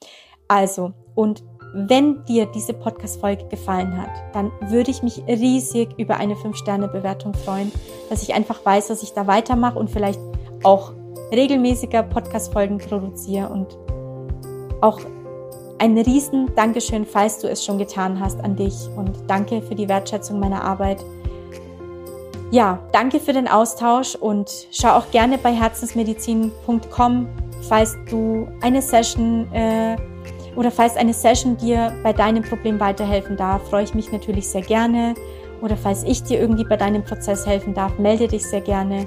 Also, 0.49 0.93
und 1.15 1.43
wenn 1.73 2.25
dir 2.25 2.47
diese 2.47 2.73
Podcast-Folge 2.73 3.47
gefallen 3.49 3.97
hat, 3.97 4.11
dann 4.33 4.51
würde 4.69 4.91
ich 4.91 5.03
mich 5.03 5.23
riesig 5.27 5.91
über 5.99 6.17
eine 6.17 6.35
5-Sterne-Bewertung 6.35 7.35
freuen, 7.35 7.71
dass 8.09 8.23
ich 8.23 8.35
einfach 8.35 8.65
weiß, 8.65 8.89
dass 8.89 9.03
ich 9.03 9.13
da 9.13 9.27
weitermache 9.27 9.79
und 9.79 9.91
vielleicht 9.91 10.21
auch 10.65 10.93
regelmäßiger 11.33 12.03
Podcast-Folgen 12.03 12.79
produziere 12.79 13.49
und 13.49 13.79
auch 14.81 15.01
ein 15.79 15.97
riesen 15.97 16.55
Dankeschön, 16.57 17.07
falls 17.07 17.39
du 17.39 17.49
es 17.49 17.65
schon 17.65 17.79
getan 17.79 18.21
hast, 18.21 18.41
an 18.41 18.57
dich 18.57 18.75
und 18.97 19.13
danke 19.29 19.63
für 19.63 19.75
die 19.75 19.89
Wertschätzung 19.89 20.39
meiner 20.39 20.63
Arbeit. 20.63 21.03
Ja, 22.51 22.81
danke 22.93 23.21
für 23.21 23.33
den 23.33 23.47
Austausch 23.47 24.17
und 24.17 24.51
schau 24.73 24.91
auch 24.91 25.11
gerne 25.13 25.39
bei 25.39 25.53
herzensmedizin.com, 25.53 27.29
falls 27.69 27.97
du 28.11 28.49
eine 28.61 28.83
Session 28.83 29.51
äh, 29.53 29.97
oder 30.57 30.71
falls 30.71 30.97
eine 30.97 31.13
Session 31.13 31.57
dir 31.57 31.93
bei 32.03 32.13
deinem 32.13 32.43
Problem 32.43 32.81
weiterhelfen 32.81 33.37
darf, 33.37 33.69
freue 33.69 33.85
ich 33.85 33.95
mich 33.95 34.11
natürlich 34.13 34.49
sehr 34.49 34.63
gerne. 34.63 35.15
Oder 35.61 35.77
falls 35.77 36.05
ich 36.05 36.23
dir 36.23 36.41
irgendwie 36.41 36.65
bei 36.65 36.77
deinem 36.77 37.05
Prozess 37.05 37.47
helfen 37.47 37.75
darf, 37.75 37.99
melde 37.99 38.29
dich 38.29 38.47
sehr 38.47 38.63
gerne. 38.63 39.07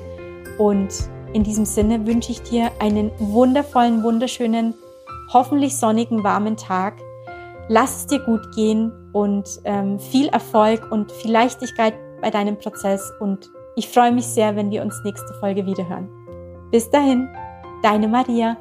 Und 0.57 0.89
in 1.33 1.43
diesem 1.43 1.65
Sinne 1.65 2.05
wünsche 2.05 2.31
ich 2.31 2.41
dir 2.43 2.71
einen 2.79 3.11
wundervollen, 3.17 4.03
wunderschönen, 4.03 4.75
hoffentlich 5.33 5.75
sonnigen, 5.75 6.23
warmen 6.23 6.57
Tag. 6.57 6.95
Lass 7.69 7.97
es 7.97 8.07
dir 8.07 8.19
gut 8.19 8.41
gehen 8.55 8.91
und 9.13 9.61
ähm, 9.63 9.99
viel 9.99 10.27
Erfolg 10.27 10.91
und 10.91 11.11
viel 11.11 11.31
Leichtigkeit 11.31 11.93
bei 12.21 12.29
deinem 12.29 12.57
Prozess. 12.57 13.11
Und 13.19 13.49
ich 13.75 13.89
freue 13.89 14.11
mich 14.11 14.27
sehr, 14.27 14.55
wenn 14.55 14.69
wir 14.69 14.83
uns 14.83 14.95
nächste 15.03 15.33
Folge 15.39 15.65
wiederhören. 15.65 16.07
Bis 16.71 16.89
dahin, 16.89 17.27
deine 17.81 18.07
Maria. 18.07 18.57